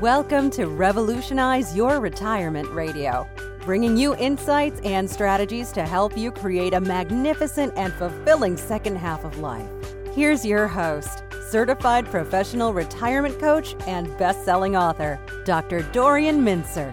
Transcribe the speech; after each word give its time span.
Welcome 0.00 0.50
to 0.50 0.66
Revolutionize 0.66 1.76
Your 1.76 2.00
Retirement 2.00 2.68
Radio, 2.70 3.28
bringing 3.60 3.96
you 3.96 4.16
insights 4.16 4.80
and 4.80 5.08
strategies 5.08 5.70
to 5.70 5.84
help 5.84 6.18
you 6.18 6.32
create 6.32 6.74
a 6.74 6.80
magnificent 6.80 7.72
and 7.76 7.92
fulfilling 7.92 8.56
second 8.56 8.96
half 8.96 9.24
of 9.24 9.38
life. 9.38 9.68
Here's 10.12 10.44
your 10.44 10.66
host, 10.66 11.22
certified 11.48 12.06
professional 12.06 12.74
retirement 12.74 13.38
coach 13.38 13.76
and 13.86 14.06
best 14.18 14.44
selling 14.44 14.74
author, 14.74 15.20
Dr. 15.44 15.82
Dorian 15.92 16.44
Mintzer. 16.44 16.92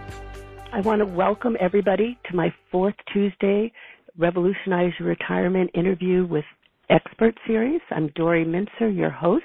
I 0.71 0.81
want 0.81 0.99
to 0.99 1.05
welcome 1.07 1.57
everybody 1.59 2.20
to 2.29 2.36
my 2.36 2.54
fourth 2.71 2.95
Tuesday 3.11 3.73
Revolutionize 4.15 4.93
Your 4.99 5.09
Retirement 5.09 5.71
interview 5.73 6.27
with 6.27 6.45
Expert 6.91 7.33
series. 7.47 7.81
I'm 7.89 8.09
Dori 8.09 8.45
Mintzer, 8.45 8.95
your 8.95 9.09
host. 9.09 9.43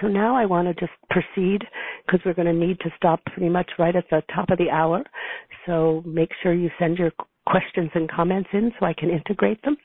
So 0.00 0.08
now 0.08 0.36
I 0.36 0.44
want 0.44 0.68
to 0.68 0.74
just 0.74 0.92
proceed 1.10 1.62
because 2.04 2.20
we're 2.24 2.34
going 2.34 2.46
to 2.46 2.66
need 2.66 2.80
to 2.80 2.90
stop 2.96 3.24
pretty 3.26 3.48
much 3.48 3.70
right 3.78 3.94
at 3.94 4.04
the 4.10 4.22
top 4.34 4.50
of 4.50 4.58
the 4.58 4.70
hour. 4.70 5.04
So 5.66 6.02
make 6.06 6.30
sure 6.42 6.52
you 6.52 6.70
send 6.78 6.98
your 6.98 7.12
questions 7.46 7.90
and 7.94 8.10
comments 8.10 8.48
in 8.52 8.72
so 8.78 8.86
I 8.86 8.94
can 8.94 9.10
integrate 9.10 9.62
them. 9.62 9.76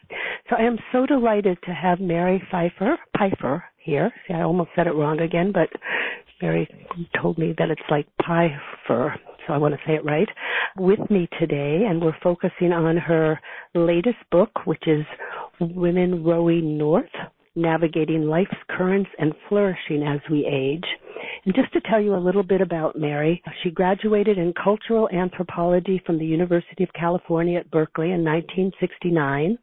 So 0.50 0.56
I 0.58 0.64
am 0.64 0.78
so 0.92 1.06
delighted 1.06 1.58
to 1.66 1.72
have 1.72 2.00
Mary 2.00 2.42
Pfeiffer, 2.50 2.98
Pipher 3.18 3.64
here. 3.78 4.12
See, 4.28 4.34
I 4.34 4.42
almost 4.42 4.70
said 4.76 4.88
it 4.88 4.96
wrong 4.96 5.20
again, 5.20 5.52
but 5.54 5.70
Mary 6.42 6.68
told 7.22 7.38
me 7.38 7.54
that 7.58 7.70
it's 7.70 7.82
like 7.90 8.08
Piper, 8.26 9.16
so 9.46 9.54
I 9.54 9.58
want 9.58 9.74
to 9.74 9.80
say 9.86 9.96
it 9.96 10.06
right, 10.06 10.30
with 10.78 11.00
me 11.10 11.28
today, 11.40 11.86
and 11.88 12.02
we're 12.02 12.18
focusing 12.24 12.72
on 12.72 12.96
her 12.98 13.40
latest 13.76 14.18
book, 14.32 14.66
which 14.66 14.88
is 14.88 15.06
Women 15.60 16.24
Rowing 16.24 16.78
North 16.78 17.10
navigating 17.62 18.24
life's 18.24 18.52
currents 18.70 19.10
and 19.20 19.34
flourishing 19.48 20.04
as 20.04 20.20
we 20.32 20.46
age. 20.46 20.86
And 21.46 21.54
just 21.54 21.72
to 21.74 21.82
tell 21.82 22.02
you 22.02 22.16
a 22.16 22.18
little 22.18 22.44
bit 22.44 22.62
about 22.62 22.98
Mary, 22.98 23.42
she 23.62 23.72
graduated 23.72 24.38
in 24.38 24.54
cultural 24.62 25.10
anthropology 25.10 26.02
from 26.06 26.18
the 26.18 26.26
University 26.26 26.84
of 26.84 26.94
California 26.94 27.60
at 27.60 27.72
Berkeley 27.72 28.12
in 28.12 28.24
1969 28.24 29.58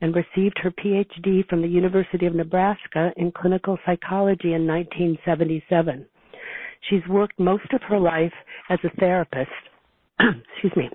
and 0.00 0.14
received 0.14 0.58
her 0.62 0.70
PhD 0.70 1.46
from 1.48 1.62
the 1.62 1.68
University 1.68 2.26
of 2.26 2.34
Nebraska 2.34 3.12
in 3.16 3.32
clinical 3.32 3.78
psychology 3.84 4.54
in 4.54 4.66
1977. 4.66 6.06
She's 6.88 7.06
worked 7.08 7.38
most 7.38 7.72
of 7.72 7.82
her 7.88 7.98
life 7.98 8.32
as 8.70 8.78
a 8.84 8.96
therapist, 8.98 9.50
excuse 10.20 10.72
me, 10.76 10.90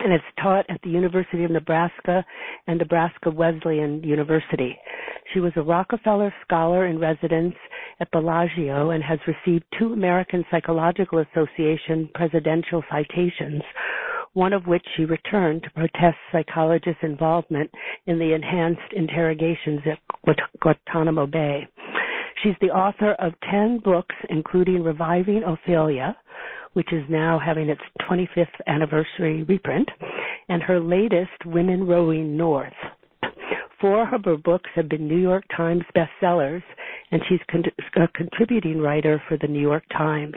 and 0.00 0.12
has 0.12 0.20
taught 0.42 0.66
at 0.68 0.80
the 0.82 0.90
University 0.90 1.44
of 1.44 1.50
Nebraska 1.50 2.24
and 2.66 2.78
Nebraska 2.78 3.30
Wesleyan 3.30 4.02
University. 4.02 4.78
She 5.32 5.40
was 5.40 5.52
a 5.56 5.62
Rockefeller 5.62 6.32
Scholar 6.44 6.86
in 6.86 6.98
Residence 6.98 7.54
at 8.00 8.10
Bellagio 8.10 8.90
and 8.90 9.02
has 9.02 9.18
received 9.26 9.64
two 9.78 9.92
American 9.92 10.44
Psychological 10.50 11.18
Association 11.18 12.08
presidential 12.14 12.82
citations, 12.90 13.62
one 14.32 14.52
of 14.52 14.66
which 14.66 14.84
she 14.96 15.04
returned 15.04 15.62
to 15.64 15.70
protest 15.70 16.16
psychologists' 16.32 17.02
involvement 17.02 17.70
in 18.06 18.18
the 18.18 18.34
enhanced 18.34 18.92
interrogations 18.94 19.80
at 19.86 20.38
Guantanamo 20.60 21.26
Bay. 21.26 21.68
She's 22.42 22.54
the 22.60 22.70
author 22.70 23.12
of 23.14 23.32
10 23.50 23.80
books, 23.80 24.14
including 24.30 24.82
Reviving 24.84 25.42
Ophelia, 25.42 26.16
which 26.74 26.92
is 26.92 27.04
now 27.08 27.38
having 27.38 27.68
its 27.68 27.80
25th 28.08 28.46
anniversary 28.66 29.42
reprint, 29.44 29.88
and 30.48 30.62
her 30.62 30.80
latest, 30.80 31.44
Women 31.44 31.86
Rowing 31.86 32.36
North. 32.36 32.72
Four 33.80 34.12
of 34.12 34.24
her 34.24 34.36
books 34.36 34.70
have 34.74 34.88
been 34.88 35.06
New 35.06 35.18
York 35.18 35.44
Times 35.56 35.84
bestsellers, 35.96 36.62
and 37.12 37.22
she's 37.28 37.40
con- 37.50 37.64
a 37.96 38.08
contributing 38.08 38.80
writer 38.80 39.22
for 39.28 39.36
the 39.36 39.46
New 39.46 39.60
York 39.60 39.84
Times. 39.96 40.34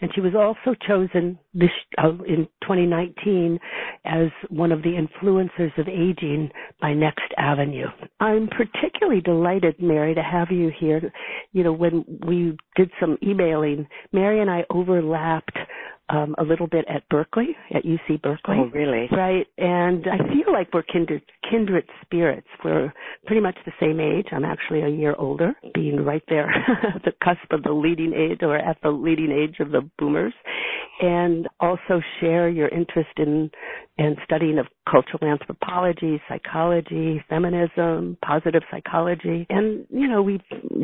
And 0.00 0.10
she 0.14 0.20
was 0.20 0.34
also 0.34 0.76
chosen 0.86 1.38
this 1.52 1.70
uh, 1.98 2.10
in 2.26 2.48
2019 2.62 3.58
as 4.04 4.28
one 4.50 4.72
of 4.72 4.82
the 4.82 4.90
influencers 4.90 5.76
of 5.78 5.88
aging 5.88 6.50
by 6.80 6.92
Next 6.92 7.32
Avenue. 7.38 7.86
I'm 8.20 8.48
particularly 8.48 9.20
delighted, 9.20 9.76
Mary, 9.80 10.14
to 10.14 10.22
have 10.22 10.50
you 10.50 10.70
here. 10.78 11.12
You 11.52 11.64
know, 11.64 11.72
when 11.72 12.04
we 12.26 12.56
did 12.76 12.90
some 13.00 13.18
emailing, 13.22 13.86
Mary 14.12 14.40
and 14.40 14.50
I 14.50 14.64
overlapped 14.70 15.56
um, 16.10 16.34
a 16.38 16.44
little 16.44 16.66
bit 16.66 16.84
at 16.88 17.08
Berkeley, 17.08 17.56
at 17.74 17.84
UC 17.84 18.20
Berkeley. 18.22 18.56
Oh, 18.58 18.70
really? 18.72 19.08
Right. 19.10 19.46
And 19.56 20.06
I 20.06 20.18
feel 20.32 20.52
like 20.52 20.68
we're 20.72 20.82
kindred, 20.82 21.22
kindred 21.50 21.84
spirits. 22.02 22.46
We're 22.64 22.92
pretty 23.26 23.40
much 23.40 23.56
the 23.64 23.72
same 23.80 24.00
age. 24.00 24.26
I'm 24.32 24.44
actually 24.44 24.82
a 24.82 24.88
year 24.88 25.14
older, 25.18 25.54
being 25.74 26.04
right 26.04 26.22
there 26.28 26.50
at 26.94 27.02
the 27.04 27.12
cusp 27.22 27.50
of 27.52 27.62
the 27.62 27.72
leading 27.72 28.12
age 28.12 28.40
or 28.42 28.56
at 28.56 28.76
the 28.82 28.90
leading 28.90 29.32
age 29.32 29.56
of 29.60 29.70
the 29.70 29.88
boomers. 29.98 30.34
And 31.00 31.48
also 31.58 32.00
share 32.20 32.48
your 32.48 32.68
interest 32.68 33.10
in, 33.16 33.50
in 33.98 34.16
studying 34.24 34.58
of 34.58 34.66
cultural 34.88 35.24
anthropology, 35.24 36.22
psychology, 36.28 37.24
feminism, 37.28 38.16
positive 38.24 38.62
psychology. 38.70 39.46
And, 39.50 39.86
you 39.90 40.06
know, 40.06 40.22
we've 40.22 40.40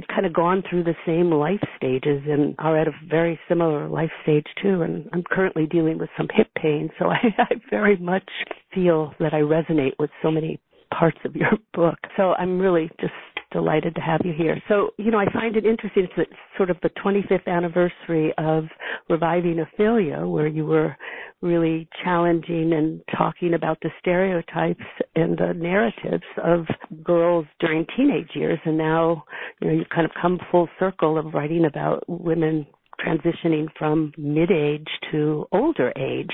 kind 0.08 0.26
of 0.26 0.32
gone 0.32 0.64
through 0.68 0.84
the 0.84 0.96
same 1.06 1.30
life 1.30 1.62
stages 1.76 2.22
and 2.26 2.56
are 2.58 2.76
at 2.76 2.88
a 2.88 2.92
very 3.08 3.38
similar 3.48 3.88
life 3.88 4.10
stage 4.22 4.46
too. 4.60 4.82
And 4.82 5.08
I'm 5.12 5.22
currently 5.30 5.66
dealing 5.66 5.98
with 5.98 6.10
some 6.16 6.28
hip 6.34 6.48
pain, 6.60 6.90
so 6.98 7.06
I, 7.06 7.18
I 7.38 7.54
very 7.68 7.96
much 7.96 8.28
feel 8.74 9.12
that 9.20 9.34
I 9.34 9.40
resonate 9.40 9.92
with 9.98 10.10
so 10.22 10.30
many 10.30 10.60
parts 10.96 11.18
of 11.24 11.36
your 11.36 11.52
book. 11.74 11.98
So 12.16 12.34
I'm 12.34 12.58
really 12.58 12.90
just 13.00 13.12
delighted 13.52 13.94
to 13.96 14.00
have 14.00 14.20
you 14.24 14.32
here. 14.32 14.60
So, 14.68 14.90
you 14.96 15.10
know, 15.10 15.18
I 15.18 15.30
find 15.32 15.56
it 15.56 15.66
interesting. 15.66 16.06
It's 16.16 16.32
sort 16.56 16.70
of 16.70 16.76
the 16.82 16.90
25th 17.04 17.46
anniversary 17.46 18.32
of 18.38 18.64
Reviving 19.08 19.58
Ophelia, 19.58 20.26
where 20.26 20.46
you 20.46 20.64
were 20.66 20.96
really 21.42 21.88
challenging 22.04 22.72
and 22.74 23.00
talking 23.16 23.54
about 23.54 23.78
the 23.82 23.90
stereotypes 23.98 24.84
and 25.16 25.36
the 25.36 25.52
narratives 25.56 26.22
of 26.44 26.66
girls 27.02 27.46
during 27.58 27.86
teenage 27.96 28.30
years. 28.34 28.58
And 28.64 28.78
now, 28.78 29.24
you 29.60 29.68
know, 29.68 29.74
you've 29.74 29.88
kind 29.88 30.04
of 30.04 30.12
come 30.20 30.38
full 30.50 30.68
circle 30.78 31.18
of 31.18 31.34
writing 31.34 31.64
about 31.64 32.04
women 32.08 32.66
transitioning 33.04 33.66
from 33.78 34.12
mid-age 34.16 34.88
to 35.10 35.46
older 35.52 35.92
age. 35.96 36.32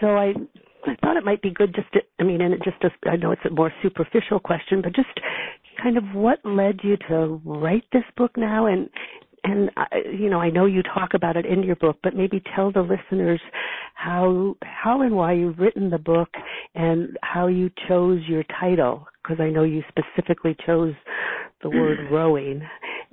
So 0.00 0.08
I 0.08 0.34
I 0.86 0.96
thought 1.02 1.16
it 1.16 1.24
might 1.24 1.42
be 1.42 1.50
good 1.50 1.74
just 1.74 1.92
to, 1.92 2.00
I 2.18 2.24
mean, 2.24 2.40
and 2.40 2.54
it 2.54 2.62
just, 2.64 2.76
I 3.04 3.16
know 3.16 3.32
it's 3.32 3.44
a 3.44 3.50
more 3.50 3.72
superficial 3.82 4.40
question, 4.40 4.80
but 4.82 4.94
just 4.94 5.08
kind 5.82 5.96
of 5.96 6.04
what 6.14 6.38
led 6.44 6.80
you 6.82 6.96
to 7.08 7.40
write 7.44 7.84
this 7.92 8.04
book 8.16 8.32
now 8.36 8.66
and, 8.66 8.88
and 9.44 9.70
you 10.18 10.28
know, 10.28 10.40
I 10.40 10.50
know 10.50 10.66
you 10.66 10.82
talk 10.82 11.10
about 11.14 11.36
it 11.36 11.46
in 11.46 11.62
your 11.62 11.76
book, 11.76 11.98
but 12.02 12.14
maybe 12.14 12.42
tell 12.54 12.72
the 12.72 12.82
listeners 12.82 13.40
how, 13.94 14.56
how 14.62 15.02
and 15.02 15.14
why 15.14 15.32
you've 15.32 15.58
written 15.58 15.90
the 15.90 15.98
book 15.98 16.28
and 16.74 17.16
how 17.22 17.46
you 17.46 17.70
chose 17.88 18.20
your 18.26 18.44
title, 18.58 19.06
because 19.22 19.40
I 19.40 19.50
know 19.50 19.64
you 19.64 19.82
specifically 19.88 20.56
chose 20.66 20.94
the 21.62 21.70
word 21.70 21.98
rowing. 22.10 22.62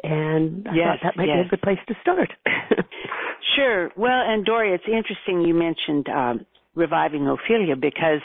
And 0.04 0.68
I 0.68 0.76
yes, 0.76 0.88
thought 0.88 1.00
that 1.04 1.18
might 1.18 1.28
yes. 1.28 1.44
be 1.44 1.48
a 1.48 1.50
good 1.50 1.62
place 1.62 1.80
to 1.88 1.96
start. 2.02 2.32
sure. 3.56 3.90
Well, 3.96 4.22
and 4.26 4.46
Dori, 4.46 4.74
it's 4.74 4.84
interesting 4.88 5.42
you 5.42 5.54
mentioned 5.54 6.08
um, 6.10 6.46
reviving 6.76 7.28
Ophelia 7.28 7.76
because 7.76 8.22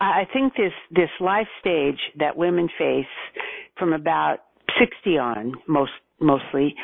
I 0.00 0.26
think 0.32 0.54
this 0.54 0.72
this 0.90 1.10
life 1.20 1.48
stage 1.60 1.98
that 2.18 2.36
women 2.36 2.68
face 2.78 3.06
from 3.78 3.92
about 3.92 4.38
60 4.78 5.18
on 5.18 5.54
most 5.68 5.92
mostly 6.20 6.74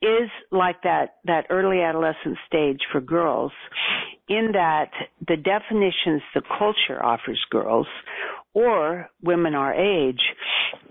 is 0.00 0.30
like 0.50 0.82
that 0.82 1.16
that 1.24 1.46
early 1.50 1.80
adolescent 1.80 2.38
stage 2.46 2.80
for 2.92 3.00
girls 3.00 3.52
in 4.28 4.50
that 4.52 4.90
the 5.26 5.36
definitions 5.36 6.22
the 6.34 6.42
culture 6.58 7.02
offers 7.02 7.44
girls 7.50 7.86
or 8.54 9.08
women 9.22 9.54
our 9.54 9.74
age 9.74 10.20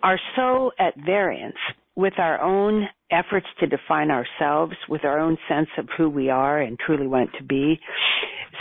are 0.03 0.19
so 0.35 0.71
at 0.79 0.93
variance 1.05 1.55
with 1.97 2.13
our 2.19 2.39
own 2.39 2.87
efforts 3.09 3.47
to 3.59 3.65
define 3.65 4.11
ourselves, 4.11 4.75
with 4.87 5.03
our 5.03 5.19
own 5.19 5.35
sense 5.49 5.67
of 5.79 5.89
who 5.97 6.07
we 6.07 6.29
are 6.29 6.61
and 6.61 6.77
truly 6.77 7.07
want 7.07 7.31
to 7.37 7.43
be. 7.43 7.79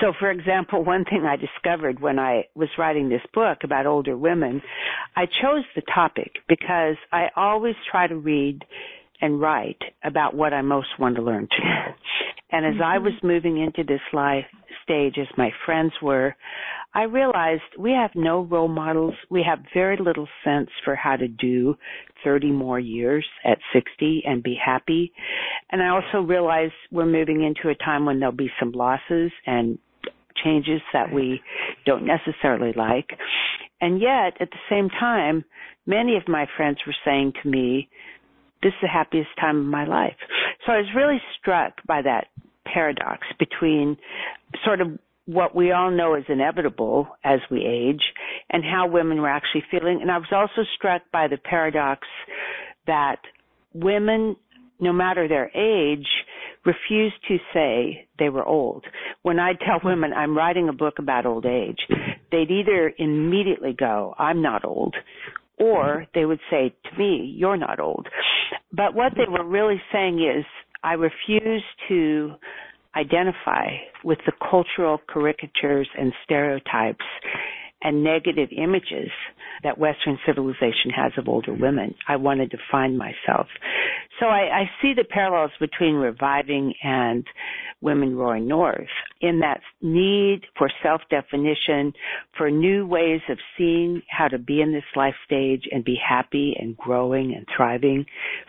So, 0.01 0.15
for 0.19 0.31
example, 0.31 0.83
one 0.83 1.05
thing 1.05 1.25
I 1.27 1.37
discovered 1.37 2.01
when 2.01 2.19
I 2.19 2.45
was 2.55 2.71
writing 2.79 3.11
this 3.11 3.21
book 3.35 3.59
about 3.63 3.87
older 3.87 4.17
women, 4.17 4.63
I 5.15 5.27
chose 5.27 5.65
the 5.75 5.83
topic 5.95 6.33
because 6.49 6.97
I 7.13 7.29
always 7.37 7.75
try 7.91 8.07
to 8.07 8.17
read 8.17 8.65
and 9.21 9.39
write 9.39 9.83
about 10.03 10.35
what 10.35 10.55
I 10.55 10.63
most 10.63 10.89
want 10.99 11.17
to 11.17 11.23
learn. 11.23 11.49
And 12.51 12.65
as 12.65 12.75
mm-hmm. 12.75 12.83
I 12.83 12.99
was 12.99 13.13
moving 13.23 13.59
into 13.59 13.83
this 13.83 14.01
life 14.13 14.45
stage, 14.85 15.17
as 15.19 15.27
my 15.37 15.51
friends 15.65 15.93
were, 16.01 16.37
I 16.97 17.03
realized 17.03 17.61
we 17.79 17.93
have 17.93 18.13
no 18.15 18.41
role 18.45 18.69
models. 18.69 19.13
We 19.29 19.45
have 19.47 19.59
very 19.75 19.99
little 19.99 20.27
sense 20.43 20.71
for 20.83 20.97
how 20.97 21.17
to 21.17 21.29
do 21.29 21.77
30 22.25 22.51
more 22.53 22.81
years 22.81 23.27
at 23.45 23.59
60 23.75 24.23
and 24.25 24.43
be 24.43 24.57
happy. 24.65 25.13
And 25.71 25.83
I 25.83 25.89
also 25.89 26.27
realized 26.27 26.73
we're 26.91 27.05
moving 27.05 27.43
into 27.45 27.69
a 27.69 27.75
time 27.75 28.07
when 28.07 28.19
there'll 28.19 28.35
be 28.35 28.51
some 28.59 28.73
losses 28.73 29.31
and 29.45 29.79
changes 30.43 30.81
that 30.95 31.13
we 31.13 31.43
don't 31.85 32.07
necessarily 32.07 32.73
like. 32.75 33.11
And 33.83 34.01
yet, 34.01 34.41
at 34.41 34.49
the 34.51 34.65
same 34.71 34.89
time, 34.89 35.45
many 35.85 36.17
of 36.17 36.27
my 36.27 36.47
friends 36.57 36.79
were 36.87 36.97
saying 37.05 37.35
to 37.43 37.49
me, 37.51 37.91
this 38.63 38.71
is 38.71 38.79
the 38.81 38.89
happiest 38.89 39.29
time 39.39 39.59
of 39.59 39.67
my 39.67 39.85
life. 39.85 40.17
So 40.65 40.73
I 40.73 40.79
was 40.79 40.87
really 40.97 41.21
struck 41.39 41.75
by 41.87 42.01
that 42.01 42.29
paradox 42.65 43.27
between 43.39 43.99
sort 44.65 44.81
of 44.81 44.99
what 45.27 45.55
we 45.55 45.73
all 45.73 45.91
know 45.91 46.15
is 46.15 46.25
inevitable 46.29 47.09
as 47.25 47.41
we 47.51 47.65
age 47.65 48.03
and 48.51 48.65
how 48.65 48.89
women 48.89 49.21
were 49.21 49.29
actually 49.29 49.65
feeling. 49.71 49.99
And 50.01 50.11
I 50.11 50.19
was 50.19 50.29
also 50.33 50.67
struck 50.77 51.03
by 51.13 51.29
the 51.29 51.37
paradox 51.37 52.07
that 52.87 53.19
women, 53.75 54.37
no 54.81 54.93
matter 54.93 55.29
their 55.29 55.51
age, 55.57 56.07
refuse 56.65 57.13
to 57.29 57.39
say 57.53 58.09
they 58.19 58.29
were 58.29 58.45
old. 58.45 58.85
When 59.23 59.39
I 59.39 59.53
tell 59.55 59.81
women 59.83 60.13
I'm 60.13 60.37
writing 60.37 60.69
a 60.69 60.73
book 60.73 60.95
about 60.99 61.27
old 61.27 61.45
age, 61.45 61.81
they'd 62.31 62.51
either 62.51 62.93
immediately 62.97 63.75
go, 63.77 64.15
I'm 64.19 64.43
not 64.43 64.65
old, 64.65 64.95
or 65.59 66.07
they 66.15 66.25
would 66.25 66.41
say 66.51 66.75
to 66.85 66.99
me, 66.99 67.35
you're 67.37 67.57
not 67.57 67.81
old. 67.81 68.07
But 68.73 68.95
what 68.95 69.13
they 69.17 69.25
were 69.29 69.45
really 69.45 69.81
saying 69.93 70.21
is, 70.21 70.45
I 70.85 70.93
refuse 70.93 71.65
to 71.89 72.35
identify 72.97 73.69
with 74.05 74.19
the 74.27 74.33
cultural 74.51 74.99
caricatures 75.09 75.89
and 75.99 76.13
stereotypes 76.25 77.05
and 77.87 78.03
negative 78.03 78.49
images 78.51 79.11
that 79.63 79.79
Western 79.79 80.19
civilization 80.27 80.91
has 80.95 81.13
of 81.17 81.29
older 81.29 81.55
women. 81.55 81.95
I 82.09 82.17
wanted 82.17 82.51
to 82.51 82.59
find 82.71 82.99
myself. 82.99 83.47
So 84.19 84.27
I, 84.27 84.63
I 84.63 84.71
see 84.83 84.93
the 84.93 85.05
parallels 85.05 85.53
between 85.61 85.95
reviving 85.95 86.75
and 86.83 87.25
women 87.81 88.17
rowing 88.17 88.49
north 88.49 88.89
in 89.21 89.39
that 89.41 89.61
need 89.81 90.41
for 90.59 90.69
self-definition, 90.83 91.93
for 92.37 92.51
new 92.51 92.87
ways 92.87 93.21
of 93.29 93.39
seeing 93.57 94.03
how 94.09 94.27
to 94.27 94.39
be 94.39 94.61
in 94.61 94.73
this 94.73 94.83
life 94.97 95.15
stage 95.25 95.63
and 95.71 95.85
be 95.85 95.97
happy 95.97 96.57
and 96.59 96.77
growing 96.77 97.35
and 97.37 97.47
thriving. 97.57 98.05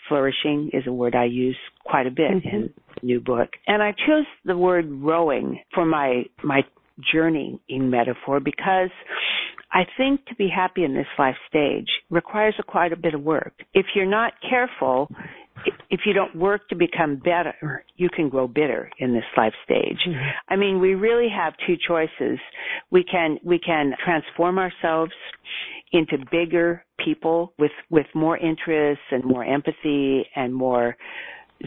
Flourishing 0.07 0.71
is 0.73 0.87
a 0.87 0.93
word 0.93 1.13
I 1.13 1.25
use 1.25 1.57
quite 1.85 2.07
a 2.07 2.11
bit 2.11 2.31
mm-hmm. 2.31 2.55
in 2.55 2.73
the 2.95 3.05
new 3.05 3.19
book. 3.19 3.49
And 3.67 3.83
I 3.83 3.91
chose 3.91 4.25
the 4.45 4.57
word 4.57 4.89
rowing 4.89 5.59
for 5.75 5.85
my, 5.85 6.23
my 6.43 6.61
journey 7.11 7.59
in 7.69 7.89
metaphor 7.89 8.39
because 8.39 8.89
I 9.71 9.83
think 9.97 10.25
to 10.27 10.35
be 10.35 10.49
happy 10.53 10.83
in 10.83 10.93
this 10.93 11.07
life 11.19 11.35
stage 11.49 11.87
requires 12.09 12.55
a 12.59 12.63
quite 12.63 12.93
a 12.93 12.95
bit 12.95 13.13
of 13.13 13.21
work. 13.21 13.53
If 13.73 13.87
you're 13.95 14.05
not 14.05 14.33
careful, 14.47 15.09
if 15.89 16.01
you 16.05 16.13
don't 16.13 16.35
work 16.35 16.67
to 16.69 16.75
become 16.75 17.17
better, 17.17 17.83
you 17.95 18.09
can 18.09 18.29
grow 18.29 18.47
bitter 18.47 18.89
in 18.99 19.13
this 19.13 19.23
life 19.35 19.53
stage. 19.65 19.99
Mm-hmm. 20.07 20.29
I 20.49 20.55
mean, 20.55 20.79
we 20.79 20.95
really 20.95 21.27
have 21.35 21.53
two 21.65 21.75
choices. 21.87 22.39
We 22.91 23.03
can 23.03 23.39
we 23.43 23.59
can 23.59 23.93
transform 24.03 24.57
ourselves 24.57 25.13
into 25.91 26.17
bigger 26.31 26.83
people 27.03 27.53
with 27.59 27.71
with 27.89 28.05
more 28.13 28.37
interests 28.37 29.03
and 29.11 29.23
more 29.23 29.43
empathy 29.43 30.25
and 30.35 30.53
more 30.53 30.95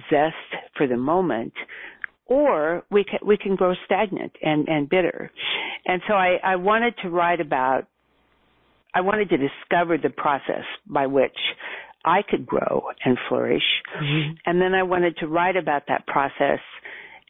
zest 0.09 0.35
for 0.77 0.87
the 0.87 0.97
moment 0.97 1.53
or 2.31 2.85
we 2.91 3.05
can 3.05 3.19
we 3.27 3.37
can 3.37 3.57
grow 3.57 3.75
stagnant 3.85 4.33
and 4.41 4.67
and 4.69 4.89
bitter. 4.89 5.31
And 5.85 6.01
so 6.09 6.15
I 6.15 6.39
I 6.43 6.57
wanted 6.57 6.95
to 7.03 7.11
write 7.11 7.41
about 7.41 7.87
I 8.95 9.03
wanted 9.03 9.29
to 9.31 9.37
discover 9.37 9.99
the 9.99 10.11
process 10.11 10.65
by 10.87 11.07
which 11.07 11.37
I 12.05 12.23
could 12.23 12.47
grow 12.47 12.85
and 13.05 13.19
flourish. 13.29 13.63
Mm-hmm. 14.01 14.33
And 14.47 14.63
then 14.63 14.75
I 14.75 14.85
wanted 14.85 15.19
to 15.19 15.27
write 15.27 15.57
about 15.57 15.83
that 15.89 16.07
process 16.07 16.61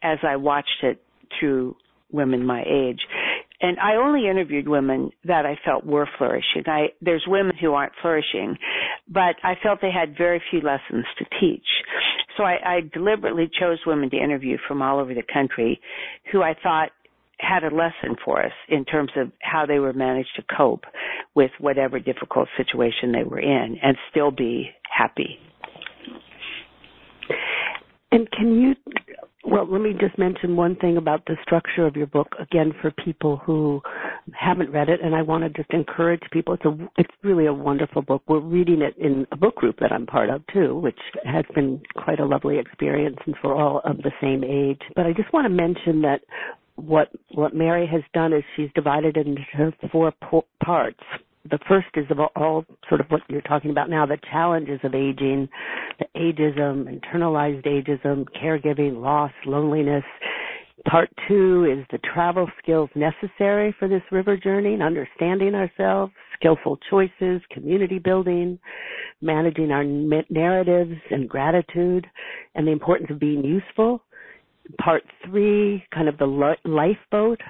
as 0.02 0.19
I 0.23 0.37
watched 0.37 0.85
it 0.85 1.02
through 1.38 1.76
women 2.12 2.44
my 2.47 2.62
age. 2.62 3.00
And 3.62 3.79
I 3.79 3.97
only 3.97 4.29
interviewed 4.29 4.69
women 4.69 5.11
that 5.25 5.45
I 5.45 5.59
felt 5.65 5.85
were 5.85 6.09
flourishing. 6.17 6.62
I, 6.67 6.89
there's 7.03 7.25
women 7.27 7.55
who 7.61 7.75
aren't 7.75 7.93
flourishing, 8.01 8.57
but 9.09 9.37
I 9.43 9.55
felt 9.62 9.81
they 9.83 9.91
had 9.91 10.17
very 10.17 10.43
few 10.51 10.61
lessons 10.61 11.05
to 11.19 11.25
teach. 11.39 11.67
So 12.37 12.45
I, 12.45 12.57
I 12.65 12.81
deliberately 12.93 13.51
chose 13.61 13.79
women 13.87 14.09
to 14.11 14.17
interview 14.17 14.57
from 14.67 14.81
all 14.81 14.99
over 14.99 15.12
the 15.12 15.23
country 15.31 15.81
who 16.33 16.43
I 16.43 16.55
thought 16.62 16.91
had 17.39 17.65
a 17.65 17.75
lesson 17.75 18.17
for 18.25 18.45
us 18.45 18.53
in 18.69 18.85
terms 18.85 19.11
of 19.17 19.31
how 19.41 19.67
they 19.67 19.79
were 19.79 19.93
managed 19.93 20.31
to 20.37 20.43
cope 20.57 20.85
with 21.35 21.51
whatever 21.59 21.99
difficult 21.99 22.49
situation 22.57 23.12
they 23.12 23.25
were 23.25 23.41
in 23.41 23.77
and 23.83 23.97
still 24.11 24.31
be 24.31 24.71
happy. 24.91 25.39
And 28.12 28.31
can 28.33 28.61
you 28.61 28.75
well, 29.45 29.67
let 29.71 29.81
me 29.81 29.95
just 29.99 30.19
mention 30.19 30.57
one 30.57 30.77
thing 30.77 30.97
about 30.97 31.25
the 31.27 31.37
structure 31.43 31.87
of 31.87 31.97
your 31.97 32.07
book 32.07 32.29
again 32.39 32.73
for 32.81 32.91
people 32.91 33.39
who 33.39 33.81
haven't 34.35 34.71
read 34.71 34.91
it, 34.91 35.01
and 35.03 35.15
I 35.15 35.23
want 35.23 35.45
to 35.45 35.51
just 35.51 35.71
encourage 35.73 36.21
people. 36.31 36.55
It's 36.55 36.65
a, 36.65 36.77
it's 36.99 37.11
really 37.23 37.47
a 37.47 37.53
wonderful 37.53 38.03
book. 38.03 38.23
We're 38.29 38.41
reading 38.41 38.83
it 38.83 38.97
in 38.99 39.27
a 39.33 39.37
book 39.37 39.57
group 39.57 39.79
that 39.81 39.93
I'm 39.93 40.07
part 40.07 40.29
of 40.29 40.43
too, 40.53 40.77
which 40.77 40.99
has 41.25 41.45
been 41.55 41.81
quite 41.97 42.21
a 42.21 42.27
lovely 42.27 42.59
experience, 42.59 43.17
and 43.25 43.35
for 43.41 43.55
all 43.55 43.81
of 43.85 43.99
the 43.99 44.13
same 44.21 44.45
age. 44.45 44.83
But 44.95 45.07
I 45.07 45.13
just 45.13 45.33
want 45.33 45.47
to 45.47 45.51
mention 45.51 46.03
that 46.03 46.21
what 46.77 47.09
what 47.35 47.55
Mary 47.55 47.87
has 47.87 48.03
done 48.13 48.33
is 48.33 48.43
she's 48.57 48.71
divided 48.75 49.17
it 49.17 49.27
into 49.27 49.73
four 49.91 50.13
po- 50.23 50.47
parts 50.63 51.01
the 51.49 51.59
first 51.69 51.89
is 51.95 52.07
about 52.11 52.33
all 52.37 52.65
sort 52.89 53.01
of 53.01 53.07
what 53.09 53.23
you're 53.29 53.41
talking 53.43 53.71
about 53.71 53.89
now, 53.89 54.05
the 54.05 54.19
challenges 54.31 54.81
of 54.85 54.95
aging, 54.95 55.49
the 55.99 56.07
ageism, 56.17 56.87
internalized 56.87 57.67
ageism, 57.67 58.27
caregiving, 58.43 59.01
loss, 59.01 59.33
loneliness. 59.47 60.05
Part 60.89 61.11
two 61.29 61.67
is 61.71 61.87
the 61.91 61.99
travel 62.13 62.49
skills 62.63 62.91
necessary 62.95 63.75
for 63.79 63.89
this 63.89 64.03
river 64.11 64.37
journey 64.37 64.75
and 64.75 64.83
understanding 64.83 65.55
ourselves, 65.55 66.13
skillful 66.35 66.79
choices, 66.89 67.41
community 67.51 67.99
building, 67.99 68.59
managing 69.21 69.71
our 69.71 69.85
narratives 69.85 70.99
and 71.11 71.29
gratitude, 71.29 72.07
and 72.55 72.67
the 72.67 72.73
importance 72.73 73.11
of 73.11 73.19
being 73.19 73.45
useful. 73.45 74.03
Part 74.81 75.03
three, 75.27 75.85
kind 75.93 76.09
of 76.09 76.17
the 76.19 76.57
lifeboat, 76.65 77.41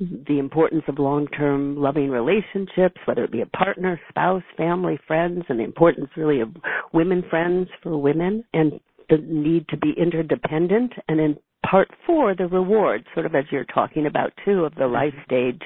the 0.00 0.38
importance 0.38 0.84
of 0.88 0.98
long-term 0.98 1.76
loving 1.76 2.08
relationships, 2.08 3.00
whether 3.04 3.24
it 3.24 3.32
be 3.32 3.40
a 3.40 3.46
partner, 3.46 4.00
spouse, 4.08 4.42
family, 4.56 4.98
friends, 5.06 5.44
and 5.48 5.58
the 5.58 5.64
importance 5.64 6.08
really 6.16 6.40
of 6.40 6.50
women 6.92 7.22
friends 7.28 7.68
for 7.82 7.98
women, 7.98 8.44
and 8.52 8.80
the 9.08 9.18
need 9.18 9.66
to 9.68 9.76
be 9.76 9.92
interdependent. 9.96 10.92
And 11.08 11.20
in 11.20 11.36
part 11.68 11.88
four, 12.06 12.34
the 12.34 12.46
rewards, 12.46 13.04
sort 13.14 13.26
of 13.26 13.34
as 13.34 13.44
you're 13.50 13.64
talking 13.64 14.06
about 14.06 14.32
too, 14.44 14.64
of 14.64 14.74
the 14.74 14.82
mm-hmm. 14.82 14.94
life 14.94 15.14
stage, 15.24 15.62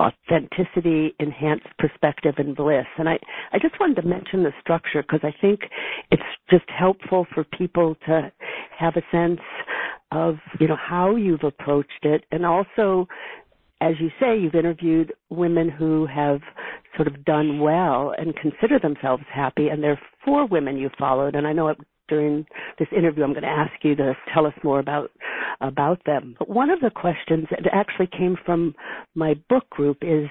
authenticity, 0.00 1.14
enhanced 1.20 1.66
perspective, 1.78 2.34
and 2.38 2.56
bliss. 2.56 2.86
And 2.98 3.08
I, 3.08 3.18
I 3.52 3.58
just 3.58 3.78
wanted 3.78 4.00
to 4.02 4.08
mention 4.08 4.42
the 4.42 4.52
structure 4.60 5.02
because 5.02 5.20
I 5.22 5.34
think 5.40 5.60
it's 6.10 6.22
just 6.50 6.64
helpful 6.68 7.26
for 7.34 7.44
people 7.44 7.96
to 8.06 8.32
have 8.76 8.94
a 8.96 9.02
sense 9.12 9.40
of, 10.10 10.36
you 10.58 10.66
know, 10.66 10.76
how 10.76 11.16
you've 11.16 11.44
approached 11.44 12.02
it 12.02 12.24
and 12.32 12.46
also 12.46 13.06
as 13.80 13.94
you 14.00 14.10
say, 14.20 14.38
you've 14.38 14.54
interviewed 14.54 15.12
women 15.30 15.68
who 15.68 16.06
have 16.06 16.40
sort 16.96 17.08
of 17.08 17.24
done 17.24 17.60
well 17.60 18.12
and 18.16 18.34
consider 18.36 18.78
themselves 18.78 19.22
happy, 19.32 19.68
and 19.68 19.82
there 19.82 19.92
are 19.92 20.00
four 20.24 20.46
women 20.46 20.76
you 20.76 20.90
followed, 20.98 21.34
and 21.34 21.46
I 21.46 21.52
know 21.52 21.74
during 22.08 22.46
this 22.78 22.88
interview 22.96 23.22
I'm 23.22 23.32
going 23.32 23.42
to 23.42 23.48
ask 23.48 23.72
you 23.82 23.94
to 23.96 24.14
tell 24.32 24.46
us 24.46 24.54
more 24.64 24.80
about 24.80 25.10
about 25.60 26.00
them. 26.06 26.36
But 26.38 26.48
one 26.48 26.70
of 26.70 26.80
the 26.80 26.90
questions 26.90 27.46
that 27.50 27.68
actually 27.72 28.06
came 28.06 28.36
from 28.46 28.74
my 29.14 29.34
book 29.48 29.68
group 29.70 29.98
is, 30.02 30.28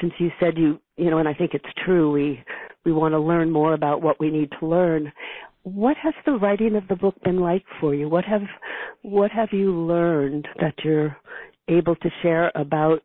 since 0.00 0.12
you 0.18 0.30
said 0.38 0.56
you, 0.56 0.78
you 0.96 1.10
know, 1.10 1.18
and 1.18 1.28
I 1.28 1.34
think 1.34 1.52
it's 1.54 1.64
true, 1.84 2.12
we 2.12 2.42
we 2.84 2.92
want 2.92 3.12
to 3.12 3.18
learn 3.18 3.50
more 3.50 3.74
about 3.74 4.02
what 4.02 4.20
we 4.20 4.30
need 4.30 4.50
to 4.60 4.66
learn. 4.66 5.12
What 5.66 5.96
has 5.96 6.14
the 6.24 6.38
writing 6.38 6.76
of 6.76 6.86
the 6.86 6.94
book 6.94 7.16
been 7.24 7.40
like 7.40 7.64
for 7.80 7.92
you? 7.92 8.08
What 8.08 8.24
have 8.24 8.42
what 9.02 9.32
have 9.32 9.48
you 9.50 9.72
learned 9.72 10.46
that 10.60 10.74
you're 10.84 11.16
able 11.66 11.96
to 11.96 12.08
share 12.22 12.52
about 12.54 13.02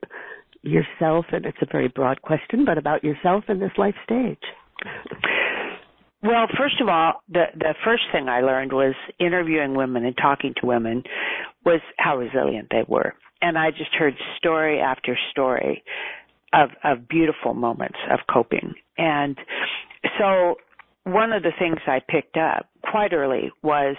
yourself, 0.62 1.26
and 1.32 1.44
it's 1.48 1.58
a 1.64 1.66
very 1.72 1.88
broad 1.88 2.22
question, 2.22 2.64
but 2.64 2.78
about 2.78 3.04
yourself 3.04 3.46
in 3.50 3.60
this 3.60 3.72
life 3.80 3.96
stage? 4.04 4.44
Well, 6.22 6.46
first 6.56 6.80
of 6.80 6.88
all, 6.88 7.24
the 7.30 7.46
the 7.56 7.74
first 7.84 8.04
thing 8.12 8.30
I 8.30 8.42
learned 8.42 8.74
was 8.74 8.94
interviewing 9.20 9.74
women 9.74 10.06
and 10.06 10.16
talking 10.16 10.54
to 10.62 10.68
women 10.68 11.02
was 11.66 11.82
how 11.98 12.20
resilient 12.20 12.68
they 12.70 12.84
were. 12.88 13.16
And 13.42 13.58
I 13.58 13.72
just 13.72 13.96
heard 13.98 14.14
story 14.38 14.80
after 14.80 15.18
story 15.32 15.84
of 16.54 16.70
of 16.84 17.08
beautiful 17.08 17.56
moments 17.56 17.98
of 18.12 18.20
coping. 18.32 18.76
And 19.00 19.36
so 20.20 20.58
one 21.04 21.34
of 21.34 21.44
the 21.44 21.52
things 21.58 21.78
I 21.88 22.00
picked 22.08 22.38
up 22.38 22.68
quite 22.90 23.14
early 23.14 23.52
was 23.64 23.96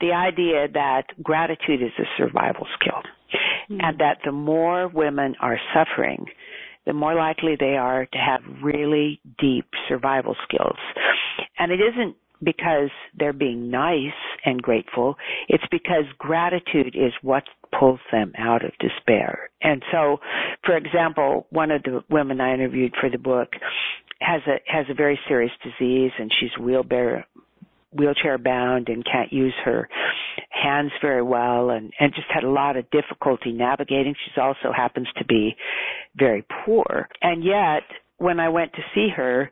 the 0.00 0.12
idea 0.12 0.68
that 0.72 1.04
gratitude 1.22 1.82
is 1.82 1.92
a 1.98 2.04
survival 2.16 2.66
skill 2.80 3.02
mm-hmm. 3.70 3.80
and 3.80 3.98
that 3.98 4.18
the 4.24 4.32
more 4.32 4.88
women 4.88 5.34
are 5.40 5.58
suffering, 5.74 6.26
the 6.86 6.92
more 6.92 7.14
likely 7.14 7.56
they 7.58 7.76
are 7.76 8.06
to 8.06 8.18
have 8.18 8.40
really 8.62 9.20
deep 9.38 9.66
survival 9.88 10.36
skills. 10.46 10.78
And 11.58 11.72
it 11.72 11.80
isn't 11.80 12.16
because 12.42 12.90
they're 13.18 13.32
being 13.32 13.70
nice 13.70 14.14
and 14.44 14.62
grateful. 14.62 15.16
It's 15.48 15.64
because 15.70 16.04
gratitude 16.18 16.94
is 16.94 17.12
what 17.22 17.42
pulls 17.78 18.00
them 18.12 18.32
out 18.38 18.64
of 18.64 18.70
despair. 18.78 19.50
And 19.60 19.82
so, 19.90 20.18
for 20.64 20.76
example, 20.76 21.46
one 21.50 21.72
of 21.72 21.82
the 21.82 22.02
women 22.08 22.40
I 22.40 22.54
interviewed 22.54 22.94
for 23.00 23.10
the 23.10 23.18
book 23.18 23.48
has 24.20 24.42
a 24.46 24.60
has 24.66 24.86
a 24.90 24.94
very 24.94 25.18
serious 25.28 25.52
disease 25.62 26.12
and 26.18 26.32
she's 26.38 26.50
wheelchair 26.58 27.26
wheelchair 27.92 28.38
bound 28.38 28.88
and 28.88 29.04
can't 29.04 29.32
use 29.32 29.54
her 29.64 29.88
hands 30.50 30.92
very 31.00 31.22
well 31.22 31.70
and 31.70 31.92
and 31.98 32.14
just 32.14 32.28
had 32.32 32.44
a 32.44 32.50
lot 32.50 32.76
of 32.76 32.90
difficulty 32.90 33.52
navigating. 33.52 34.14
She 34.14 34.40
also 34.40 34.72
happens 34.74 35.08
to 35.18 35.24
be 35.24 35.56
very 36.16 36.44
poor. 36.64 37.08
And 37.22 37.44
yet 37.44 37.82
when 38.18 38.40
I 38.40 38.48
went 38.48 38.72
to 38.72 38.82
see 38.94 39.08
her, 39.16 39.50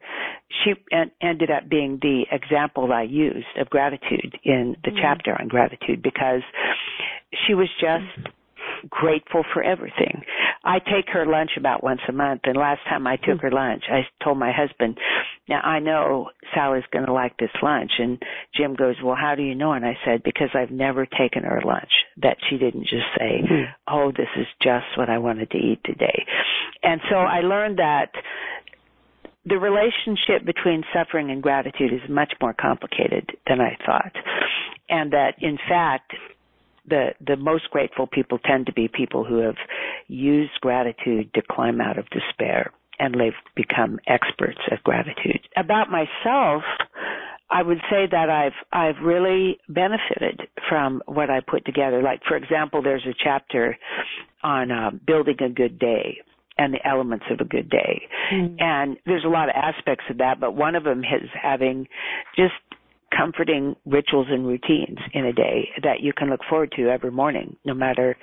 she 0.65 0.75
en- 0.93 1.13
ended 1.23 1.51
up 1.51 1.69
being 1.69 1.99
the 2.03 2.25
example 2.31 2.93
I 2.93 3.03
used 3.03 3.47
of 3.61 3.71
gratitude 3.71 4.39
in 4.45 4.77
the 4.85 4.91
mm-hmm. 4.91 4.99
chapter 5.01 5.41
on 5.41 5.49
gratitude 5.49 6.03
because 6.03 6.43
she 7.47 7.55
was 7.55 7.69
just 7.81 8.29
grateful 8.91 9.45
for 9.53 9.63
everything. 9.63 10.23
I 10.65 10.79
take 10.81 11.09
her 11.13 11.27
lunch 11.27 11.51
about 11.57 11.85
once 11.85 12.01
a 12.09 12.13
month, 12.13 12.43
and 12.45 12.57
last 12.57 12.81
time 12.89 13.07
I 13.07 13.17
took 13.17 13.41
hmm. 13.41 13.47
her 13.47 13.51
lunch, 13.51 13.85
I 13.89 14.07
told 14.23 14.39
my 14.39 14.53
husband, 14.53 14.99
"Now 15.49 15.61
I 15.61 15.79
know 15.79 16.31
Sally's 16.55 16.85
going 16.93 17.07
to 17.07 17.13
like 17.13 17.37
this 17.39 17.55
lunch." 17.63 17.93
And 17.99 18.23
Jim 18.55 18.75
goes, 18.75 18.97
"Well, 19.03 19.17
how 19.17 19.35
do 19.35 19.43
you 19.43 19.55
know?" 19.55 19.73
And 19.73 19.85
I 19.85 19.97
said, 20.05 20.23
"Because 20.23 20.51
I've 20.55 20.71
never 20.71 21.07
taken 21.07 21.45
her 21.45 21.63
lunch 21.65 21.93
that 22.19 22.39
she 22.49 22.59
didn't 22.59 22.85
just 22.85 23.07
say, 23.19 23.43
hmm. 23.47 23.65
"Oh, 23.87 24.11
this 24.11 24.29
is 24.37 24.47
just 24.61 24.87
what 24.97 25.09
I 25.09 25.19
wanted 25.19 25.51
to 25.51 25.59
eat 25.59 25.83
today." 25.85 26.27
And 26.83 27.01
so 27.09 27.17
I 27.17 27.41
learned 27.41 27.79
that 27.79 28.11
the 29.45 29.59
relationship 29.59 30.45
between 30.45 30.83
suffering 30.93 31.31
and 31.31 31.43
gratitude 31.43 31.93
is 31.93 32.09
much 32.09 32.33
more 32.41 32.53
complicated 32.53 33.31
than 33.47 33.61
I 33.61 33.77
thought. 33.87 34.13
And 34.89 35.13
that 35.13 35.35
in 35.41 35.59
fact, 35.69 36.13
the 36.89 37.11
the 37.25 37.37
most 37.37 37.71
grateful 37.71 38.07
people 38.07 38.39
tend 38.39 38.67
to 38.67 38.73
be 38.73 38.89
people 38.89 39.25
who 39.25 39.39
have 39.39 39.57
used 40.09 40.53
gratitude 40.61 41.33
to 41.35 41.43
climb 41.51 41.81
out 41.81 41.99
of 41.99 42.07
despair 42.11 42.73
and 42.99 43.15
they've 43.15 43.33
become 43.55 43.99
experts 44.07 44.61
at 44.71 44.83
gratitude. 44.83 45.41
About 45.57 45.89
myself, 45.91 46.63
I 47.51 47.63
would 47.63 47.81
say 47.91 48.07
that 48.11 48.31
I've 48.31 48.53
I've 48.73 49.03
really 49.05 49.59
benefited 49.69 50.49
from 50.69 51.03
what 51.07 51.31
I 51.31 51.41
put 51.41 51.65
together. 51.65 52.03
Like 52.03 52.23
for 52.27 52.37
example, 52.37 52.83
there's 52.83 53.07
a 53.07 53.15
chapter 53.23 53.77
on 54.43 54.71
uh, 54.71 54.91
building 55.07 55.37
a 55.41 55.49
good 55.49 55.79
day 55.79 56.19
and 56.59 56.73
the 56.73 56.87
elements 56.87 57.27
of 57.31 57.41
a 57.41 57.45
good 57.45 57.69
day. 57.69 58.03
Mm. 58.33 58.57
And 58.61 58.97
there's 59.05 59.25
a 59.25 59.29
lot 59.29 59.49
of 59.49 59.55
aspects 59.55 60.05
of 60.09 60.19
that, 60.19 60.41
but 60.41 60.55
one 60.55 60.75
of 60.75 60.85
them 60.85 61.01
is 61.01 61.29
having 61.41 61.87
just 62.35 62.55
comforting 63.17 63.77
rituals 63.85 64.27
and 64.31 64.47
routines 64.47 64.99
in 65.13 65.25
a 65.27 65.33
day 65.33 65.69
that 65.83 66.01
you 66.01 66.13
can 66.13 66.31
look 66.31 66.41
forward 66.49 66.73
to 66.77 66.89
every 66.89 67.11
morning, 67.11 67.57
no 67.65 67.75
matter 67.75 68.17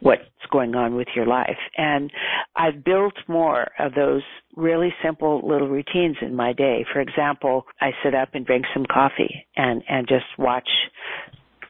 what's 0.00 0.22
going 0.50 0.74
on 0.74 0.94
with 0.94 1.08
your 1.14 1.26
life. 1.26 1.58
And 1.76 2.10
I've 2.56 2.84
built 2.84 3.14
more 3.26 3.68
of 3.78 3.94
those 3.94 4.22
really 4.56 4.94
simple 5.02 5.40
little 5.46 5.68
routines 5.68 6.16
in 6.22 6.34
my 6.34 6.52
day. 6.52 6.84
For 6.92 7.00
example, 7.00 7.66
I 7.80 7.90
sit 8.04 8.14
up 8.14 8.30
and 8.34 8.46
drink 8.46 8.64
some 8.72 8.86
coffee 8.86 9.46
and, 9.56 9.82
and 9.88 10.06
just 10.08 10.26
watch 10.38 10.68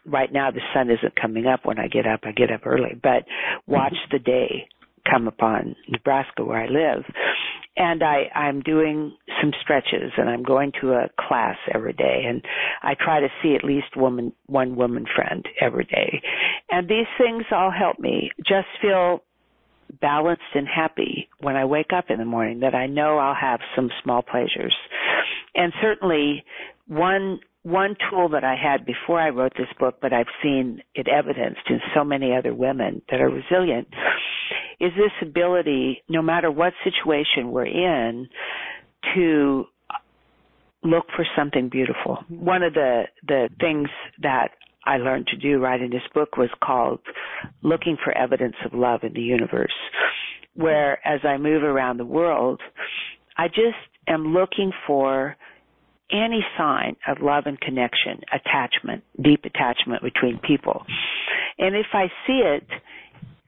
right 0.06 0.32
now 0.32 0.50
the 0.50 0.60
sun 0.74 0.90
isn't 0.90 1.20
coming 1.20 1.46
up 1.46 1.60
when 1.64 1.78
I 1.78 1.88
get 1.88 2.06
up. 2.06 2.20
I 2.24 2.32
get 2.32 2.50
up 2.50 2.66
early, 2.66 2.98
but 3.02 3.24
watch 3.66 3.92
mm-hmm. 3.92 4.16
the 4.16 4.18
day 4.18 4.68
come 5.10 5.28
upon 5.28 5.76
Nebraska 5.88 6.44
where 6.44 6.62
I 6.62 6.66
live 6.66 7.04
and 7.78 8.02
I, 8.02 8.24
I'm 8.34 8.60
doing 8.60 9.16
some 9.40 9.52
stretches 9.62 10.12
and 10.18 10.28
I'm 10.28 10.42
going 10.42 10.72
to 10.80 10.94
a 10.94 11.08
class 11.18 11.56
every 11.72 11.92
day 11.92 12.24
and 12.26 12.42
I 12.82 12.94
try 12.94 13.20
to 13.20 13.28
see 13.42 13.54
at 13.54 13.64
least 13.64 13.96
woman, 13.96 14.32
one 14.46 14.74
woman 14.74 15.06
friend 15.14 15.46
every 15.60 15.84
day. 15.84 16.20
And 16.70 16.88
these 16.88 17.06
things 17.16 17.44
all 17.52 17.70
help 17.70 17.98
me 18.00 18.30
just 18.38 18.66
feel 18.82 19.22
balanced 20.00 20.42
and 20.54 20.66
happy 20.66 21.28
when 21.40 21.56
I 21.56 21.64
wake 21.64 21.92
up 21.96 22.06
in 22.10 22.18
the 22.18 22.24
morning 22.24 22.60
that 22.60 22.74
I 22.74 22.86
know 22.86 23.18
I'll 23.18 23.34
have 23.34 23.60
some 23.74 23.90
small 24.02 24.22
pleasures. 24.22 24.76
And 25.54 25.72
certainly 25.80 26.44
one 26.88 27.40
one 27.68 27.96
tool 28.10 28.30
that 28.30 28.44
I 28.44 28.56
had 28.56 28.86
before 28.86 29.20
I 29.20 29.28
wrote 29.28 29.52
this 29.56 29.68
book, 29.78 29.98
but 30.00 30.12
I've 30.12 30.26
seen 30.42 30.82
it 30.94 31.06
evidenced 31.08 31.60
in 31.68 31.80
so 31.94 32.04
many 32.04 32.34
other 32.34 32.54
women 32.54 33.02
that 33.10 33.20
are 33.20 33.28
resilient, 33.28 33.88
is 34.80 34.92
this 34.96 35.12
ability, 35.20 36.02
no 36.08 36.22
matter 36.22 36.50
what 36.50 36.72
situation 36.84 37.50
we're 37.50 37.66
in, 37.66 38.28
to 39.14 39.64
look 40.82 41.06
for 41.14 41.26
something 41.36 41.68
beautiful. 41.68 42.18
One 42.28 42.62
of 42.62 42.74
the, 42.74 43.04
the 43.26 43.48
things 43.60 43.88
that 44.22 44.48
I 44.84 44.96
learned 44.96 45.26
to 45.28 45.36
do 45.36 45.58
writing 45.58 45.90
this 45.90 46.02
book 46.14 46.36
was 46.36 46.50
called 46.64 47.00
looking 47.62 47.96
for 48.02 48.16
evidence 48.16 48.56
of 48.64 48.72
love 48.72 49.00
in 49.02 49.12
the 49.12 49.20
universe. 49.20 49.74
Where 50.54 51.06
as 51.06 51.20
I 51.24 51.36
move 51.36 51.62
around 51.62 51.98
the 51.98 52.04
world, 52.04 52.60
I 53.36 53.48
just 53.48 53.76
am 54.08 54.32
looking 54.32 54.72
for 54.86 55.36
any 56.10 56.40
sign 56.56 56.96
of 57.06 57.18
love 57.20 57.44
and 57.46 57.60
connection, 57.60 58.20
attachment, 58.32 59.04
deep 59.22 59.44
attachment 59.44 60.02
between 60.02 60.38
people. 60.38 60.84
And 61.58 61.74
if 61.74 61.86
I 61.92 62.06
see 62.26 62.40
it, 62.44 62.66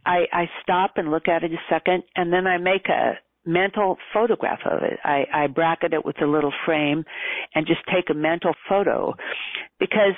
I, 0.04 0.24
I 0.32 0.44
stop 0.62 0.92
and 0.96 1.10
look 1.10 1.28
at 1.28 1.44
it 1.44 1.52
a 1.52 1.56
second 1.68 2.02
and 2.16 2.32
then 2.32 2.46
I 2.46 2.58
make 2.58 2.88
a 2.88 3.14
mental 3.46 3.96
photograph 4.12 4.60
of 4.64 4.82
it. 4.82 4.98
I, 5.04 5.24
I 5.32 5.46
bracket 5.46 5.92
it 5.92 6.04
with 6.04 6.20
a 6.22 6.26
little 6.26 6.52
frame 6.66 7.04
and 7.54 7.66
just 7.66 7.80
take 7.92 8.10
a 8.10 8.14
mental 8.14 8.52
photo 8.68 9.14
because 9.78 10.16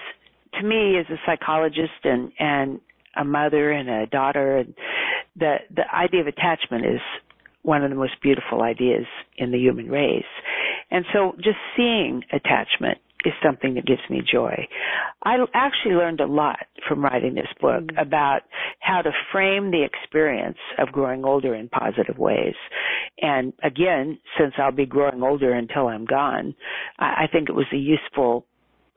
to 0.60 0.66
me 0.66 0.98
as 0.98 1.06
a 1.10 1.16
psychologist 1.26 2.04
and, 2.04 2.32
and 2.38 2.80
a 3.16 3.24
mother 3.24 3.70
and 3.70 3.88
a 3.88 4.06
daughter, 4.06 4.64
the, 5.36 5.56
the 5.74 5.82
idea 5.94 6.20
of 6.20 6.26
attachment 6.26 6.86
is 6.86 7.00
one 7.62 7.84
of 7.84 7.90
the 7.90 7.96
most 7.96 8.14
beautiful 8.22 8.62
ideas 8.62 9.06
in 9.36 9.52
the 9.52 9.58
human 9.58 9.88
race. 9.88 10.24
And 10.90 11.04
so 11.12 11.32
just 11.36 11.58
seeing 11.76 12.22
attachment 12.32 12.98
is 13.24 13.32
something 13.42 13.74
that 13.74 13.86
gives 13.86 14.02
me 14.10 14.20
joy. 14.20 14.66
I 15.22 15.36
actually 15.54 15.94
learned 15.94 16.20
a 16.20 16.26
lot 16.26 16.58
from 16.88 17.04
writing 17.04 17.34
this 17.34 17.46
book 17.60 17.84
mm-hmm. 17.84 17.98
about 17.98 18.40
how 18.80 19.02
to 19.02 19.12
frame 19.30 19.70
the 19.70 19.84
experience 19.84 20.58
of 20.78 20.92
growing 20.92 21.24
older 21.24 21.54
in 21.54 21.68
positive 21.68 22.18
ways. 22.18 22.54
And 23.20 23.52
again, 23.62 24.18
since 24.38 24.54
I'll 24.58 24.72
be 24.72 24.86
growing 24.86 25.22
older 25.22 25.52
until 25.52 25.88
I'm 25.88 26.04
gone, 26.04 26.54
I 26.98 27.26
think 27.30 27.48
it 27.48 27.54
was 27.54 27.66
a 27.72 27.76
useful 27.76 28.46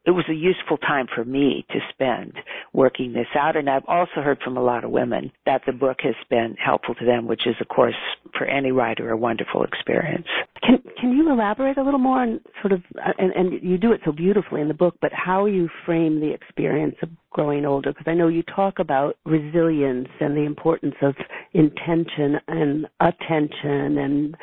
it 0.05 0.11
was 0.11 0.25
a 0.29 0.33
useful 0.33 0.77
time 0.77 1.07
for 1.13 1.25
me 1.25 1.65
to 1.71 1.79
spend 1.89 2.33
working 2.73 3.13
this 3.13 3.27
out. 3.35 3.55
And 3.55 3.69
I've 3.69 3.85
also 3.87 4.21
heard 4.21 4.39
from 4.43 4.57
a 4.57 4.63
lot 4.63 4.83
of 4.83 4.91
women 4.91 5.31
that 5.45 5.61
the 5.65 5.71
book 5.71 5.97
has 6.03 6.15
been 6.29 6.55
helpful 6.63 6.95
to 6.95 7.05
them, 7.05 7.27
which 7.27 7.47
is, 7.47 7.55
of 7.59 7.67
course, 7.67 7.95
for 8.37 8.45
any 8.45 8.71
writer, 8.71 9.09
a 9.09 9.17
wonderful 9.17 9.63
experience. 9.63 10.27
Can 10.61 10.77
Can 10.99 11.11
you 11.11 11.31
elaborate 11.31 11.77
a 11.77 11.83
little 11.83 11.99
more 11.99 12.21
on 12.21 12.39
sort 12.61 12.73
of, 12.73 12.81
uh, 12.97 13.11
and, 13.17 13.31
and 13.33 13.63
you 13.63 13.77
do 13.77 13.91
it 13.91 14.01
so 14.05 14.11
beautifully 14.11 14.61
in 14.61 14.67
the 14.67 14.73
book, 14.73 14.95
but 15.01 15.11
how 15.13 15.45
you 15.45 15.69
frame 15.85 16.19
the 16.19 16.31
experience 16.31 16.95
of 17.01 17.09
growing 17.31 17.65
older? 17.65 17.91
Because 17.91 18.07
I 18.07 18.13
know 18.13 18.27
you 18.27 18.43
talk 18.43 18.79
about 18.79 19.17
resilience 19.25 20.07
and 20.19 20.35
the 20.35 20.41
importance 20.41 20.95
of 21.01 21.15
intention 21.53 22.35
and 22.47 22.87
attention 22.99 23.97
and 23.97 24.37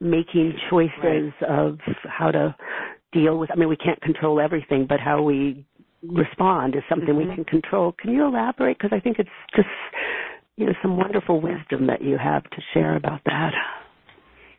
making 0.00 0.52
choices 0.68 0.92
right. 1.02 1.48
of 1.48 1.78
how 2.04 2.30
to 2.30 2.54
deal 3.12 3.38
with. 3.38 3.50
I 3.50 3.56
mean, 3.56 3.68
we 3.68 3.76
can't 3.76 4.00
control 4.00 4.40
everything, 4.40 4.86
but 4.88 5.00
how 5.00 5.22
we 5.22 5.64
respond 6.02 6.74
is 6.74 6.82
something 6.88 7.14
mm-hmm. 7.14 7.28
we 7.30 7.34
can 7.34 7.44
control. 7.44 7.92
Can 7.92 8.12
you 8.12 8.26
elaborate? 8.26 8.78
Because 8.78 8.96
I 8.96 9.00
think 9.00 9.18
it's 9.18 9.28
just 9.54 9.68
you 10.56 10.66
know 10.66 10.72
some 10.82 10.96
wonderful 10.96 11.40
wisdom 11.40 11.86
that 11.86 12.02
you 12.02 12.18
have 12.18 12.44
to 12.44 12.56
share 12.74 12.96
about 12.96 13.20
that. 13.26 13.52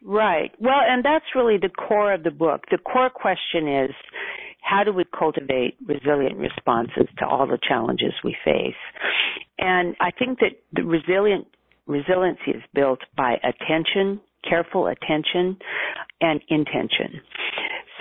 Right. 0.04 0.52
Well, 0.60 0.82
and 0.88 1.06
that's 1.06 1.26
really 1.36 1.58
the 1.58 1.70
core 1.70 2.14
of 2.14 2.24
the 2.24 2.32
book. 2.32 2.64
The 2.72 2.80
core 2.80 3.10
question 3.10 3.68
is 3.68 3.92
how 4.62 4.84
do 4.84 4.94
we 4.94 5.04
cultivate 5.18 5.76
resilient 5.86 6.38
responses 6.38 7.08
to 7.20 7.26
all 7.26 7.46
the 7.46 7.60
challenges 7.68 8.14
we 8.24 8.36
face? 8.44 8.74
And 9.60 9.96
I 10.00 10.12
think 10.12 10.40
that 10.40 10.54
the 10.74 10.84
resilient 10.84 11.48
resiliency 11.88 12.52
is 12.52 12.64
built 12.74 13.00
by 13.18 13.36
attention, 13.44 14.22
careful 14.48 14.88
attention, 14.88 15.58
and 16.22 16.42
intention. 16.50 17.22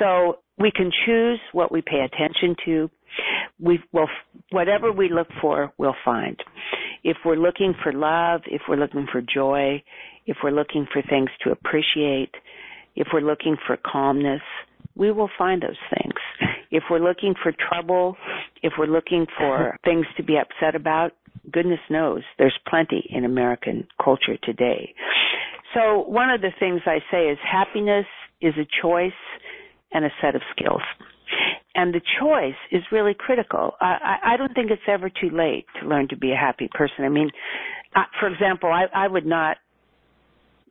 So 0.00 0.38
we 0.58 0.72
can 0.74 0.90
choose 1.06 1.38
what 1.52 1.70
we 1.70 1.82
pay 1.82 2.00
attention 2.00 2.56
to. 2.64 2.90
We 3.60 3.80
will, 3.92 4.08
whatever 4.50 4.90
we 4.90 5.08
look 5.08 5.28
for, 5.40 5.72
we'll 5.78 5.94
find. 6.04 6.36
If 7.04 7.18
we're 7.24 7.36
looking 7.36 7.74
for 7.82 7.92
love, 7.92 8.42
if 8.46 8.62
we're 8.68 8.76
looking 8.76 9.06
for 9.10 9.22
joy, 9.22 9.82
if 10.26 10.38
we're 10.42 10.50
looking 10.50 10.86
for 10.92 11.02
things 11.02 11.28
to 11.44 11.52
appreciate, 11.52 12.32
if 12.96 13.08
we're 13.12 13.20
looking 13.20 13.56
for 13.66 13.76
calmness, 13.76 14.42
we 14.96 15.12
will 15.12 15.30
find 15.38 15.62
those 15.62 15.78
things. 15.94 16.14
If 16.70 16.84
we're 16.90 17.00
looking 17.00 17.34
for 17.42 17.52
trouble, 17.52 18.16
if 18.62 18.74
we're 18.78 18.86
looking 18.86 19.26
for 19.38 19.76
things 19.84 20.06
to 20.16 20.22
be 20.22 20.36
upset 20.36 20.74
about, 20.74 21.12
goodness 21.50 21.80
knows 21.88 22.22
there's 22.38 22.58
plenty 22.68 23.08
in 23.10 23.24
American 23.24 23.86
culture 24.02 24.36
today. 24.42 24.94
So 25.74 26.04
one 26.06 26.30
of 26.30 26.40
the 26.40 26.50
things 26.58 26.82
I 26.86 26.98
say 27.10 27.28
is 27.28 27.38
happiness 27.50 28.06
is 28.40 28.54
a 28.56 28.66
choice 28.82 29.12
and 29.92 30.04
a 30.04 30.10
set 30.20 30.34
of 30.34 30.42
skills. 30.56 30.82
And 31.74 31.94
the 31.94 32.00
choice 32.20 32.58
is 32.72 32.82
really 32.90 33.14
critical. 33.14 33.74
I, 33.80 34.16
I 34.34 34.36
don't 34.36 34.52
think 34.54 34.70
it's 34.70 34.82
ever 34.88 35.08
too 35.08 35.30
late 35.30 35.66
to 35.80 35.88
learn 35.88 36.08
to 36.08 36.16
be 36.16 36.32
a 36.32 36.36
happy 36.36 36.68
person. 36.72 37.04
I 37.04 37.08
mean, 37.08 37.30
for 38.18 38.28
example, 38.28 38.70
I, 38.70 38.86
I 38.94 39.08
would 39.08 39.26
not 39.26 39.58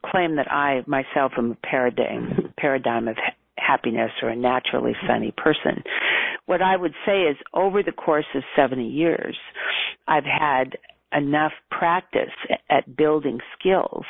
claim 0.06 0.36
that 0.36 0.52
I 0.52 0.84
myself 0.88 1.34
am 1.38 1.52
a 1.52 1.68
paradigm 1.68 2.54
paradigm 2.58 3.08
of 3.08 3.18
happiness 3.58 4.12
or 4.22 4.30
a 4.30 4.36
naturally 4.36 4.94
sunny 5.08 5.34
person. 5.36 5.84
what 6.46 6.62
I 6.62 6.76
would 6.76 6.94
say 7.06 7.24
is 7.24 7.38
over 7.54 7.84
the 7.84 7.92
course 7.92 8.26
of 8.34 8.44
70 8.56 8.86
years, 8.86 9.38
I've 10.08 10.26
had 10.26 10.78
enough 11.14 11.54
practice 11.72 12.34
at 12.70 12.96
building 12.96 13.40
skills 13.58 14.06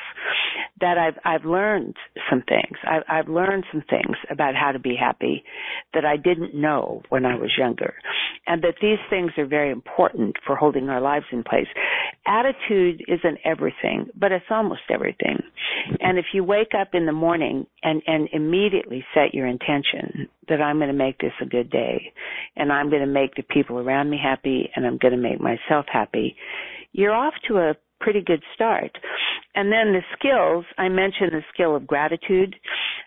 that 0.81 0.97
I've 0.97 1.17
I've 1.25 1.45
learned 1.45 1.95
some 2.29 2.43
things. 2.47 2.77
I've, 2.83 3.03
I've 3.07 3.29
learned 3.29 3.65
some 3.71 3.83
things 3.89 4.17
about 4.29 4.55
how 4.55 4.71
to 4.71 4.79
be 4.79 4.95
happy 4.99 5.43
that 5.93 6.05
I 6.05 6.17
didn't 6.17 6.55
know 6.55 7.01
when 7.09 7.25
I 7.25 7.35
was 7.35 7.51
younger, 7.57 7.95
and 8.47 8.63
that 8.63 8.75
these 8.81 8.99
things 9.09 9.31
are 9.37 9.45
very 9.45 9.71
important 9.71 10.35
for 10.45 10.55
holding 10.55 10.89
our 10.89 11.01
lives 11.01 11.25
in 11.31 11.43
place. 11.43 11.67
Attitude 12.25 13.03
isn't 13.07 13.39
everything, 13.45 14.07
but 14.15 14.31
it's 14.31 14.45
almost 14.49 14.81
everything. 14.89 15.41
And 15.99 16.17
if 16.17 16.25
you 16.33 16.43
wake 16.43 16.73
up 16.79 16.89
in 16.93 17.05
the 17.05 17.11
morning 17.11 17.65
and 17.83 18.01
and 18.07 18.29
immediately 18.31 19.05
set 19.13 19.33
your 19.33 19.47
intention 19.47 20.27
that 20.49 20.61
I'm 20.61 20.77
going 20.77 20.89
to 20.89 20.93
make 20.93 21.19
this 21.19 21.33
a 21.41 21.45
good 21.45 21.69
day, 21.69 22.13
and 22.55 22.71
I'm 22.71 22.89
going 22.89 23.01
to 23.01 23.07
make 23.07 23.35
the 23.35 23.43
people 23.43 23.79
around 23.79 24.09
me 24.09 24.19
happy, 24.21 24.69
and 24.75 24.85
I'm 24.85 24.97
going 24.97 25.13
to 25.13 25.17
make 25.17 25.39
myself 25.39 25.85
happy 25.91 26.35
you're 26.91 27.13
off 27.13 27.33
to 27.47 27.57
a 27.57 27.75
pretty 28.01 28.21
good 28.21 28.43
start. 28.53 28.91
And 29.55 29.71
then 29.71 29.93
the 29.93 30.01
skills, 30.17 30.65
I 30.77 30.89
mentioned 30.89 31.31
the 31.31 31.41
skill 31.53 31.75
of 31.75 31.85
gratitude. 31.85 32.55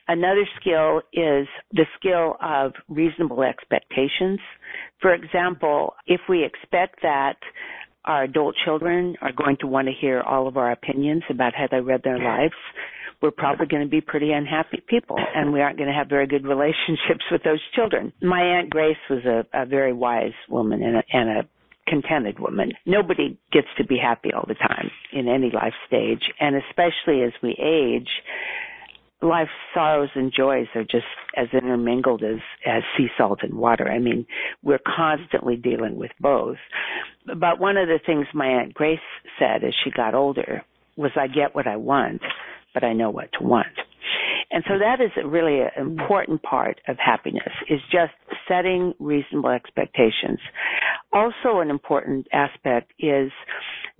Another 0.08 0.44
skill 0.60 0.98
is 1.12 1.46
the 1.72 1.86
skill 1.98 2.36
of 2.42 2.72
reasonable 2.88 3.42
expectations. 3.42 4.40
For 5.00 5.14
example, 5.14 5.94
if 6.06 6.20
we 6.28 6.44
expect 6.44 7.00
that 7.02 7.36
our 8.04 8.24
adult 8.24 8.56
children 8.64 9.16
are 9.22 9.32
going 9.32 9.56
to 9.60 9.66
want 9.66 9.86
to 9.86 9.94
hear 9.98 10.20
all 10.20 10.48
of 10.48 10.56
our 10.56 10.72
opinions 10.72 11.22
about 11.30 11.54
how 11.54 11.66
they 11.70 11.80
read 11.80 12.02
their 12.02 12.18
lives, 12.18 12.54
we're 13.22 13.30
probably 13.30 13.66
going 13.66 13.82
to 13.82 13.88
be 13.88 14.00
pretty 14.00 14.32
unhappy 14.32 14.82
people 14.86 15.16
and 15.34 15.52
we 15.52 15.60
aren't 15.60 15.78
going 15.78 15.88
to 15.88 15.94
have 15.94 16.08
very 16.08 16.26
good 16.26 16.44
relationships 16.44 17.24
with 17.30 17.42
those 17.44 17.60
children. 17.74 18.12
My 18.20 18.42
Aunt 18.42 18.68
Grace 18.68 18.96
was 19.08 19.24
a, 19.24 19.46
a 19.54 19.64
very 19.64 19.92
wise 19.92 20.34
woman 20.48 20.82
and 20.82 20.96
a, 20.96 21.02
and 21.12 21.28
a 21.30 21.48
contented 21.86 22.38
woman. 22.38 22.72
Nobody 22.84 23.38
gets 23.52 23.68
to 23.78 23.84
be 23.84 23.96
happy 23.96 24.32
all 24.32 24.44
the 24.46 24.54
time 24.54 24.90
in 25.12 25.28
any 25.28 25.50
life 25.50 25.74
stage, 25.86 26.22
and 26.40 26.56
especially 26.56 27.22
as 27.22 27.32
we 27.42 27.56
age, 27.62 28.08
life's 29.20 29.50
sorrows 29.72 30.10
and 30.14 30.32
joys 30.36 30.66
are 30.74 30.84
just 30.84 31.06
as 31.36 31.48
intermingled 31.52 32.22
as 32.22 32.38
as 32.66 32.82
sea 32.96 33.08
salt 33.16 33.40
and 33.42 33.54
water. 33.54 33.90
I 33.90 33.98
mean, 33.98 34.26
we're 34.62 34.80
constantly 34.84 35.56
dealing 35.56 35.96
with 35.96 36.10
both. 36.20 36.58
But 37.26 37.60
one 37.60 37.76
of 37.76 37.88
the 37.88 38.00
things 38.04 38.26
my 38.34 38.46
aunt 38.46 38.74
Grace 38.74 38.98
said 39.38 39.64
as 39.64 39.74
she 39.84 39.90
got 39.90 40.14
older 40.14 40.62
was 40.96 41.12
I 41.16 41.26
get 41.26 41.54
what 41.54 41.66
I 41.66 41.76
want, 41.76 42.20
but 42.74 42.84
I 42.84 42.92
know 42.92 43.10
what 43.10 43.30
to 43.38 43.44
want. 43.44 43.66
And 44.52 44.62
so 44.68 44.74
that 44.78 45.00
is 45.00 45.10
really 45.24 45.60
an 45.60 45.70
important 45.78 46.42
part 46.42 46.78
of 46.86 46.98
happiness 46.98 47.52
is 47.70 47.80
just 47.90 48.12
setting 48.46 48.92
reasonable 48.98 49.48
expectations. 49.48 50.38
Also 51.10 51.60
an 51.60 51.70
important 51.70 52.26
aspect 52.32 52.92
is 52.98 53.32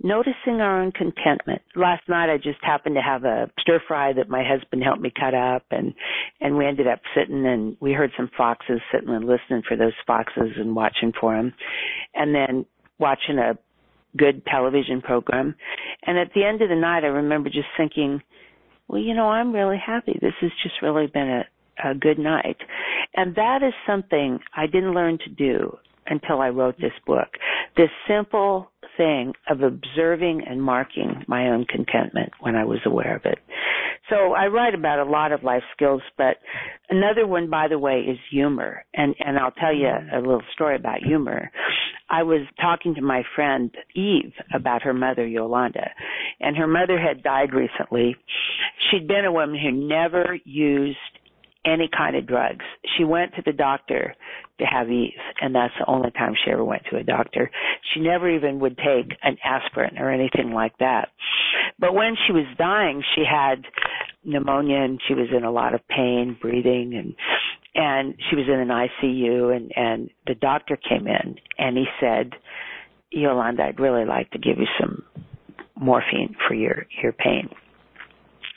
noticing 0.03 0.61
our 0.61 0.81
own 0.81 0.91
contentment. 0.91 1.61
Last 1.75 2.07
night 2.07 2.31
I 2.31 2.37
just 2.37 2.59
happened 2.61 2.95
to 2.95 3.01
have 3.01 3.23
a 3.23 3.49
stir 3.59 3.81
fry 3.87 4.13
that 4.13 4.29
my 4.29 4.43
husband 4.47 4.83
helped 4.83 5.01
me 5.01 5.11
cut 5.17 5.33
up 5.33 5.63
and 5.71 5.95
and 6.39 6.55
we 6.55 6.67
ended 6.67 6.87
up 6.87 6.99
sitting 7.15 7.45
and 7.47 7.75
we 7.79 7.93
heard 7.93 8.11
some 8.15 8.29
foxes 8.37 8.79
sitting 8.91 9.09
and 9.09 9.25
listening 9.25 9.63
for 9.67 9.75
those 9.75 9.93
foxes 10.05 10.51
and 10.57 10.75
watching 10.75 11.13
for 11.19 11.35
them. 11.35 11.53
And 12.13 12.35
then 12.35 12.65
watching 12.99 13.39
a 13.39 13.57
good 14.15 14.45
television 14.45 15.01
program. 15.01 15.55
And 16.05 16.19
at 16.19 16.33
the 16.35 16.43
end 16.45 16.61
of 16.61 16.69
the 16.69 16.75
night 16.75 17.03
I 17.03 17.07
remember 17.07 17.49
just 17.49 17.69
thinking 17.75 18.21
well, 18.93 19.01
you 19.01 19.15
know, 19.15 19.27
I'm 19.27 19.51
really 19.51 19.81
happy. 19.83 20.19
This 20.21 20.35
has 20.41 20.51
just 20.61 20.75
really 20.83 21.07
been 21.07 21.27
a, 21.27 21.89
a 21.89 21.95
good 21.95 22.19
night. 22.19 22.57
And 23.15 23.33
that 23.35 23.63
is 23.63 23.73
something 23.87 24.37
I 24.55 24.67
didn't 24.67 24.93
learn 24.93 25.17
to 25.17 25.29
do 25.29 25.75
until 26.07 26.41
I 26.41 26.49
wrote 26.49 26.77
this 26.77 26.93
book. 27.05 27.27
This 27.77 27.89
simple 28.07 28.71
thing 28.97 29.33
of 29.49 29.61
observing 29.61 30.43
and 30.47 30.61
marking 30.61 31.23
my 31.27 31.47
own 31.47 31.65
contentment 31.65 32.31
when 32.39 32.55
I 32.55 32.65
was 32.65 32.79
aware 32.85 33.15
of 33.15 33.25
it. 33.25 33.39
So 34.09 34.33
I 34.33 34.47
write 34.47 34.75
about 34.75 34.99
a 34.99 35.09
lot 35.09 35.31
of 35.31 35.43
life 35.43 35.63
skills, 35.75 36.01
but 36.17 36.37
another 36.89 37.25
one, 37.25 37.49
by 37.49 37.67
the 37.67 37.79
way, 37.79 38.01
is 38.01 38.17
humor. 38.29 38.85
And, 38.93 39.15
and 39.19 39.39
I'll 39.39 39.51
tell 39.51 39.73
you 39.73 39.87
a 39.87 40.19
little 40.19 40.43
story 40.53 40.75
about 40.75 41.03
humor. 41.03 41.49
I 42.09 42.23
was 42.23 42.41
talking 42.61 42.95
to 42.95 43.01
my 43.01 43.23
friend 43.33 43.71
Eve 43.95 44.33
about 44.53 44.83
her 44.83 44.93
mother, 44.93 45.25
Yolanda, 45.25 45.89
and 46.41 46.57
her 46.57 46.67
mother 46.67 46.99
had 46.99 47.23
died 47.23 47.53
recently. 47.53 48.15
She'd 48.91 49.07
been 49.07 49.25
a 49.25 49.31
woman 49.31 49.57
who 49.57 49.71
never 49.71 50.37
used 50.43 50.97
any 51.65 51.89
kind 51.95 52.15
of 52.15 52.27
drugs. 52.27 52.65
She 52.97 53.05
went 53.05 53.33
to 53.35 53.41
the 53.45 53.53
doctor 53.53 54.15
to 54.59 54.65
have 54.65 54.89
Eve, 54.89 55.11
and 55.41 55.55
that's 55.55 55.73
the 55.79 55.89
only 55.89 56.11
time 56.11 56.33
she 56.43 56.51
ever 56.51 56.63
went 56.63 56.83
to 56.89 56.97
a 56.97 57.03
doctor. 57.03 57.49
She 57.93 57.99
never 57.99 58.29
even 58.29 58.59
would 58.59 58.77
take 58.77 59.17
an 59.23 59.37
aspirin 59.43 59.97
or 59.97 60.11
anything 60.11 60.51
like 60.51 60.77
that. 60.77 61.09
But 61.79 61.93
when 61.93 62.15
she 62.25 62.33
was 62.33 62.45
dying, 62.57 63.03
she 63.15 63.23
had 63.29 63.65
pneumonia 64.23 64.77
and 64.77 65.01
she 65.07 65.13
was 65.13 65.27
in 65.35 65.43
a 65.43 65.51
lot 65.51 65.73
of 65.73 65.87
pain, 65.87 66.37
breathing 66.39 66.93
and 66.95 67.15
and 67.75 68.13
she 68.29 68.35
was 68.35 68.45
in 68.47 68.59
an 68.59 68.67
ICU 68.67 69.55
and 69.55 69.71
and 69.75 70.09
the 70.27 70.35
doctor 70.35 70.77
came 70.77 71.07
in 71.07 71.35
and 71.57 71.77
he 71.77 71.85
said, 71.99 72.33
"Yolanda, 73.11 73.63
I'd 73.63 73.79
really 73.79 74.05
like 74.05 74.29
to 74.31 74.37
give 74.37 74.59
you 74.59 74.67
some 74.79 75.03
morphine 75.75 76.35
for 76.47 76.53
your 76.53 76.85
your 77.01 77.13
pain." 77.13 77.49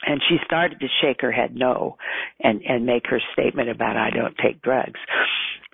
and 0.05 0.21
she 0.29 0.37
started 0.45 0.79
to 0.79 0.87
shake 1.01 1.21
her 1.21 1.31
head 1.31 1.55
no 1.55 1.97
and 2.39 2.61
and 2.61 2.85
make 2.85 3.07
her 3.07 3.19
statement 3.33 3.69
about 3.69 3.97
I 3.97 4.09
don't 4.09 4.37
take 4.37 4.61
drugs. 4.61 4.99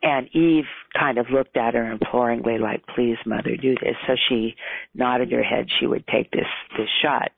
And 0.03 0.27
Eve 0.35 0.65
kind 0.97 1.17
of 1.17 1.29
looked 1.31 1.55
at 1.55 1.73
her 1.75 1.89
imploringly 1.89 2.57
like, 2.57 2.85
please 2.93 3.17
mother, 3.25 3.55
do 3.55 3.73
this. 3.75 3.95
So 4.05 4.15
she 4.27 4.55
nodded 4.93 5.31
her 5.31 5.41
head 5.41 5.67
she 5.79 5.87
would 5.87 6.05
take 6.07 6.29
this, 6.31 6.45
this 6.77 6.89
shot. 7.01 7.31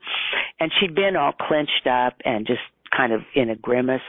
And 0.60 0.72
she'd 0.80 0.96
been 0.96 1.16
all 1.16 1.32
clenched 1.32 1.86
up 1.86 2.16
and 2.26 2.48
just 2.48 2.62
kind 2.96 3.14
of 3.14 3.22
in 3.36 3.52
a 3.52 3.56
grimace. 3.56 4.02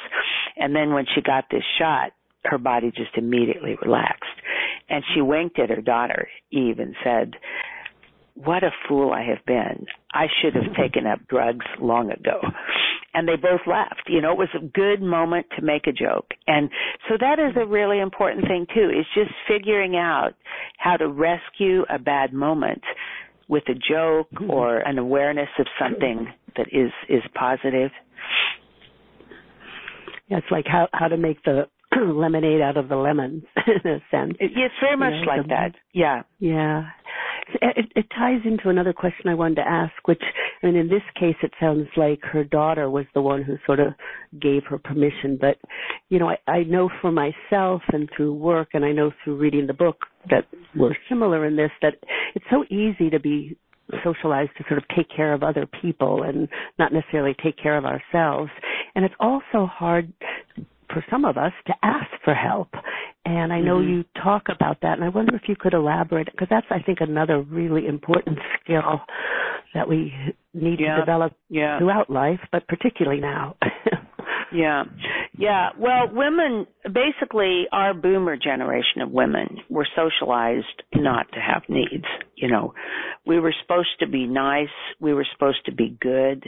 And 0.57 0.75
then 0.75 0.95
when 0.95 1.05
she 1.14 1.21
got 1.21 1.45
this 1.51 1.64
shot, 1.79 2.12
her 2.45 2.59
body 2.59 2.90
just 2.90 3.16
immediately 3.16 3.77
relaxed. 3.83 4.25
And 4.88 5.05
she 5.14 5.21
winked 5.21 5.59
at 5.59 5.69
her 5.69 5.83
daughter, 5.83 6.29
Eve, 6.51 6.79
and 6.79 6.95
said, 7.05 7.35
what 8.37 8.62
a 8.62 8.70
fool 8.88 9.12
I 9.12 9.22
have 9.22 9.44
been. 9.46 9.87
I 10.12 10.27
should 10.40 10.55
have 10.55 10.75
taken 10.81 11.07
up 11.07 11.20
drugs 11.29 11.66
long 11.81 12.11
ago. 12.11 12.40
And 13.14 13.27
they 13.27 13.37
both 13.37 13.62
laughed. 13.66 14.09
You 14.09 14.20
know, 14.20 14.33
it 14.33 14.38
was 14.38 14.55
a 14.55 14.64
good 14.64 15.01
moment 15.01 15.46
to 15.57 15.62
make 15.62 15.87
a 15.87 15.92
joke. 15.92 16.33
And 16.46 16.68
so 17.09 17.14
that 17.18 17.38
is 17.38 17.57
a 17.57 17.66
really 17.66 17.99
important 17.99 18.46
thing 18.46 18.66
too, 18.75 18.90
is 18.90 19.07
just 19.14 19.31
figuring 19.49 19.96
out 19.96 20.35
how 20.79 20.99
to 20.99 21.09
rescue 21.09 21.85
a 21.88 21.99
bad 21.99 22.35
moment 22.35 22.83
with 23.49 23.62
a 23.68 23.75
joke 23.75 24.29
mm-hmm. 24.35 24.51
or 24.51 24.79
an 24.79 24.99
awareness 24.99 25.49
of 25.59 25.66
something 25.81 26.29
that 26.57 26.66
is, 26.72 26.92
is 27.09 27.22
positive. 27.35 27.90
Yeah, 30.29 30.38
it's 30.38 30.51
like 30.51 30.66
how, 30.66 30.88
how 30.92 31.09
to 31.09 31.16
make 31.16 31.42
the 31.44 31.68
lemonade 31.96 32.61
out 32.61 32.77
of 32.77 32.88
the 32.88 32.96
lemons 32.96 33.44
in 33.66 33.90
a 33.90 33.99
sense. 34.11 34.35
It's 34.40 34.75
very 34.81 34.96
much 34.96 35.14
you 35.14 35.27
know, 35.27 35.33
like 35.33 35.42
the, 35.42 35.49
that. 35.49 35.72
Yeah. 35.94 36.22
Yeah. 36.38 36.83
It, 37.62 37.92
it 37.94 38.06
ties 38.16 38.40
into 38.44 38.68
another 38.68 38.92
question 38.92 39.28
I 39.28 39.35
wanted 39.35 39.56
to 39.56 39.68
ask, 39.68 39.92
which, 40.06 40.22
I 40.62 40.66
mean, 40.66 40.76
in 40.76 40.88
this 40.88 41.02
case, 41.18 41.37
it 41.42 41.52
sounds 41.61 41.87
like 41.96 42.20
her 42.24 42.44
daughter 42.44 42.90
was 42.90 43.06
the 43.14 43.22
one 43.22 43.42
who 43.42 43.56
sort 43.66 43.80
of 43.80 43.94
gave 44.40 44.64
her 44.68 44.78
permission. 44.78 45.38
But, 45.40 45.56
you 46.09 46.18
know, 46.18 46.30
I, 46.30 46.38
I 46.50 46.62
know 46.64 46.90
for 47.00 47.12
myself 47.12 47.82
and 47.92 48.09
through 48.16 48.35
work, 48.35 48.70
and 48.74 48.85
I 48.85 48.92
know 48.92 49.12
through 49.22 49.37
reading 49.37 49.66
the 49.66 49.74
book 49.74 49.98
that 50.30 50.46
we're 50.74 50.96
similar 51.09 51.46
in 51.46 51.56
this, 51.56 51.70
that 51.82 51.94
it's 52.35 52.44
so 52.50 52.64
easy 52.64 53.11
to 53.11 53.20
be 53.20 53.56
socialized 54.02 54.50
to 54.59 54.64
sort 54.68 54.78
of 54.78 54.85
take 54.96 55.09
care 55.14 55.32
of 55.32 55.42
other 55.42 55.66
people 55.80 56.22
and 56.24 56.48
not 56.78 56.92
necessarily 56.92 57.35
take 57.42 57.56
care 57.56 57.78
of 57.78 57.85
ourselves. 57.85 58.50
And 58.94 59.04
it's 59.04 59.14
also 59.20 59.66
hard 59.66 60.12
for 60.88 61.04
some 61.11 61.24
of 61.24 61.37
us 61.37 61.52
to 61.66 61.74
ask 61.82 62.06
for 62.24 62.35
help. 62.35 62.68
And 63.27 63.53
I 63.53 63.61
know 63.61 63.79
mm-hmm. 63.79 63.91
you 63.91 64.05
talk 64.23 64.45
about 64.55 64.83
that, 64.83 64.93
and 64.93 65.05
I 65.05 65.09
wonder 65.09 65.35
if 65.35 65.43
you 65.49 65.57
could 65.59 65.75
elaborate, 65.75 66.29
because 66.31 66.47
that's, 66.49 66.67
I 66.71 66.81
think, 66.81 66.99
another 67.01 67.41
really 67.43 67.89
important 67.89 68.39
skill 68.62 69.01
that 69.75 69.89
we 69.89 70.12
need 70.55 70.79
yeah. 70.79 70.95
to 70.95 71.01
develop 71.01 71.33
yeah. 71.49 71.79
throughout 71.81 72.09
life, 72.09 72.39
but 72.53 72.69
particularly 72.69 73.21
now. 73.21 73.57
Yeah. 74.53 74.85
Yeah. 75.37 75.71
Well, 75.79 76.09
women, 76.12 76.67
basically 76.85 77.65
our 77.73 77.95
boomer 77.95 78.37
generation 78.37 79.03
of 79.03 79.11
women 79.11 79.59
were 79.69 79.87
socialized 79.95 80.83
not 80.95 81.27
to 81.33 81.41
have 81.41 81.62
needs. 81.69 82.05
You 82.37 82.49
know, 82.49 82.75
we 83.27 83.41
were 83.41 83.55
supposed 83.62 83.99
to 84.01 84.07
be 84.07 84.27
nice. 84.27 84.69
We 85.01 85.15
were 85.15 85.27
supposed 85.33 85.65
to 85.67 85.73
be 85.73 85.97
good. 86.01 86.45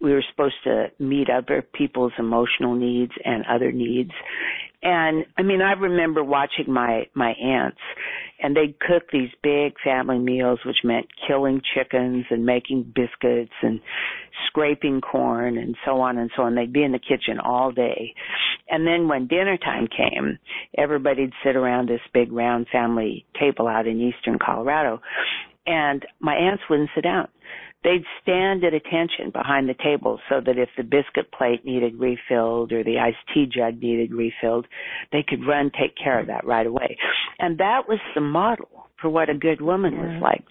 We 0.00 0.12
were 0.12 0.24
supposed 0.30 0.56
to 0.64 0.86
meet 0.98 1.28
other 1.30 1.62
people's 1.62 2.12
emotional 2.18 2.74
needs 2.74 3.12
and 3.24 3.44
other 3.46 3.72
needs. 3.72 4.12
And 4.84 5.24
I 5.38 5.42
mean, 5.42 5.62
I 5.62 5.72
remember 5.72 6.22
watching 6.22 6.70
my, 6.70 7.06
my 7.14 7.30
aunts 7.32 7.80
and 8.38 8.54
they'd 8.54 8.78
cook 8.78 9.04
these 9.10 9.30
big 9.42 9.72
family 9.82 10.18
meals, 10.18 10.58
which 10.66 10.76
meant 10.84 11.06
killing 11.26 11.62
chickens 11.74 12.26
and 12.28 12.44
making 12.44 12.92
biscuits 12.94 13.54
and 13.62 13.80
scraping 14.46 15.00
corn 15.00 15.56
and 15.56 15.74
so 15.86 16.02
on 16.02 16.18
and 16.18 16.30
so 16.36 16.42
on. 16.42 16.54
They'd 16.54 16.72
be 16.72 16.82
in 16.82 16.92
the 16.92 16.98
kitchen 16.98 17.40
all 17.42 17.72
day. 17.72 18.14
And 18.68 18.86
then 18.86 19.08
when 19.08 19.26
dinner 19.26 19.56
time 19.56 19.86
came, 19.86 20.38
everybody'd 20.76 21.32
sit 21.42 21.56
around 21.56 21.88
this 21.88 22.00
big 22.12 22.30
round 22.30 22.66
family 22.70 23.24
table 23.40 23.66
out 23.66 23.86
in 23.86 23.98
eastern 24.02 24.38
Colorado 24.38 25.00
and 25.66 26.04
my 26.20 26.34
aunts 26.34 26.62
wouldn't 26.68 26.90
sit 26.94 27.04
down. 27.04 27.28
They'd 27.84 28.04
stand 28.22 28.64
at 28.64 28.72
attention 28.72 29.30
behind 29.30 29.68
the 29.68 29.74
table 29.74 30.18
so 30.28 30.40
that 30.44 30.58
if 30.58 30.70
the 30.76 30.82
biscuit 30.82 31.30
plate 31.30 31.64
needed 31.64 32.00
refilled 32.00 32.72
or 32.72 32.82
the 32.82 32.98
iced 32.98 33.18
tea 33.32 33.46
jug 33.46 33.80
needed 33.80 34.12
refilled, 34.12 34.66
they 35.12 35.22
could 35.26 35.46
run 35.46 35.70
take 35.70 35.94
care 36.02 36.18
of 36.18 36.26
that 36.28 36.46
right 36.46 36.66
away. 36.66 36.96
And 37.38 37.58
that 37.58 37.82
was 37.86 38.00
the 38.14 38.22
model 38.22 38.88
for 39.00 39.10
what 39.10 39.28
a 39.28 39.34
good 39.34 39.60
woman 39.60 39.98
was 39.98 40.22
like. 40.22 40.44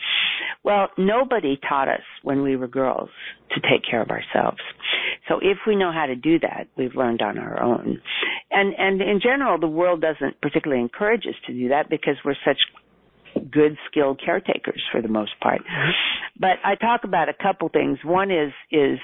Well, 0.64 0.90
nobody 0.98 1.60
taught 1.68 1.90
us 1.90 2.04
when 2.22 2.44
we 2.44 2.56
were 2.56 2.68
girls 2.68 3.10
to 3.52 3.60
take 3.62 3.84
care 3.90 4.02
of 4.02 4.10
ourselves. 4.10 4.60
So 5.28 5.40
if 5.42 5.58
we 5.68 5.76
know 5.76 5.92
how 5.92 6.06
to 6.06 6.16
do 6.16 6.40
that, 6.40 6.68
we've 6.78 6.96
learned 6.96 7.22
on 7.22 7.38
our 7.38 7.62
own. 7.62 8.02
And 8.52 8.74
and 8.78 9.02
in 9.02 9.20
general, 9.22 9.60
the 9.60 9.68
world 9.68 10.02
doesn't 10.02 10.40
particularly 10.42 10.82
encourage 10.82 11.26
us 11.26 11.36
to 11.48 11.54
do 11.54 11.70
that 11.70 11.90
because 11.90 12.16
we're 12.24 12.36
such 12.46 12.60
good 13.52 13.78
skilled 13.90 14.22
caretakers 14.24 14.82
for 14.92 15.02
the 15.02 15.08
most 15.08 15.32
part. 15.42 15.62
But 16.40 16.58
I 16.64 16.76
talk 16.76 17.04
about 17.04 17.30
a 17.30 17.34
couple 17.34 17.70
things. 17.70 18.00
One 18.04 18.32
is 18.32 18.52
is 18.72 19.00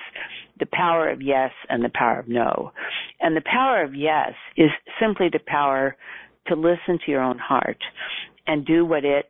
the 0.60 0.66
power 0.72 1.10
of 1.10 1.22
yes 1.22 1.52
and 1.70 1.84
the 1.84 1.90
power 1.94 2.20
of 2.20 2.28
no. 2.28 2.72
And 3.20 3.36
the 3.36 3.42
power 3.42 3.84
of 3.84 3.96
yes 3.96 4.34
is 4.58 4.70
simply 5.00 5.30
the 5.32 5.40
power 5.46 5.96
to 6.48 6.56
listen 6.56 7.00
to 7.06 7.12
your 7.12 7.22
own 7.22 7.38
heart 7.38 7.78
and 8.48 8.66
do 8.66 8.86
what 8.86 9.06
it 9.06 9.30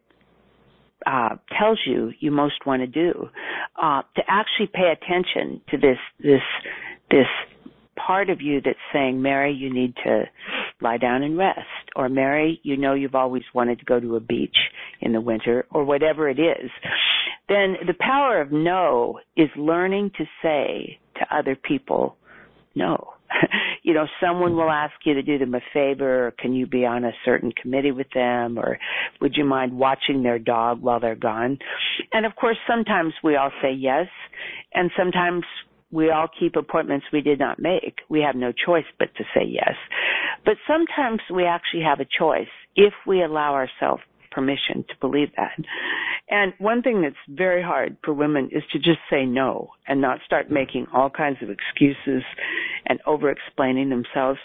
uh, 1.06 1.36
tells 1.58 1.80
you 1.86 2.12
you 2.20 2.32
most 2.32 2.66
want 2.66 2.82
to 2.82 2.88
do. 2.88 3.30
Uh, 3.82 4.02
to 4.16 4.22
actually 4.28 4.68
pay 4.68 4.92
attention 4.92 5.62
to 5.70 5.78
this 5.78 5.98
this 6.20 6.42
this 7.12 7.28
part 8.06 8.30
of 8.30 8.42
you 8.42 8.62
that's 8.64 8.78
saying, 8.94 9.22
Mary, 9.22 9.54
you 9.54 9.74
need 9.74 9.94
to 10.04 10.24
lie 10.82 10.98
down 10.98 11.24
and 11.24 11.38
rest. 11.38 11.60
Or 11.96 12.10
Mary, 12.10 12.60
you 12.64 12.78
know 12.78 12.94
you've 12.94 13.16
always 13.16 13.44
wanted 13.54 13.80
to 13.80 13.86
go 13.86 14.00
to 14.00 14.16
a 14.16 14.20
beach 14.20 14.56
in 15.02 15.14
the 15.14 15.22
winter 15.22 15.66
or 15.72 15.84
whatever 15.84 16.30
it 16.30 16.40
is. 16.40 16.72
Then 17.48 17.76
the 17.86 17.96
power 18.00 18.42
of 18.42 18.52
no 18.52 19.20
is 19.36 19.50
learning 19.58 20.12
to 20.18 20.26
say 20.42 21.00
to 21.16 21.36
other 21.36 21.56
people, 21.56 22.16
no. 22.76 23.14
you 23.84 23.94
know, 23.94 24.06
someone 24.22 24.56
will 24.56 24.70
ask 24.70 24.94
you 25.06 25.14
to 25.14 25.22
do 25.22 25.38
them 25.38 25.54
a 25.54 25.60
favor, 25.74 26.28
or 26.28 26.32
can 26.32 26.54
you 26.54 26.66
be 26.66 26.86
on 26.86 27.04
a 27.04 27.12
certain 27.26 27.52
committee 27.52 27.92
with 27.92 28.10
them, 28.14 28.58
or 28.58 28.80
would 29.22 29.36
you 29.36 29.46
mind 29.46 29.78
watching 29.78 30.24
their 30.24 30.40
dog 30.40 30.82
while 30.82 31.00
they're 31.00 31.16
gone? 31.16 31.58
And 32.12 32.26
of 32.26 32.36
course, 32.36 32.58
sometimes 32.68 33.14
we 33.24 33.36
all 33.36 33.52
say 33.62 33.72
yes, 33.72 34.08
and 34.74 34.90
sometimes 34.98 35.44
we 35.92 36.12
all 36.12 36.28
keep 36.40 36.56
appointments 36.56 37.08
we 37.12 37.22
did 37.22 37.40
not 37.40 37.60
make. 37.60 38.00
We 38.10 38.22
have 38.22 38.36
no 38.36 38.52
choice 38.52 38.86
but 38.98 39.10
to 39.18 39.24
say 39.34 39.44
yes. 39.46 39.76
But 40.46 40.56
sometimes 40.68 41.22
we 41.34 41.46
actually 41.46 41.84
have 41.84 42.00
a 42.00 42.06
choice 42.06 42.48
if 42.76 42.94
we 43.08 43.24
allow 43.24 43.54
ourselves 43.54 44.04
permission 44.32 44.86
to 44.88 44.94
believe 45.02 45.30
that. 45.36 45.58
And 46.30 46.54
one 46.60 46.84
thing 46.84 47.02
that's 47.02 47.16
very 47.28 47.64
hard 47.64 47.98
for 48.04 48.14
women 48.14 48.50
is 48.52 48.64
to 48.72 48.78
just 48.78 49.00
say 49.10 49.26
no 49.26 49.70
and 49.88 50.00
not 50.00 50.20
start 50.26 50.52
making 50.52 50.86
all 50.94 51.10
kinds 51.10 51.38
of 51.42 51.50
excuses 51.50 52.24
and 52.86 53.00
over 53.08 53.32
explaining 53.32 53.90
themselves. 53.90 54.40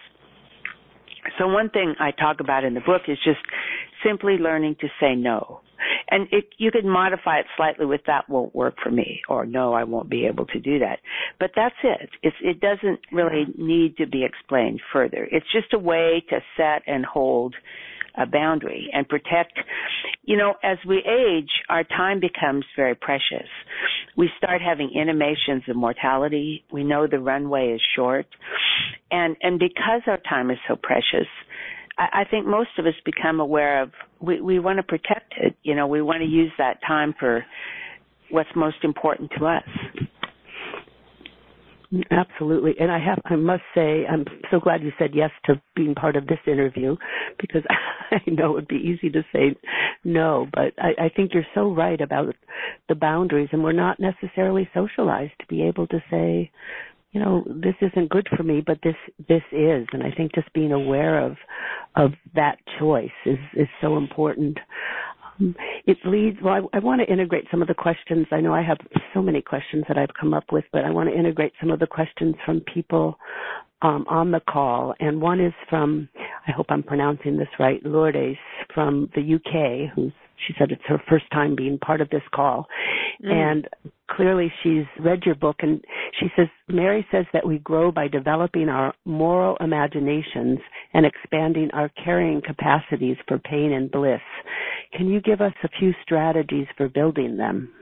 So 1.39 1.47
one 1.47 1.69
thing 1.71 1.95
I 2.01 2.11
talk 2.11 2.41
about 2.41 2.65
in 2.65 2.75
the 2.75 2.81
book 2.81 3.03
is 3.09 3.19
just 3.25 3.41
simply 4.05 4.35
learning 4.35 4.77
to 4.81 4.89
say 5.01 5.15
no. 5.15 5.61
And 6.11 6.29
it, 6.33 6.47
you 6.59 6.71
could 6.71 6.85
modify 6.85 7.41
it 7.41 7.47
slightly 7.57 7.87
with 7.87 8.03
that 8.07 8.29
won't 8.29 8.55
work 8.55 8.75
for 8.83 8.91
me 8.91 9.21
or 9.29 9.47
no, 9.47 9.73
I 9.73 9.85
won't 9.85 10.11
be 10.11 10.27
able 10.27 10.47
to 10.47 10.61
do 10.61 10.79
that. 10.81 10.99
But 11.41 11.51
that's 11.57 11.75
it. 11.83 12.11
It's, 12.23 12.37
it 12.43 12.61
doesn't 12.61 13.01
really 13.13 13.47
need 13.57 13.97
to 13.99 14.07
be 14.07 14.25
explained 14.25 14.81
further. 14.93 15.27
It's 15.31 15.51
just 15.53 15.73
a 15.73 15.79
way 15.79 16.23
to 16.31 16.41
set 16.57 16.83
and 16.87 17.05
hold 17.05 17.55
a 18.17 18.27
boundary 18.27 18.89
and 18.93 19.09
protect. 19.09 19.59
You 20.23 20.37
know, 20.37 20.55
as 20.63 20.79
we 20.87 20.99
age, 20.99 21.51
our 21.69 21.85
time 21.85 22.21
becomes 22.21 22.65
very 22.77 22.95
precious. 22.95 23.49
We 24.17 24.31
start 24.39 24.63
having 24.63 24.93
intimations 24.95 25.65
of 25.69 25.77
mortality. 25.77 26.65
We 26.71 26.85
know 26.85 27.07
the 27.07 27.19
runway 27.19 27.73
is 27.75 27.81
short. 27.97 28.27
And, 29.11 29.37
and 29.43 29.59
because 29.59 30.03
our 30.07 30.19
time 30.29 30.51
is 30.51 30.59
so 30.69 30.77
precious, 30.77 31.27
I, 31.99 32.21
I 32.21 32.25
think 32.31 32.47
most 32.47 32.71
of 32.79 32.87
us 32.87 32.95
become 33.05 33.41
aware 33.41 33.83
of 33.83 33.91
we, 34.21 34.41
we 34.41 34.59
want 34.59 34.79
to 34.79 34.83
protect 34.83 35.35
it. 35.37 35.57
You 35.63 35.75
know, 35.75 35.87
we 35.87 36.03
want 36.03 36.21
to 36.23 36.29
use 36.29 36.53
that 36.59 36.79
time 36.87 37.15
for 37.19 37.45
what's 38.31 38.49
most 38.57 38.79
important 38.83 39.31
to 39.39 39.47
us. 39.47 39.63
Absolutely. 42.11 42.75
And 42.81 42.91
I 42.91 42.99
have, 42.99 43.21
I 43.25 43.37
must 43.37 43.63
say, 43.75 44.05
I'm 44.07 44.25
so 44.51 44.59
glad 44.59 44.83
you 44.83 44.91
said 44.99 45.11
yes 45.15 45.31
to 45.45 45.61
being 45.77 45.95
part 45.95 46.17
of 46.17 46.27
this 46.27 46.39
interview 46.47 46.97
because 47.41 47.63
I 48.11 48.19
know 48.27 48.51
it 48.51 48.55
would 48.55 48.69
be 48.69 48.77
easy 48.77 49.11
to 49.11 49.23
say 49.33 49.55
no, 50.03 50.47
but 50.53 50.73
I, 50.79 51.05
I 51.05 51.09
think 51.15 51.33
you're 51.33 51.47
so 51.55 51.73
right 51.73 52.01
about 52.01 52.35
the 52.89 52.95
boundaries 52.95 53.49
and 53.53 53.63
we're 53.63 53.73
not 53.73 53.99
necessarily 54.01 54.69
socialized 54.75 55.33
to 55.41 55.47
be 55.47 55.63
able 55.63 55.87
to 55.89 56.03
say, 56.11 56.51
you 57.15 57.21
know, 57.21 57.45
this 57.47 57.77
isn't 57.81 58.11
good 58.11 58.27
for 58.37 58.43
me, 58.43 58.61
but 58.61 58.79
this 58.83 58.97
this 59.29 59.43
is, 59.53 59.87
and 59.93 60.03
I 60.03 60.11
think 60.17 60.35
just 60.35 60.53
being 60.53 60.73
aware 60.73 61.25
of 61.25 61.37
of 61.95 62.11
that 62.35 62.59
choice 62.79 63.09
is 63.25 63.39
is 63.57 63.69
so 63.81 63.97
important. 63.97 64.59
Um, 65.39 65.55
it 65.87 65.97
leads. 66.05 66.39
Well, 66.43 66.69
I, 66.73 66.77
I 66.77 66.81
want 66.81 67.01
to 67.01 67.11
integrate 67.11 67.45
some 67.53 67.63
of 67.63 67.69
the 67.69 67.75
questions. 67.75 68.27
I 68.33 68.41
know 68.41 68.53
I 68.53 68.63
have 68.63 68.79
so 69.15 69.23
many 69.23 69.41
questions 69.41 69.85
that 69.87 69.97
I've 69.97 70.15
come 70.21 70.35
up 70.35 70.51
with, 70.51 70.65
but 70.73 70.85
I 70.85 70.91
want 70.91 71.09
to 71.09 71.17
integrate 71.17 71.53
some 71.61 71.71
of 71.71 71.79
the 71.79 71.87
questions 71.87 72.35
from 72.45 72.61
people 72.63 73.17
um, 73.83 74.05
on 74.09 74.33
the 74.33 74.41
call. 74.41 74.95
And 74.99 75.21
one 75.21 75.41
is 75.41 75.53
from, 75.71 76.09
I 76.49 76.51
hope 76.51 76.67
I'm 76.69 76.83
pronouncing 76.83 77.37
this 77.37 77.49
right, 77.61 77.85
Lourdes 77.85 78.37
from 78.75 79.09
the 79.15 79.35
UK, 79.35 79.95
who's 79.95 80.13
she 80.47 80.55
said 80.59 80.71
it's 80.71 80.83
her 80.87 81.03
first 81.09 81.25
time 81.33 81.55
being 81.55 81.79
part 81.79 82.01
of 82.01 82.11
this 82.11 82.23
call. 82.35 82.67
Mm. 83.25 83.33
And 83.33 83.69
clearly 84.11 84.53
she's 84.63 84.85
read 85.01 85.23
your 85.25 85.35
book 85.35 85.57
and 85.61 85.83
she 86.21 86.27
says, 86.37 86.49
Mary 86.69 87.07
says 87.11 87.27
that 87.33 87.47
we 87.47 87.59
grow 87.59 87.91
by 87.91 88.09
developing 88.09 88.69
our 88.69 88.95
moral 89.05 89.57
imaginations 89.61 90.59
and 90.93 91.07
expanding 91.07 91.71
our 91.73 91.91
carrying 92.05 92.43
capacities 92.45 93.17
for 93.27 93.39
pain 93.39 93.73
and 93.73 93.91
bliss. 93.91 94.21
Can 94.93 95.09
you 95.09 95.21
give 95.21 95.41
us 95.41 95.55
a 95.63 95.69
few 95.79 95.93
strategies 96.03 96.67
for 96.77 96.89
building 96.89 97.37
them? 97.37 97.73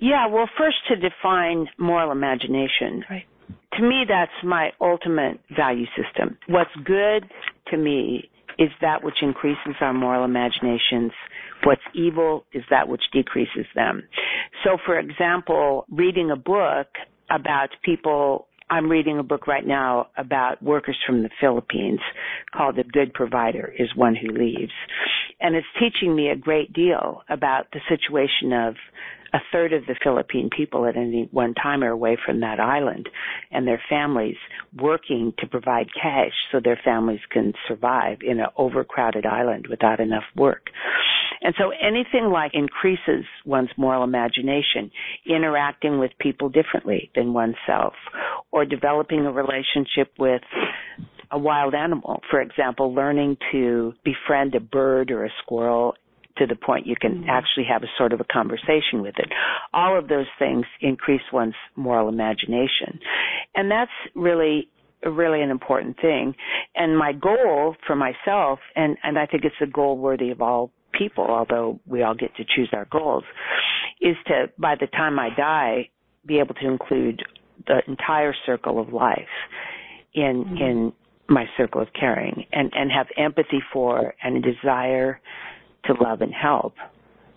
Yeah, 0.00 0.26
well, 0.26 0.48
first 0.58 0.76
to 0.88 0.96
define 0.96 1.66
moral 1.78 2.10
imagination. 2.10 3.04
Right. 3.08 3.26
To 3.74 3.82
me, 3.82 4.04
that's 4.08 4.32
my 4.42 4.70
ultimate 4.80 5.40
value 5.56 5.86
system. 5.96 6.36
What's 6.48 6.70
good 6.84 7.24
to 7.70 7.76
me 7.76 8.28
is 8.58 8.70
that 8.80 9.04
which 9.04 9.22
increases 9.22 9.76
our 9.80 9.92
moral 9.92 10.24
imaginations. 10.24 11.12
What's 11.64 11.82
evil 11.94 12.44
is 12.52 12.64
that 12.70 12.88
which 12.88 13.02
decreases 13.12 13.66
them. 13.74 14.02
So 14.64 14.78
for 14.84 14.98
example, 14.98 15.86
reading 15.90 16.30
a 16.30 16.36
book 16.36 16.88
about 17.30 17.68
people 17.84 18.48
I'm 18.70 18.90
reading 18.90 19.18
a 19.18 19.22
book 19.22 19.46
right 19.46 19.66
now 19.66 20.08
about 20.16 20.62
workers 20.62 20.96
from 21.06 21.22
the 21.22 21.30
Philippines 21.40 22.00
called 22.54 22.76
The 22.76 22.84
Good 22.84 23.14
Provider 23.14 23.72
is 23.78 23.96
One 23.96 24.14
Who 24.14 24.28
Leaves. 24.28 24.72
And 25.40 25.56
it's 25.56 25.66
teaching 25.80 26.14
me 26.14 26.28
a 26.28 26.36
great 26.36 26.72
deal 26.74 27.22
about 27.30 27.68
the 27.72 27.80
situation 27.88 28.52
of 28.52 28.74
a 29.32 29.38
third 29.52 29.72
of 29.72 29.86
the 29.86 29.96
Philippine 30.02 30.50
people 30.54 30.86
at 30.86 30.96
any 30.96 31.28
one 31.30 31.54
time 31.54 31.82
are 31.82 31.90
away 31.90 32.18
from 32.24 32.40
that 32.40 32.60
island 32.60 33.08
and 33.50 33.66
their 33.66 33.80
families 33.88 34.36
working 34.78 35.32
to 35.38 35.46
provide 35.46 35.86
cash 35.94 36.32
so 36.50 36.60
their 36.60 36.80
families 36.84 37.20
can 37.30 37.52
survive 37.66 38.18
in 38.22 38.40
an 38.40 38.46
overcrowded 38.56 39.24
island 39.24 39.66
without 39.68 40.00
enough 40.00 40.24
work. 40.36 40.70
And 41.40 41.54
so 41.58 41.70
anything 41.70 42.30
like 42.32 42.52
increases 42.54 43.24
one's 43.44 43.70
moral 43.76 44.04
imagination, 44.04 44.90
interacting 45.26 45.98
with 45.98 46.12
people 46.18 46.48
differently 46.48 47.10
than 47.14 47.32
oneself, 47.32 47.94
or 48.50 48.64
developing 48.64 49.26
a 49.26 49.32
relationship 49.32 50.12
with 50.18 50.42
a 51.30 51.38
wild 51.38 51.74
animal. 51.74 52.20
For 52.30 52.40
example, 52.40 52.94
learning 52.94 53.36
to 53.52 53.92
befriend 54.04 54.54
a 54.54 54.60
bird 54.60 55.10
or 55.10 55.24
a 55.24 55.30
squirrel 55.42 55.94
to 56.38 56.46
the 56.46 56.56
point 56.56 56.86
you 56.86 56.94
can 56.98 57.16
mm-hmm. 57.16 57.30
actually 57.30 57.66
have 57.70 57.82
a 57.82 57.88
sort 57.98 58.12
of 58.12 58.20
a 58.20 58.24
conversation 58.24 59.02
with 59.02 59.14
it. 59.18 59.28
All 59.72 59.98
of 59.98 60.08
those 60.08 60.26
things 60.38 60.64
increase 60.80 61.20
one's 61.32 61.54
moral 61.76 62.08
imagination. 62.08 63.00
And 63.54 63.70
that's 63.70 63.90
really 64.14 64.68
really 65.06 65.42
an 65.42 65.50
important 65.50 65.96
thing. 66.00 66.34
And 66.74 66.98
my 66.98 67.12
goal 67.12 67.76
for 67.86 67.94
myself, 67.94 68.58
and, 68.74 68.96
and 69.04 69.16
I 69.16 69.26
think 69.26 69.44
it's 69.44 69.54
a 69.62 69.66
goal 69.66 69.96
worthy 69.96 70.30
of 70.30 70.42
all 70.42 70.72
people, 70.92 71.26
although 71.28 71.80
we 71.86 72.02
all 72.02 72.14
get 72.14 72.34
to 72.36 72.44
choose 72.44 72.68
our 72.72 72.86
goals, 72.90 73.24
is 74.00 74.16
to, 74.26 74.50
by 74.58 74.74
the 74.78 74.86
time 74.86 75.18
I 75.18 75.30
die, 75.36 75.88
be 76.26 76.38
able 76.38 76.54
to 76.54 76.66
include 76.66 77.22
the 77.66 77.80
entire 77.86 78.34
circle 78.46 78.80
of 78.80 78.92
life 78.92 79.18
in, 80.14 80.44
mm-hmm. 80.44 80.56
in 80.56 80.92
my 81.28 81.44
circle 81.56 81.80
of 81.80 81.88
caring 81.98 82.46
and, 82.52 82.72
and 82.74 82.90
have 82.90 83.06
empathy 83.16 83.62
for 83.72 84.14
and 84.22 84.36
a 84.36 84.52
desire 84.52 85.20
to 85.84 85.94
love 85.94 86.20
and 86.20 86.32
help 86.32 86.74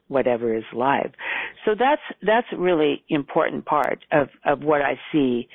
whatever 0.07 0.55
is 0.55 0.63
live. 0.73 1.11
So 1.65 1.71
that's 1.77 2.01
that's 2.21 2.47
a 2.51 2.57
really 2.57 3.03
important 3.07 3.65
part 3.65 3.99
of, 4.11 4.27
of 4.45 4.61
what 4.61 4.81
I 4.81 4.99
see 5.11 5.47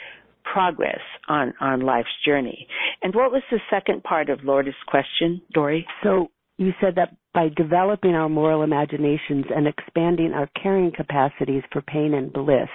progress 0.45 1.01
on, 1.29 1.53
on 1.61 1.81
life's 1.81 2.09
journey. 2.25 2.67
And 3.03 3.15
what 3.15 3.33
was 3.33 3.43
the 3.51 3.61
second 3.69 4.03
part 4.03 4.31
of 4.31 4.45
Lourdes' 4.45 4.75
question, 4.87 5.43
Dori? 5.53 5.87
So 6.03 6.31
you 6.59 6.73
said 6.81 6.95
that 6.97 7.15
by 7.35 7.49
developing 7.55 8.15
our 8.15 8.29
moral 8.29 8.63
imaginations 8.63 9.45
and 9.55 9.67
expanding 9.67 10.33
our 10.33 10.49
caring 10.61 10.91
capacities 10.95 11.63
for 11.73 11.83
pain 11.83 12.15
and 12.15 12.33
bliss. 12.33 12.69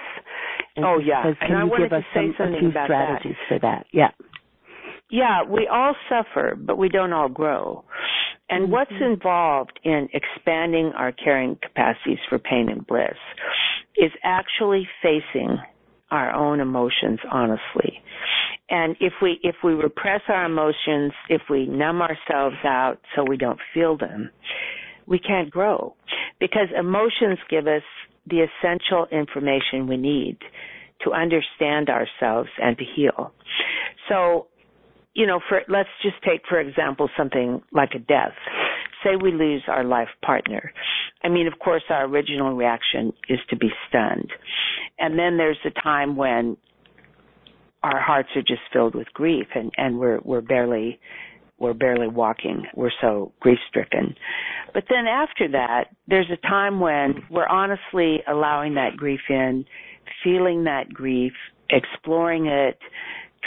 And 0.76 0.84
oh 0.84 0.98
yeah, 0.98 1.24
says, 1.24 1.36
can 1.40 1.56
and 1.56 1.68
you 1.68 1.74
I 1.74 1.78
give 1.78 1.92
us 1.92 2.04
some 2.14 2.30
a 2.30 2.58
few 2.58 2.70
strategies 2.70 3.36
that. 3.48 3.48
for 3.48 3.58
that? 3.60 3.86
Yeah. 3.92 4.10
Yeah, 5.10 5.42
we 5.44 5.68
all 5.70 5.94
suffer, 6.08 6.56
but 6.56 6.78
we 6.78 6.88
don't 6.88 7.12
all 7.12 7.28
grow. 7.28 7.84
And 8.48 8.64
mm-hmm. 8.64 8.72
what's 8.72 8.92
involved 9.00 9.78
in 9.84 10.08
expanding 10.14 10.92
our 10.96 11.12
caring 11.12 11.58
capacities 11.60 12.18
for 12.28 12.38
pain 12.38 12.68
and 12.70 12.86
bliss 12.86 13.16
is 13.96 14.10
actually 14.24 14.88
facing 15.02 15.58
our 16.12 16.32
own 16.32 16.60
emotions 16.60 17.18
honestly. 17.30 18.00
And 18.70 18.96
if 19.00 19.14
we 19.20 19.40
if 19.42 19.56
we 19.64 19.72
repress 19.72 20.20
our 20.28 20.44
emotions, 20.44 21.12
if 21.28 21.42
we 21.50 21.66
numb 21.66 22.00
ourselves 22.02 22.56
out 22.64 22.98
so 23.16 23.24
we 23.24 23.36
don't 23.36 23.58
feel 23.74 23.96
them, 23.96 24.30
we 25.06 25.18
can't 25.18 25.50
grow 25.50 25.94
because 26.38 26.68
emotions 26.78 27.38
give 27.50 27.66
us 27.66 27.82
the 28.28 28.46
essential 28.46 29.06
information 29.10 29.88
we 29.88 29.96
need 29.96 30.38
to 31.04 31.12
understand 31.12 31.88
ourselves 31.88 32.48
and 32.62 32.78
to 32.78 32.84
heal. 32.96 33.32
So 34.08 34.46
you 35.14 35.26
know, 35.26 35.40
for 35.48 35.62
let's 35.68 35.88
just 36.02 36.16
take 36.26 36.42
for 36.48 36.60
example 36.60 37.08
something 37.16 37.62
like 37.72 37.90
a 37.94 37.98
death. 37.98 38.32
Say 39.04 39.16
we 39.20 39.32
lose 39.32 39.62
our 39.68 39.84
life 39.84 40.08
partner. 40.24 40.72
I 41.24 41.28
mean, 41.28 41.46
of 41.46 41.58
course, 41.58 41.82
our 41.88 42.04
original 42.04 42.54
reaction 42.54 43.12
is 43.28 43.38
to 43.50 43.56
be 43.56 43.68
stunned, 43.88 44.30
and 44.98 45.18
then 45.18 45.36
there's 45.36 45.58
a 45.64 45.80
time 45.82 46.16
when 46.16 46.56
our 47.82 48.00
hearts 48.00 48.28
are 48.36 48.42
just 48.42 48.62
filled 48.72 48.94
with 48.94 49.08
grief, 49.12 49.46
and 49.54 49.70
and 49.76 49.98
we're 49.98 50.20
we're 50.22 50.40
barely 50.40 51.00
we're 51.58 51.74
barely 51.74 52.08
walking. 52.08 52.64
We're 52.74 52.90
so 53.00 53.32
grief 53.40 53.58
stricken. 53.68 54.16
But 54.74 54.84
then 54.88 55.06
after 55.06 55.48
that, 55.52 55.84
there's 56.08 56.30
a 56.30 56.48
time 56.48 56.80
when 56.80 57.22
we're 57.30 57.46
honestly 57.46 58.18
allowing 58.28 58.74
that 58.74 58.96
grief 58.96 59.20
in, 59.28 59.64
feeling 60.24 60.64
that 60.64 60.92
grief, 60.92 61.32
exploring 61.70 62.46
it, 62.46 62.78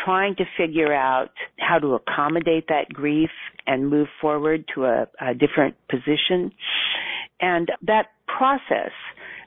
trying 0.03 0.35
to 0.35 0.43
figure 0.57 0.93
out 0.93 1.31
how 1.59 1.79
to 1.79 1.95
accommodate 1.95 2.67
that 2.67 2.89
grief 2.89 3.29
and 3.67 3.89
move 3.89 4.07
forward 4.21 4.65
to 4.75 4.85
a, 4.85 5.07
a 5.21 5.33
different 5.33 5.75
position. 5.89 6.51
And 7.39 7.69
that 7.83 8.07
process 8.27 8.91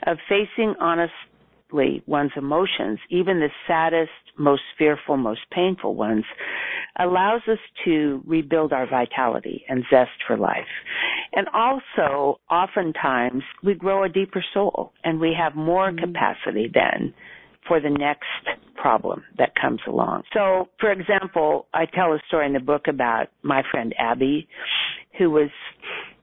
of 0.06 0.18
facing 0.28 0.74
honestly 0.80 2.02
one's 2.06 2.32
emotions, 2.37 2.98
even 3.11 3.40
the 3.40 3.50
saddest, 3.66 4.11
most 4.38 4.62
fearful, 4.78 5.16
most 5.16 5.40
painful 5.50 5.94
ones, 5.94 6.24
allows 6.98 7.42
us 7.50 7.58
to 7.84 8.22
rebuild 8.26 8.72
our 8.72 8.88
vitality 8.88 9.64
and 9.68 9.84
zest 9.90 10.11
for 10.26 10.37
life. 10.37 10.66
And 11.32 11.46
also, 11.52 12.40
oftentimes, 12.50 13.42
we 13.62 13.74
grow 13.74 14.04
a 14.04 14.08
deeper 14.08 14.44
soul 14.54 14.92
and 15.04 15.20
we 15.20 15.37
have 15.38 15.54
more 15.54 15.90
mm-hmm. 15.90 16.12
capacity 16.12 16.70
then 16.72 17.14
for 17.68 17.81
the 17.81 17.90
next 17.90 18.26
problem 18.74 19.22
that 19.37 19.52
comes 19.61 19.81
along. 19.87 20.22
So, 20.33 20.68
for 20.81 20.90
example, 20.90 21.66
I 21.74 21.85
tell 21.87 22.12
a 22.12 22.18
story 22.26 22.46
in 22.46 22.54
the 22.54 22.61
book 22.61 22.87
about 22.88 23.26
my 23.42 23.62
friend 23.70 23.94
Abby, 23.98 24.48
who 25.18 25.31
was 25.31 25.50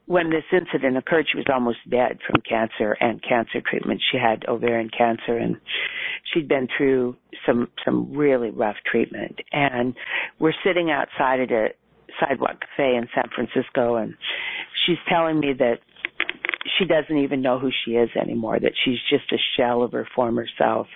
when 0.08 0.30
this 0.30 0.44
incident 0.52 0.98
occurred, 0.98 1.26
she 1.32 1.38
was 1.38 1.48
almost 1.52 1.80
dead 1.90 2.20
from 2.28 2.42
cancer 2.48 2.96
and 3.00 3.24
cancer 3.24 3.62
treatment. 3.68 4.02
She 4.12 4.18
had 4.18 4.46
ovarian 4.48 4.90
cancer 4.96 5.38
and 5.38 5.58
she'd 6.32 6.48
been 6.48 6.68
through 6.78 7.16
some 7.46 7.70
some 7.84 8.16
really 8.16 8.52
rough 8.52 8.76
treatment. 8.90 9.40
And 9.52 9.96
we're 10.40 10.54
sitting 10.64 10.92
outside 10.92 11.40
at 11.40 11.52
a 11.52 11.70
sidewalk 12.20 12.62
cafe 12.62 12.96
in 12.96 13.08
San 13.16 13.30
Francisco 13.34 13.96
and 13.96 14.14
she's 14.86 14.98
telling 15.10 15.40
me 15.40 15.54
that 15.58 15.80
she 16.78 16.86
doesn't 16.86 17.18
even 17.18 17.42
know 17.42 17.60
who 17.60 17.70
she 17.86 17.92
is 17.92 18.10
anymore, 18.20 18.60
that 18.60 18.74
she's 18.84 19.00
just 19.10 19.32
a 19.32 19.38
shell 19.58 19.84
of 19.84 19.92
her 19.92 20.08
former 20.16 20.46
self, 20.58 20.88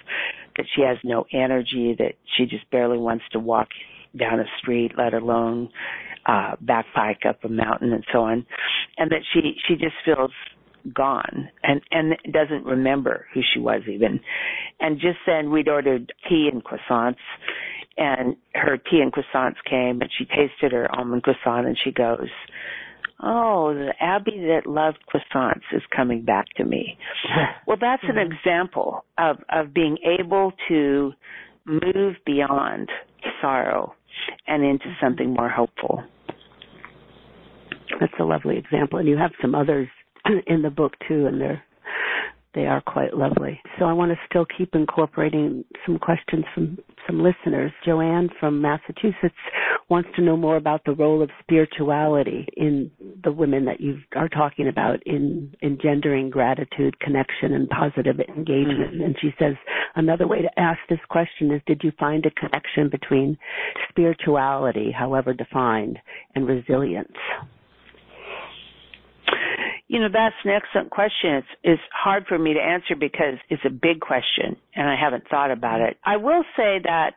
that 0.58 0.66
she 0.76 0.82
has 0.82 0.98
no 1.04 1.26
energy, 1.34 1.96
that 1.98 2.14
she 2.36 2.46
just 2.46 2.70
barely 2.72 2.98
wants 2.98 3.26
to 3.32 3.40
walk 3.40 3.70
down 4.18 4.40
a 4.40 4.46
street, 4.60 4.94
let 4.98 5.14
alone 5.14 5.70
uh 6.26 6.56
backpack 6.64 7.26
up 7.28 7.44
a 7.44 7.50
mountain 7.50 7.94
and 7.94 8.04
so 8.12 8.24
on. 8.24 8.46
And 8.98 9.12
that 9.12 9.22
she 9.34 9.40
she 9.68 9.76
just 9.76 9.96
feels 10.04 10.32
gone 10.94 11.50
and 11.64 11.82
and 11.92 12.16
doesn't 12.32 12.66
remember 12.66 13.26
who 13.34 13.42
she 13.54 13.60
was 13.60 13.82
even. 13.88 14.20
And 14.80 15.00
just 15.00 15.20
then 15.26 15.52
we'd 15.52 15.70
ordered 15.70 16.12
tea 16.28 16.50
and 16.52 16.64
croissants 16.64 17.18
and 17.98 18.36
her 18.56 18.78
tea 18.78 19.02
and 19.02 19.12
croissants 19.12 19.58
came 19.70 20.02
and 20.02 20.10
she 20.18 20.26
tasted 20.26 20.72
her 20.72 20.94
almond 20.96 21.24
croissant 21.24 21.68
and 21.68 21.78
she 21.84 21.92
goes, 21.92 22.30
oh, 23.22 23.74
the 23.74 23.94
Abby 24.00 24.48
that 24.48 24.70
loved 24.70 25.00
croissants 25.14 25.64
is 25.74 25.82
coming 25.96 26.24
back 26.24 26.46
to 26.58 26.66
me. 26.66 26.98
well, 27.68 27.78
that's 27.80 28.04
an 28.04 28.16
mm-hmm. 28.16 28.32
example 28.32 29.06
of, 29.18 29.38
of 29.50 29.74
being 29.74 29.98
able 30.20 30.54
to 30.68 31.12
move 31.66 32.16
beyond 32.26 32.90
sorrow 33.42 33.94
and 34.48 34.64
into 34.64 34.86
mm-hmm. 34.86 35.06
something 35.06 35.34
more 35.34 35.50
hopeful. 35.50 36.04
That's 38.00 38.14
a 38.20 38.24
lovely 38.24 38.58
example. 38.58 39.00
And 39.00 39.08
you 39.08 39.18
have 39.18 39.32
some 39.42 39.56
others 39.56 39.88
in 40.48 40.62
the 40.62 40.70
book 40.70 40.94
too, 41.08 41.26
and 41.26 41.42
they're 41.42 41.64
they 42.56 42.66
are 42.66 42.82
quite 42.82 43.16
lovely. 43.16 43.62
So 43.78 43.86
I 43.86 43.94
want 43.94 44.12
to 44.12 44.18
still 44.28 44.46
keep 44.58 44.74
incorporating 44.74 45.64
some 45.86 46.00
questions 46.00 46.46
from 46.54 46.80
some 47.06 47.22
listeners. 47.22 47.72
Joanne 47.86 48.30
from 48.40 48.62
Massachusetts 48.62 49.36
wants 49.90 50.10
to 50.16 50.22
know 50.22 50.36
more 50.36 50.58
about 50.58 50.82
the 50.86 50.94
role 50.94 51.22
of 51.22 51.30
spirituality 51.42 52.48
in 52.58 52.92
the 53.24 53.32
women 53.32 53.66
that 53.66 53.80
you 53.80 54.00
are 54.16 54.30
talking 54.30 54.68
about 54.68 55.02
in 55.06 55.54
engendering 55.62 56.30
gratitude, 56.30 57.00
connection, 57.00 57.54
and 57.54 57.70
positive 57.70 58.20
engagement. 58.20 58.94
Mm-hmm. 58.94 59.04
And 59.04 59.16
she 59.22 59.30
says 59.38 59.54
another 59.96 60.28
way 60.28 60.42
to 60.42 60.60
ask 60.60 60.80
this 60.90 61.00
question 61.10 61.52
is 61.52 61.62
Did 61.68 61.82
you 61.84 61.92
find 62.00 62.26
a 62.26 62.32
connection 62.32 62.90
between 62.90 63.38
spirituality, 63.90 64.92
however 64.92 65.34
defined, 65.34 66.00
and 66.36 66.48
resilience? 66.48 67.14
You 69.90 70.00
know, 70.00 70.08
that's 70.14 70.36
an 70.46 70.52
excellent 70.52 70.92
question. 70.92 71.34
It's, 71.34 71.48
it's 71.64 71.82
hard 71.92 72.26
for 72.28 72.38
me 72.38 72.54
to 72.54 72.60
answer 72.60 72.96
because 72.96 73.40
it's 73.50 73.64
a 73.66 73.72
big 73.72 74.00
question 74.00 74.56
and 74.76 74.88
I 74.88 74.96
haven't 74.96 75.28
thought 75.28 75.52
about 75.52 75.82
it. 75.82 75.98
I 76.06 76.18
will 76.18 76.44
say 76.56 76.80
that 76.84 77.16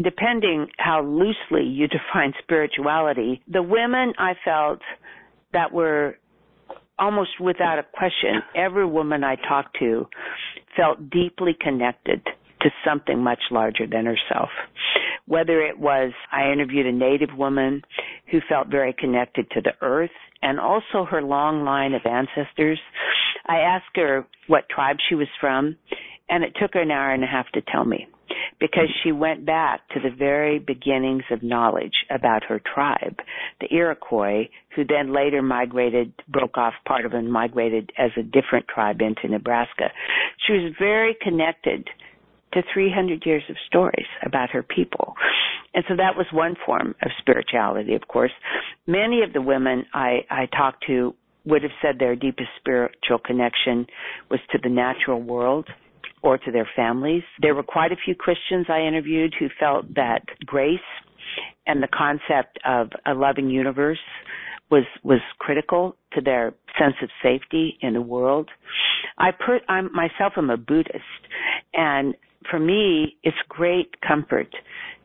depending 0.00 0.68
how 0.78 1.02
loosely 1.02 1.66
you 1.66 1.88
define 1.88 2.32
spirituality, 2.42 3.42
the 3.48 3.62
women 3.62 4.14
I 4.18 4.34
felt 4.44 4.80
that 5.52 5.72
were 5.72 6.16
almost 6.98 7.40
without 7.40 7.80
a 7.80 7.82
question, 7.82 8.40
every 8.54 8.86
woman 8.86 9.24
I 9.24 9.34
talked 9.34 9.76
to 9.80 10.06
felt 10.76 11.10
deeply 11.10 11.56
connected 11.60 12.24
to 12.62 12.70
something 12.86 13.18
much 13.18 13.40
larger 13.50 13.86
than 13.86 14.06
herself. 14.06 14.50
Whether 15.26 15.60
it 15.60 15.78
was, 15.78 16.12
I 16.32 16.52
interviewed 16.52 16.86
a 16.86 16.92
native 16.92 17.36
woman 17.36 17.82
who 18.30 18.40
felt 18.48 18.68
very 18.68 18.92
connected 18.92 19.50
to 19.50 19.60
the 19.60 19.72
earth 19.80 20.10
and 20.42 20.60
also 20.60 21.04
her 21.04 21.22
long 21.22 21.64
line 21.64 21.94
of 21.94 22.02
ancestors. 22.06 22.80
I 23.46 23.56
asked 23.58 23.96
her 23.96 24.26
what 24.46 24.68
tribe 24.68 24.96
she 25.08 25.14
was 25.14 25.28
from 25.40 25.76
and 26.28 26.44
it 26.44 26.54
took 26.60 26.74
her 26.74 26.82
an 26.82 26.90
hour 26.90 27.12
and 27.12 27.24
a 27.24 27.28
half 27.28 27.46
to 27.54 27.62
tell 27.62 27.84
me 27.84 28.06
because 28.58 28.88
she 29.02 29.12
went 29.12 29.44
back 29.44 29.80
to 29.90 30.00
the 30.00 30.14
very 30.14 30.58
beginnings 30.58 31.24
of 31.30 31.42
knowledge 31.42 32.04
about 32.10 32.44
her 32.44 32.60
tribe, 32.60 33.16
the 33.60 33.72
Iroquois, 33.72 34.48
who 34.74 34.84
then 34.84 35.12
later 35.12 35.42
migrated, 35.42 36.12
broke 36.28 36.56
off 36.56 36.74
part 36.86 37.04
of 37.04 37.12
and 37.12 37.30
migrated 37.30 37.92
as 37.98 38.10
a 38.16 38.22
different 38.22 38.66
tribe 38.68 39.00
into 39.00 39.28
Nebraska. 39.28 39.90
She 40.46 40.54
was 40.54 40.72
very 40.78 41.16
connected 41.20 41.88
to 42.52 42.62
300 42.72 43.24
years 43.26 43.42
of 43.48 43.56
stories 43.66 44.06
about 44.24 44.50
her 44.50 44.62
people. 44.62 45.14
And 45.74 45.84
so 45.88 45.96
that 45.96 46.16
was 46.16 46.26
one 46.32 46.54
form 46.64 46.94
of 47.02 47.10
spirituality, 47.18 47.94
of 47.94 48.08
course. 48.08 48.32
Many 48.86 49.22
of 49.22 49.32
the 49.32 49.42
women 49.42 49.84
I, 49.92 50.20
I 50.30 50.46
talked 50.46 50.84
to 50.86 51.14
would 51.44 51.62
have 51.62 51.72
said 51.80 51.96
their 51.98 52.16
deepest 52.16 52.48
spiritual 52.58 53.18
connection 53.24 53.86
was 54.30 54.40
to 54.52 54.58
the 54.62 54.68
natural 54.68 55.22
world 55.22 55.68
or 56.22 56.38
to 56.38 56.50
their 56.50 56.68
families. 56.74 57.22
There 57.40 57.54
were 57.54 57.62
quite 57.62 57.92
a 57.92 57.96
few 58.04 58.14
Christians 58.14 58.66
I 58.68 58.80
interviewed 58.80 59.34
who 59.38 59.48
felt 59.60 59.94
that 59.94 60.22
grace 60.44 60.80
and 61.66 61.82
the 61.82 61.88
concept 61.88 62.58
of 62.64 62.88
a 63.04 63.14
loving 63.14 63.50
universe 63.50 63.98
was 64.70 64.84
was 65.04 65.20
critical 65.38 65.96
to 66.12 66.20
their 66.20 66.52
sense 66.78 66.96
of 67.02 67.08
safety 67.22 67.78
in 67.80 67.92
the 67.92 68.00
world. 68.00 68.50
I 69.18 69.30
put 69.30 69.62
I'm 69.68 69.90
myself 69.92 70.32
am 70.36 70.50
a 70.50 70.56
Buddhist 70.56 71.22
and 71.72 72.14
for 72.50 72.58
me 72.58 73.16
it's 73.22 73.36
great 73.48 74.00
comfort 74.06 74.48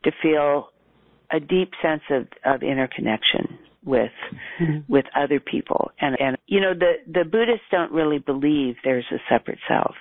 to 0.04 0.12
feel 0.22 0.70
a 1.32 1.40
deep 1.40 1.72
sense 1.82 2.02
of, 2.10 2.28
of 2.46 2.64
interconnection 2.64 3.58
with 3.84 4.12
mm-hmm. 4.62 4.80
with 4.92 5.06
other 5.16 5.40
people 5.40 5.92
and 6.00 6.16
and 6.20 6.38
you 6.46 6.60
know 6.60 6.74
the 6.74 6.94
the 7.08 7.24
buddhists 7.26 7.66
don't 7.72 7.92
really 7.92 8.20
believe 8.20 8.76
there's 8.84 9.06
a 9.12 9.18
separate 9.28 9.58
self 9.68 9.96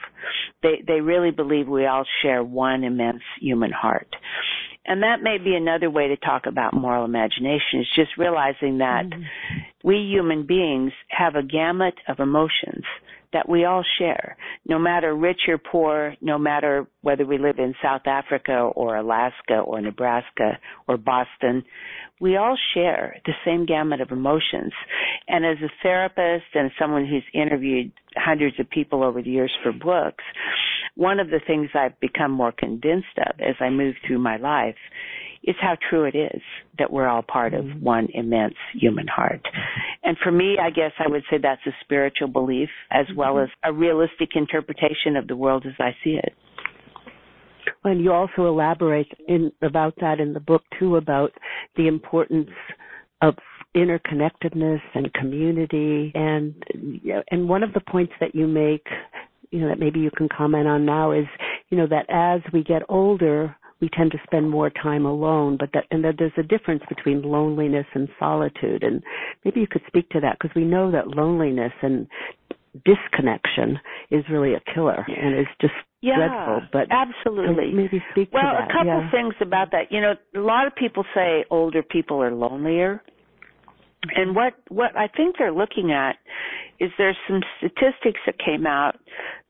they 0.63 0.83
they 0.87 1.01
really 1.01 1.31
believe 1.31 1.67
we 1.67 1.87
all 1.87 2.05
share 2.23 2.45
one 2.45 2.85
immense 2.85 3.23
human 3.41 3.73
heart 3.73 4.15
and 4.85 5.03
that 5.03 5.23
may 5.23 5.39
be 5.39 5.55
another 5.55 5.89
way 5.89 6.09
to 6.09 6.17
talk 6.17 6.45
about 6.47 6.75
moral 6.75 7.07
imagination 7.07 7.81
is 7.81 7.87
just 7.95 8.11
realizing 8.19 8.79
that 8.79 9.07
mm-hmm. 9.07 9.23
we 9.83 9.97
human 9.97 10.47
beings 10.47 10.93
have 11.09 11.35
a 11.35 11.43
gamut 11.43 11.95
of 12.07 12.19
emotions 12.19 12.85
that 13.33 13.49
we 13.49 13.65
all 13.65 13.85
share, 13.99 14.37
no 14.69 14.79
matter 14.79 15.15
rich 15.15 15.43
or 15.49 15.59
poor, 15.59 16.15
no 16.21 16.39
matter 16.39 16.87
whether 17.03 17.25
we 17.25 17.39
live 17.39 17.59
in 17.59 17.75
South 17.83 18.03
Africa 18.07 18.71
or 18.75 18.97
Alaska 18.97 19.59
or 19.65 19.81
Nebraska 19.81 20.59
or 20.89 20.97
Boston, 20.97 21.65
we 22.21 22.37
all 22.37 22.57
share 22.75 23.17
the 23.25 23.33
same 23.45 23.67
gamut 23.67 24.01
of 24.01 24.11
emotions. 24.11 24.73
And 25.29 25.47
as 25.47 25.57
a 25.65 25.73
therapist 25.83 26.47
and 26.55 26.71
someone 26.79 27.07
who's 27.07 27.25
interviewed 27.33 27.93
hundreds 28.17 28.59
of 28.61 28.69
people 28.69 29.03
over 29.03 29.23
the 29.23 29.31
years 29.31 29.53
for 29.63 29.73
books, 29.73 30.25
one 30.97 31.21
of 31.21 31.29
the 31.29 31.41
things 31.47 31.71
I've 31.75 31.99
become 32.01 32.31
more 32.31 32.53
convinced 32.53 33.17
of 33.17 33.41
as 33.41 33.55
I 33.61 33.71
move 33.71 33.95
through 34.07 34.19
my 34.19 34.37
life 34.37 34.77
is 35.45 35.57
how 35.61 35.77
true 35.89 36.05
it 36.05 36.15
is 36.15 36.43
that 36.79 36.93
we're 36.93 37.09
all 37.09 37.23
part 37.23 37.55
of 37.55 37.65
mm-hmm. 37.65 37.85
one 37.85 38.09
immense 38.13 38.55
human 38.79 39.07
heart. 39.07 39.41
And 40.03 40.17
for 40.23 40.31
me, 40.31 40.57
I 40.61 40.71
guess 40.71 40.93
I 40.99 41.09
would 41.09 41.23
say 41.31 41.39
that's 41.39 41.65
a 41.67 41.71
spiritual 41.83 42.29
belief 42.29 42.69
as 42.91 43.07
well 43.17 43.35
mm-hmm. 43.35 43.45
as 43.45 43.51
a 43.65 43.73
realistic 43.73 44.31
interpretation 44.35 45.17
of 45.17 45.29
the 45.29 45.37
world 45.37 45.65
as 45.67 45.75
I 45.79 45.97
see 46.05 46.19
it. 46.23 46.35
And 47.85 48.03
you 48.03 48.13
also 48.13 48.47
elaborate 48.47 49.11
in 49.27 49.53
about 49.63 49.95
that 50.01 50.21
in 50.21 50.35
the 50.35 50.41
book 50.41 50.63
too 50.79 50.97
about 50.97 51.33
the 51.77 51.89
importance 51.89 52.51
of 53.23 53.35
interconnectedness 53.75 54.81
and 54.95 55.13
community 55.15 56.11
and 56.15 56.55
and 57.31 57.49
one 57.49 57.63
of 57.63 57.73
the 57.73 57.81
points 57.89 58.13
that 58.19 58.35
you 58.35 58.49
make 58.49 58.85
you 59.53 59.61
know 59.61 59.69
that 59.69 59.79
maybe 59.79 60.01
you 60.01 60.11
can 60.17 60.29
comment 60.29 60.67
on 60.67 60.85
now 60.85 61.13
is 61.13 61.27
you 61.69 61.79
know 61.79 61.87
that 61.87 62.05
as 62.09 62.41
we 62.53 62.65
get 62.65 62.83
older 62.89 63.55
we 63.81 63.89
tend 63.89 64.13
to 64.13 64.19
spend 64.25 64.51
more 64.51 64.71
time 64.71 65.07
alone, 65.07 65.57
but 65.59 65.71
that, 65.73 65.85
and 65.91 66.05
that 66.05 66.17
there's 66.19 66.33
a 66.37 66.43
difference 66.43 66.83
between 66.89 67.23
loneliness 67.23 67.87
and 67.95 68.09
solitude. 68.19 68.83
And 68.83 69.03
maybe 69.45 69.61
you 69.61 69.67
could 69.67 69.83
speak 69.87 70.09
to 70.11 70.21
that 70.21 70.39
because 70.39 70.55
we 70.55 70.65
know 70.65 70.91
that 70.91 71.09
loneliness 71.09 71.73
and 71.83 72.07
disconnection 72.85 73.79
is 74.11 74.25
really 74.31 74.55
a 74.55 74.61
killer 74.75 75.05
and 75.09 75.39
is 75.39 75.47
just 75.61 75.75
yeah, 76.01 76.17
dreadful. 76.17 76.69
But 76.73 76.89
absolutely, 76.91 77.73
maybe 77.73 78.03
speak 78.13 78.33
well, 78.33 78.43
to 78.43 78.49
that. 78.49 78.69
Well, 78.69 78.69
a 78.69 78.73
couple 78.73 79.05
yeah. 79.05 79.11
things 79.11 79.35
about 79.41 79.71
that. 79.73 79.91
You 79.91 80.01
know, 80.01 80.15
a 80.37 80.41
lot 80.41 80.67
of 80.67 80.75
people 80.75 81.05
say 81.15 81.45
older 81.51 81.83
people 81.83 82.23
are 82.23 82.33
lonelier. 82.33 83.03
And 84.15 84.35
what 84.35 84.55
what 84.69 84.97
I 84.97 85.09
think 85.09 85.37
they're 85.39 85.53
looking 85.53 85.93
at 85.93 86.17
is 86.79 86.91
there's 86.97 87.19
some 87.29 87.43
statistics 87.59 88.21
that 88.25 88.37
came 88.39 88.67
out 88.67 88.97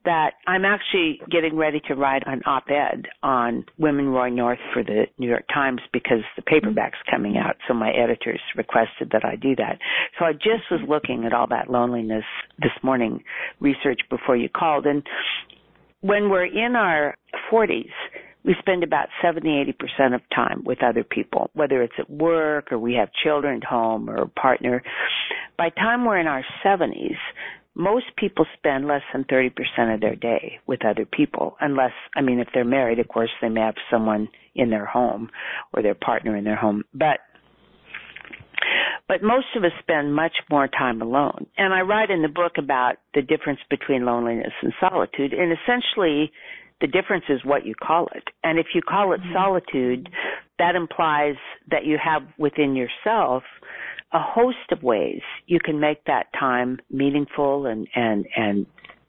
that 0.05 0.33
I'm 0.47 0.65
actually 0.65 1.21
getting 1.31 1.57
ready 1.57 1.81
to 1.89 1.95
write 1.95 2.23
an 2.27 2.41
op-ed 2.47 3.07
on 3.23 3.65
Women 3.79 4.09
Rowing 4.09 4.35
North 4.35 4.59
for 4.73 4.83
the 4.83 5.07
New 5.19 5.29
York 5.29 5.45
Times 5.53 5.81
because 5.93 6.23
the 6.37 6.43
paperback's 6.43 6.99
coming 7.11 7.37
out. 7.37 7.57
So 7.69 7.75
my 7.75 7.91
editors 7.91 8.41
requested 8.57 9.11
that 9.13 9.25
I 9.25 9.37
do 9.37 9.55
that. 9.57 9.79
So 10.19 10.25
I 10.25 10.33
just 10.33 10.71
was 10.71 10.81
looking 10.89 11.25
at 11.25 11.33
all 11.33 11.47
that 11.49 11.71
loneliness 11.71 12.25
this 12.59 12.73
morning 12.83 13.23
research 13.61 14.01
before 14.09 14.37
you 14.37 14.49
called. 14.49 14.87
And 14.87 15.03
when 16.01 16.31
we're 16.31 16.47
in 16.47 16.77
our 16.77 17.17
40s, 17.53 17.91
we 18.43 18.55
spend 18.59 18.83
about 18.83 19.09
70, 19.23 19.75
80% 20.01 20.15
of 20.15 20.23
time 20.35 20.65
with 20.65 20.83
other 20.83 21.05
people, 21.05 21.51
whether 21.53 21.83
it's 21.83 21.95
at 21.99 22.09
work 22.09 22.73
or 22.73 22.79
we 22.79 22.95
have 22.95 23.11
children 23.23 23.59
at 23.59 23.65
home 23.65 24.09
or 24.09 24.23
a 24.23 24.29
partner. 24.29 24.83
By 25.59 25.69
time 25.69 26.07
we're 26.07 26.19
in 26.19 26.27
our 26.27 26.45
70s, 26.65 27.19
most 27.75 28.07
people 28.17 28.45
spend 28.57 28.87
less 28.87 29.03
than 29.13 29.25
30% 29.25 29.95
of 29.95 30.01
their 30.01 30.17
day 30.17 30.59
with 30.67 30.85
other 30.85 31.05
people 31.05 31.57
unless 31.61 31.93
i 32.17 32.21
mean 32.21 32.41
if 32.41 32.49
they're 32.53 32.65
married 32.65 32.99
of 32.99 33.09
course 33.09 33.31
they 33.41 33.49
may 33.49 33.61
have 33.61 33.75
someone 33.91 34.29
in 34.55 34.71
their 34.71 34.87
home 34.87 35.31
or 35.73 35.83
their 35.83 35.95
partner 35.95 36.37
in 36.37 36.45
their 36.45 36.57
home 36.57 36.85
but 36.93 37.19
but 39.09 39.23
most 39.23 39.47
of 39.57 39.65
us 39.65 39.73
spend 39.81 40.15
much 40.15 40.35
more 40.51 40.69
time 40.69 41.01
alone 41.01 41.47
and 41.57 41.73
i 41.73 41.81
write 41.81 42.11
in 42.11 42.23
the 42.23 42.29
book 42.29 42.53
about 42.59 42.97
the 43.15 43.23
difference 43.23 43.61
between 43.69 44.05
loneliness 44.05 44.53
and 44.63 44.73
solitude 44.81 45.33
and 45.33 45.53
essentially 45.53 46.33
the 46.81 46.87
difference 46.87 47.25
is 47.29 47.45
what 47.45 47.65
you 47.65 47.75
call 47.75 48.09
it 48.15 48.25
and 48.43 48.59
if 48.59 48.67
you 48.75 48.83
call 48.83 49.13
it 49.13 49.21
mm-hmm. 49.21 49.33
solitude 49.33 50.09
that 50.59 50.75
implies 50.75 51.37
that 51.71 51.85
you 51.85 51.99
have 52.03 52.23
within 52.37 52.75
yourself 52.75 53.45
a 54.13 54.21
host 54.21 54.73
of 54.73 54.83
ways 54.83 55.21
you 55.47 55.59
can 55.63 55.81
make 55.81 56.05
that 56.05 56.27
time 56.39 56.79
meaningful 56.91 57.67
and 57.67 57.89
and 57.95 58.27
and 58.37 58.67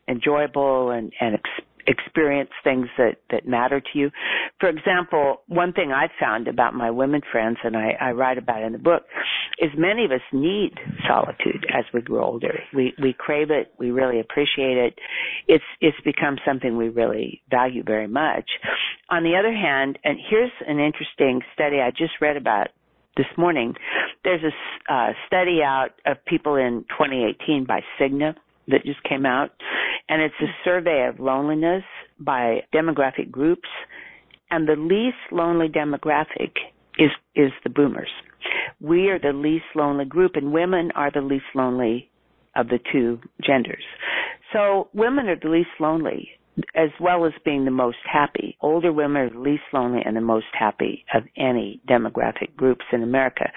enjoyable 0.08 0.92
and 0.92 1.12
and 1.20 1.36
ex- 1.36 1.66
experience 1.88 2.50
things 2.64 2.88
that 2.98 3.18
that 3.30 3.48
matter 3.48 3.80
to 3.80 4.00
you. 4.00 4.12
For 4.60 4.70
example, 4.70 5.42
one 5.48 5.74
thing 5.74 5.92
I've 5.92 6.12
found 6.20 6.48
about 6.48 6.74
my 6.74 6.92
women 6.92 7.22
friends, 7.32 7.58
and 7.64 7.76
I, 7.76 7.92
I 8.00 8.12
write 8.12 8.38
about 8.38 8.64
in 8.64 8.74
the 8.74 8.80
book, 8.80 9.04
is 9.60 9.72
many 9.78 10.06
of 10.06 10.12
us 10.12 10.22
need 10.32 10.74
solitude 11.08 11.66
as 11.74 11.86
we 11.94 12.02
grow 12.02 12.26
older. 12.26 12.60
We 12.74 12.94
we 13.02 13.14
crave 13.18 13.52
it. 13.52 13.74
We 13.80 13.92
really 13.92 14.20
appreciate 14.20 14.78
it. 14.78 15.00
It's 15.48 15.64
it's 15.80 15.98
become 16.04 16.38
something 16.46 16.78
we 16.78 16.90
really 16.90 17.42
value 17.50 17.84
very 17.84 18.08
much. 18.08 18.50
On 19.10 19.24
the 19.24 19.36
other 19.38 19.54
hand, 19.54 19.98
and 20.04 20.18
here's 20.30 20.52
an 20.68 20.80
interesting 20.80 21.42
study 21.54 21.80
I 21.82 21.92
just 21.92 22.14
read 22.22 22.38
about 22.38 22.68
this 23.17 23.28
morning. 23.38 23.74
There's 24.24 24.41
a 24.43 24.93
uh, 24.93 25.13
study 25.28 25.60
out 25.63 25.89
of 26.06 26.24
people 26.26 26.56
in 26.56 26.86
2018 26.89 27.65
by 27.65 27.82
Cigna 28.00 28.36
that 28.67 28.84
just 28.86 29.04
came 29.04 29.26
out, 29.26 29.52
and 30.10 30.21
it's 30.21 30.36
a 30.41 30.47
survey 30.63 31.08
of 31.08 31.19
loneliness 31.19 31.84
by 32.19 32.62
demographic 32.74 33.32
groups, 33.32 33.67
and 34.50 34.67
the 34.67 34.76
least 34.76 35.17
lonely 35.32 35.67
demographic 35.67 36.52
is 36.97 37.12
is 37.36 37.52
the 37.63 37.69
boomers. 37.69 38.10
We 38.80 39.10
are 39.10 39.19
the 39.19 39.34
least 39.34 39.65
lonely 39.76 40.06
group, 40.06 40.34
and 40.36 40.52
women 40.52 40.91
are 40.95 41.12
the 41.12 41.21
least 41.21 41.45
lonely 41.56 42.10
of 42.56 42.67
the 42.67 42.80
two 42.91 43.19
genders. 43.43 43.84
So 44.54 44.89
women 44.93 45.28
are 45.30 45.39
the 45.39 45.50
least 45.50 45.69
lonely 45.80 46.30
as 46.76 46.90
well 47.00 47.26
as 47.26 47.34
being 47.46 47.66
the 47.66 47.72
most 47.72 47.98
happy. 48.12 48.58
Older 48.62 48.92
women 48.92 49.22
are 49.22 49.30
the 49.30 49.40
least 49.40 49.64
lonely 49.74 50.02
and 50.06 50.16
the 50.16 50.22
most 50.22 50.48
happy 50.58 51.06
of 51.14 51.24
any 51.38 51.82
demographic 51.90 52.56
groups 52.56 52.86
in 52.92 53.04
America. 53.04 53.52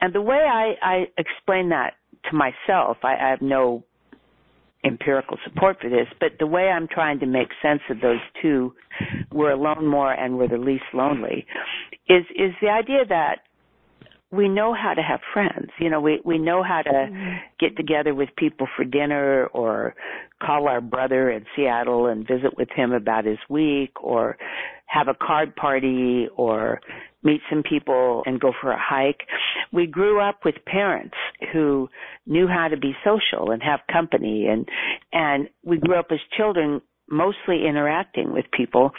And 0.00 0.14
the 0.14 0.22
way 0.22 0.46
I, 0.50 0.74
I 0.82 1.04
explain 1.18 1.68
that 1.70 1.94
to 2.30 2.36
myself, 2.36 2.98
I, 3.02 3.14
I 3.14 3.30
have 3.30 3.42
no 3.42 3.84
empirical 4.84 5.38
support 5.44 5.76
for 5.80 5.88
this, 5.88 6.08
but 6.18 6.30
the 6.38 6.46
way 6.46 6.68
I'm 6.68 6.88
trying 6.88 7.20
to 7.20 7.26
make 7.26 7.48
sense 7.62 7.82
of 7.88 8.00
those 8.00 8.18
two, 8.40 8.74
we're 9.30 9.52
alone 9.52 9.86
more 9.86 10.12
and 10.12 10.38
we're 10.38 10.48
the 10.48 10.58
least 10.58 10.84
lonely, 10.92 11.46
is 12.08 12.24
is 12.30 12.52
the 12.60 12.68
idea 12.68 13.04
that 13.08 13.42
we 14.32 14.48
know 14.48 14.74
how 14.74 14.94
to 14.94 15.02
have 15.02 15.20
friends. 15.32 15.70
You 15.78 15.90
know, 15.90 16.00
we 16.00 16.20
we 16.24 16.38
know 16.38 16.62
how 16.62 16.80
to 16.82 16.90
mm-hmm. 16.90 17.36
get 17.60 17.76
together 17.76 18.14
with 18.14 18.30
people 18.36 18.66
for 18.74 18.84
dinner 18.84 19.46
or 19.48 19.94
call 20.42 20.68
our 20.68 20.80
brother 20.80 21.30
in 21.30 21.44
Seattle 21.54 22.06
and 22.06 22.26
visit 22.26 22.56
with 22.56 22.68
him 22.74 22.92
about 22.92 23.26
his 23.26 23.38
week 23.48 23.92
or 24.02 24.38
have 24.86 25.08
a 25.08 25.14
card 25.14 25.54
party 25.54 26.28
or 26.36 26.80
meet 27.22 27.40
some 27.48 27.62
people 27.62 28.22
and 28.26 28.40
go 28.40 28.52
for 28.60 28.72
a 28.72 28.78
hike. 28.80 29.20
We 29.70 29.86
grew 29.86 30.20
up 30.20 30.40
with 30.44 30.56
parents 30.66 31.14
who 31.52 31.88
knew 32.26 32.48
how 32.48 32.68
to 32.68 32.76
be 32.76 32.94
social 33.04 33.50
and 33.50 33.62
have 33.62 33.80
company 33.92 34.46
and 34.46 34.66
and 35.12 35.48
we 35.62 35.76
grew 35.76 35.98
up 35.98 36.06
as 36.10 36.18
children 36.36 36.80
mostly 37.10 37.66
interacting 37.68 38.32
with 38.32 38.46
people 38.56 38.92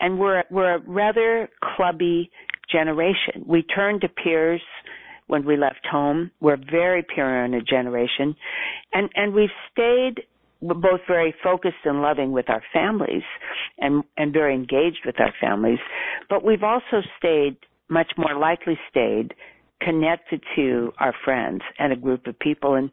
and 0.00 0.18
we're 0.18 0.42
we're 0.50 0.74
a 0.74 0.80
rather 0.80 1.48
clubby 1.76 2.30
generation. 2.72 3.44
We 3.46 3.62
turned 3.62 4.00
to 4.00 4.08
peers 4.08 4.62
when 5.26 5.44
we 5.44 5.56
left 5.56 5.86
home. 5.90 6.30
We're 6.40 6.56
very 6.56 7.02
peer-oriented 7.02 7.66
generation, 7.68 8.34
and 8.92 9.08
and 9.14 9.34
we've 9.34 9.48
stayed 9.70 10.22
both 10.60 11.00
very 11.08 11.34
focused 11.42 11.84
and 11.84 12.02
loving 12.02 12.32
with 12.32 12.48
our 12.48 12.62
families, 12.72 13.22
and 13.78 14.02
and 14.16 14.32
very 14.32 14.54
engaged 14.54 15.00
with 15.04 15.20
our 15.20 15.32
families. 15.40 15.78
But 16.28 16.44
we've 16.44 16.62
also 16.62 17.02
stayed 17.18 17.56
much 17.88 18.12
more 18.16 18.34
likely 18.38 18.78
stayed 18.90 19.34
connected 19.84 20.42
to 20.56 20.92
our 20.98 21.14
friends 21.24 21.62
and 21.78 21.92
a 21.92 21.96
group 21.96 22.26
of 22.26 22.38
people. 22.38 22.74
And 22.74 22.90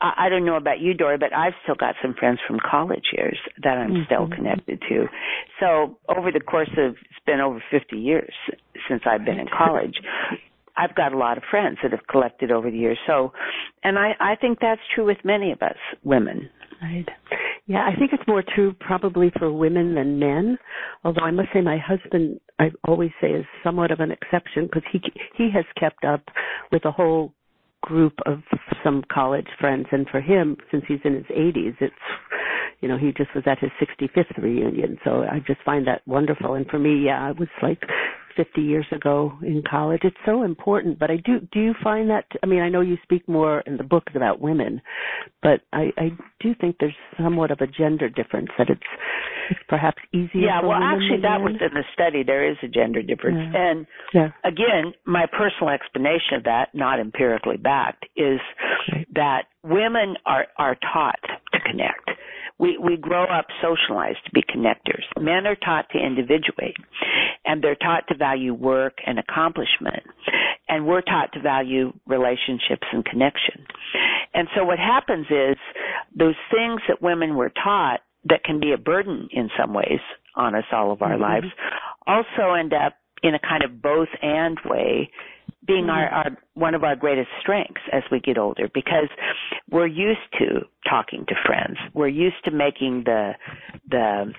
I, 0.00 0.26
I 0.26 0.28
don't 0.28 0.44
know 0.44 0.56
about 0.56 0.80
you, 0.80 0.94
Dori, 0.94 1.18
but 1.18 1.34
I've 1.34 1.54
still 1.62 1.74
got 1.74 1.94
some 2.02 2.14
friends 2.14 2.40
from 2.46 2.58
college 2.58 3.06
years 3.12 3.38
that 3.62 3.78
I'm 3.78 3.90
mm-hmm. 3.90 4.04
still 4.06 4.28
connected 4.28 4.82
to. 4.88 5.06
So 5.60 5.98
over 6.08 6.30
the 6.32 6.40
course 6.40 6.70
of, 6.78 6.92
it's 6.92 7.24
been 7.26 7.40
over 7.40 7.62
50 7.70 7.96
years 7.96 8.32
since 8.88 9.02
I've 9.06 9.24
been 9.24 9.38
in 9.38 9.48
college. 9.48 9.96
I've 10.76 10.94
got 10.94 11.12
a 11.12 11.18
lot 11.18 11.36
of 11.36 11.44
friends 11.50 11.78
that 11.82 11.92
have 11.92 12.06
collected 12.08 12.50
over 12.50 12.70
the 12.70 12.78
years. 12.78 12.98
So, 13.06 13.32
and 13.84 13.98
I, 13.98 14.12
I 14.20 14.36
think 14.36 14.58
that's 14.60 14.80
true 14.94 15.04
with 15.04 15.18
many 15.24 15.52
of 15.52 15.60
us 15.62 15.76
women. 16.02 16.48
Right. 16.82 17.06
Yeah, 17.66 17.88
I 17.88 17.96
think 17.96 18.12
it's 18.12 18.26
more 18.26 18.42
true 18.54 18.74
probably 18.80 19.30
for 19.38 19.52
women 19.52 19.94
than 19.94 20.18
men. 20.18 20.58
Although 21.04 21.22
I 21.24 21.30
must 21.30 21.48
say 21.54 21.60
my 21.60 21.78
husband 21.78 22.40
I 22.58 22.70
always 22.86 23.10
say 23.20 23.28
is 23.28 23.46
somewhat 23.62 23.90
of 23.92 24.00
an 24.00 24.10
exception 24.10 24.64
because 24.66 24.82
he 24.92 25.00
he 25.36 25.50
has 25.54 25.64
kept 25.78 26.04
up 26.04 26.22
with 26.72 26.84
a 26.84 26.90
whole 26.90 27.32
group 27.82 28.14
of 28.26 28.40
some 28.84 29.02
college 29.12 29.46
friends 29.60 29.86
and 29.92 30.08
for 30.08 30.20
him 30.20 30.56
since 30.70 30.84
he's 30.86 31.00
in 31.04 31.14
his 31.14 31.24
80s 31.26 31.74
it's 31.80 31.94
you 32.80 32.88
know 32.88 32.96
he 32.96 33.12
just 33.16 33.34
was 33.34 33.42
at 33.46 33.58
his 33.58 33.70
65th 33.82 34.40
reunion 34.40 34.98
so 35.04 35.24
i 35.24 35.40
just 35.46 35.60
find 35.64 35.84
that 35.88 36.00
wonderful 36.06 36.54
and 36.54 36.66
for 36.68 36.78
me 36.78 37.04
yeah 37.04 37.20
i 37.20 37.32
was 37.32 37.48
like 37.60 37.82
50 38.36 38.60
years 38.60 38.86
ago 38.92 39.32
in 39.42 39.62
college. 39.68 40.00
It's 40.04 40.16
so 40.24 40.42
important, 40.42 40.98
but 40.98 41.10
I 41.10 41.16
do 41.16 41.40
do 41.52 41.60
you 41.60 41.74
find 41.82 42.10
that 42.10 42.24
I 42.42 42.46
mean 42.46 42.60
I 42.60 42.68
know 42.68 42.80
you 42.80 42.96
speak 43.02 43.28
more 43.28 43.60
in 43.66 43.76
the 43.76 43.84
books 43.84 44.12
about 44.14 44.40
women, 44.40 44.80
but 45.42 45.60
I 45.72 45.90
I 45.96 46.10
do 46.40 46.54
think 46.60 46.76
there's 46.80 46.94
somewhat 47.16 47.50
of 47.50 47.60
a 47.60 47.66
gender 47.66 48.08
difference 48.08 48.48
that 48.58 48.68
it's 48.70 48.80
it's 49.50 49.60
perhaps 49.68 49.98
easier 50.12 50.46
Yeah, 50.46 50.62
well 50.62 50.78
actually 50.82 51.20
that 51.22 51.40
was 51.40 51.54
in 51.60 51.74
the 51.74 51.84
study 51.92 52.22
there 52.22 52.48
is 52.50 52.56
a 52.62 52.68
gender 52.68 53.02
difference. 53.02 53.38
Yeah. 53.52 53.70
And 53.70 53.86
yeah. 54.14 54.28
again, 54.44 54.94
my 55.06 55.26
personal 55.26 55.70
explanation 55.72 56.36
of 56.36 56.44
that, 56.44 56.74
not 56.74 57.00
empirically 57.00 57.56
backed, 57.56 58.06
is 58.16 58.40
Right. 58.92 59.06
that 59.14 59.42
women 59.62 60.16
are 60.26 60.46
are 60.58 60.76
taught 60.92 61.20
to 61.52 61.60
connect. 61.60 62.10
We 62.62 62.78
we 62.78 62.96
grow 62.96 63.24
up 63.24 63.46
socialized 63.60 64.24
to 64.26 64.30
be 64.32 64.42
connectors. 64.42 65.02
Men 65.20 65.48
are 65.48 65.56
taught 65.56 65.86
to 65.90 65.98
individuate, 65.98 66.76
and 67.44 67.60
they're 67.62 67.74
taught 67.74 68.06
to 68.08 68.14
value 68.16 68.54
work 68.54 68.98
and 69.04 69.18
accomplishment, 69.18 70.04
and 70.68 70.86
we're 70.86 71.02
taught 71.02 71.32
to 71.32 71.40
value 71.40 71.92
relationships 72.06 72.86
and 72.92 73.04
connection. 73.04 73.66
And 74.32 74.46
so 74.54 74.64
what 74.64 74.78
happens 74.78 75.26
is 75.28 75.56
those 76.16 76.36
things 76.52 76.80
that 76.86 77.02
women 77.02 77.34
were 77.34 77.50
taught 77.50 78.00
that 78.26 78.44
can 78.44 78.60
be 78.60 78.72
a 78.72 78.78
burden 78.78 79.28
in 79.32 79.50
some 79.58 79.74
ways 79.74 80.00
on 80.36 80.54
us 80.54 80.64
all 80.70 80.92
of 80.92 81.02
our 81.02 81.16
Mhm. 81.16 81.20
lives 81.20 81.50
also 82.06 82.52
end 82.52 82.72
up 82.72 82.94
in 83.24 83.34
a 83.34 83.38
kind 83.40 83.64
of 83.64 83.82
both 83.82 84.08
and 84.22 84.58
way 84.60 85.10
being 85.66 85.88
our, 85.88 86.06
mm-hmm. 86.06 86.14
our 86.14 86.38
one 86.54 86.74
of 86.74 86.84
our 86.84 86.96
greatest 86.96 87.28
strengths 87.40 87.80
as 87.92 88.02
we 88.10 88.20
get 88.20 88.38
older 88.38 88.68
because 88.72 89.08
we're 89.70 89.86
used 89.86 90.20
to 90.38 90.60
talking 90.88 91.24
to 91.28 91.34
friends. 91.46 91.78
We're 91.94 92.08
used 92.08 92.44
to 92.44 92.50
making 92.50 93.04
the 93.04 93.32
the 93.88 94.32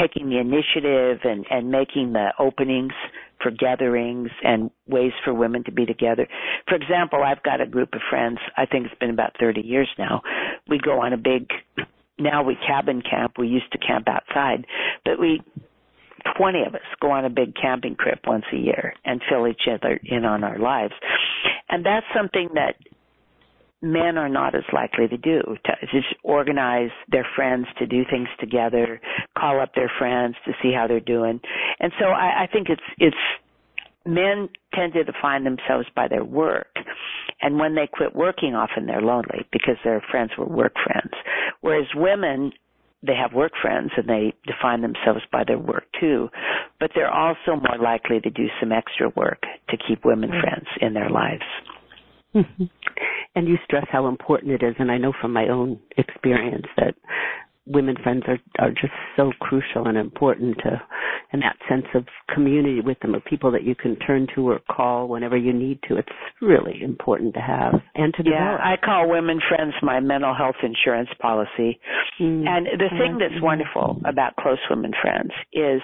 taking 0.00 0.28
the 0.28 0.38
initiative 0.38 1.20
and 1.24 1.46
and 1.50 1.70
making 1.70 2.12
the 2.12 2.28
openings 2.38 2.92
for 3.42 3.50
gatherings 3.50 4.30
and 4.42 4.70
ways 4.86 5.12
for 5.24 5.32
women 5.32 5.64
to 5.64 5.72
be 5.72 5.86
together. 5.86 6.26
For 6.68 6.74
example, 6.74 7.22
I've 7.22 7.42
got 7.42 7.60
a 7.60 7.66
group 7.66 7.94
of 7.94 8.00
friends, 8.10 8.38
I 8.56 8.66
think 8.66 8.86
it's 8.86 8.98
been 8.98 9.10
about 9.10 9.36
30 9.38 9.60
years 9.60 9.88
now. 9.96 10.22
We 10.68 10.78
go 10.78 11.00
on 11.00 11.12
a 11.12 11.16
big 11.16 11.48
now 12.18 12.42
we 12.42 12.56
cabin 12.66 13.02
camp. 13.02 13.38
We 13.38 13.48
used 13.48 13.70
to 13.72 13.78
camp 13.78 14.08
outside, 14.08 14.66
but 15.04 15.20
we 15.20 15.40
20 16.36 16.62
of 16.66 16.74
us 16.74 16.80
go 17.00 17.10
on 17.10 17.24
a 17.24 17.30
big 17.30 17.54
camping 17.60 17.96
trip 17.98 18.20
once 18.26 18.44
a 18.52 18.56
year 18.56 18.94
and 19.04 19.20
fill 19.28 19.46
each 19.48 19.68
other 19.70 20.00
in 20.04 20.24
on 20.24 20.44
our 20.44 20.58
lives. 20.58 20.94
And 21.68 21.84
that's 21.84 22.06
something 22.14 22.48
that 22.54 22.74
men 23.80 24.18
are 24.18 24.28
not 24.28 24.54
as 24.54 24.64
likely 24.72 25.06
to 25.08 25.16
do 25.16 25.40
to 25.64 25.72
just 25.92 26.08
organize 26.24 26.90
their 27.08 27.26
friends 27.36 27.66
to 27.78 27.86
do 27.86 28.02
things 28.10 28.28
together 28.40 29.00
call 29.38 29.60
up 29.60 29.72
their 29.74 29.90
friends 29.98 30.34
to 30.44 30.52
see 30.60 30.72
how 30.74 30.86
they're 30.88 30.98
doing 30.98 31.40
and 31.78 31.92
so 31.98 32.06
i, 32.06 32.42
I 32.42 32.48
think 32.52 32.68
it's 32.70 32.82
it's 32.98 33.16
men 34.04 34.48
tend 34.74 34.94
to 34.94 35.04
define 35.04 35.44
themselves 35.44 35.86
by 35.94 36.08
their 36.08 36.24
work 36.24 36.74
and 37.40 37.60
when 37.60 37.76
they 37.76 37.86
quit 37.86 38.16
working 38.16 38.54
often 38.56 38.86
they're 38.86 39.00
lonely 39.00 39.46
because 39.52 39.76
their 39.84 40.02
friends 40.10 40.32
were 40.36 40.48
work 40.48 40.74
friends 40.84 41.12
whereas 41.60 41.86
women 41.94 42.50
they 43.02 43.14
have 43.14 43.32
work 43.32 43.52
friends 43.60 43.90
and 43.96 44.08
they 44.08 44.32
define 44.46 44.80
themselves 44.82 45.22
by 45.30 45.44
their 45.44 45.58
work 45.58 45.84
too 46.00 46.28
but 46.80 46.90
they're 46.94 47.10
also 47.12 47.56
more 47.56 47.78
likely 47.82 48.20
to 48.20 48.30
do 48.30 48.46
some 48.60 48.72
extra 48.72 49.08
work 49.16 49.42
to 49.68 49.76
keep 49.76 50.04
women 50.04 50.30
Right. 50.30 50.40
friends 50.40 50.66
in 50.80 50.94
their 50.94 51.10
lives 51.10 51.44
Mhm. 52.34 52.70
And 53.34 53.46
you 53.46 53.56
stress 53.64 53.86
how 53.92 54.08
important 54.08 54.50
it 54.52 54.64
is, 54.64 54.74
and 54.80 54.90
I 54.90 54.98
know 54.98 55.12
from 55.20 55.32
my 55.32 55.48
own 55.48 55.78
experience 55.96 56.66
that 56.76 56.94
women 57.68 57.96
friends 58.02 58.24
are 58.26 58.38
are 58.58 58.70
just 58.70 58.92
so 59.16 59.32
crucial 59.40 59.86
and 59.86 59.96
important 59.96 60.58
to, 60.58 60.80
and 61.32 61.42
that 61.42 61.56
sense 61.68 61.86
of 61.94 62.06
community 62.34 62.80
with 62.80 62.98
them, 63.00 63.14
of 63.14 63.24
people 63.24 63.50
that 63.52 63.62
you 63.62 63.74
can 63.74 63.96
turn 63.96 64.26
to 64.34 64.48
or 64.48 64.60
call 64.70 65.08
whenever 65.08 65.36
you 65.36 65.52
need 65.52 65.78
to. 65.88 65.96
It's 65.96 66.08
really 66.40 66.82
important 66.82 67.34
to 67.34 67.40
have 67.40 67.74
and 67.94 68.12
to 68.14 68.22
Yeah, 68.24 68.56
develop. 68.56 68.60
I 68.60 68.76
call 68.84 69.08
women 69.08 69.40
friends 69.48 69.74
my 69.82 70.00
mental 70.00 70.34
health 70.34 70.56
insurance 70.62 71.10
policy. 71.20 71.78
Mm. 72.20 72.48
And 72.48 72.66
the 72.78 72.88
thing 72.98 73.18
that's 73.18 73.42
wonderful 73.42 74.00
about 74.04 74.36
close 74.36 74.58
women 74.70 74.92
friends 75.00 75.32
is 75.52 75.82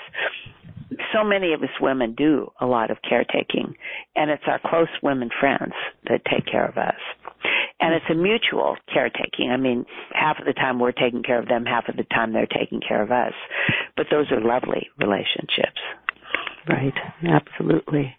so 1.12 1.24
many 1.24 1.52
of 1.52 1.62
us 1.62 1.68
women 1.80 2.14
do 2.14 2.50
a 2.60 2.66
lot 2.66 2.90
of 2.90 2.98
caretaking 3.08 3.74
and 4.16 4.30
it's 4.30 4.44
our 4.46 4.60
close 4.64 4.88
women 5.02 5.30
friends 5.40 5.72
that 6.08 6.22
take 6.30 6.46
care 6.46 6.66
of 6.66 6.76
us. 6.76 7.00
And 7.80 7.94
it's 7.94 8.06
a 8.10 8.14
mutual 8.14 8.76
caretaking. 8.92 9.50
I 9.50 9.56
mean, 9.56 9.84
half 10.12 10.38
of 10.38 10.46
the 10.46 10.52
time 10.52 10.78
we're 10.78 10.92
taking 10.92 11.22
care 11.22 11.38
of 11.38 11.48
them, 11.48 11.66
half 11.66 11.88
of 11.88 11.96
the 11.96 12.04
time 12.04 12.32
they're 12.32 12.46
taking 12.46 12.80
care 12.80 13.02
of 13.02 13.10
us. 13.10 13.34
But 13.96 14.06
those 14.10 14.30
are 14.30 14.40
lovely 14.40 14.88
relationships. 14.98 15.80
Right, 16.68 16.94
absolutely. 17.28 18.16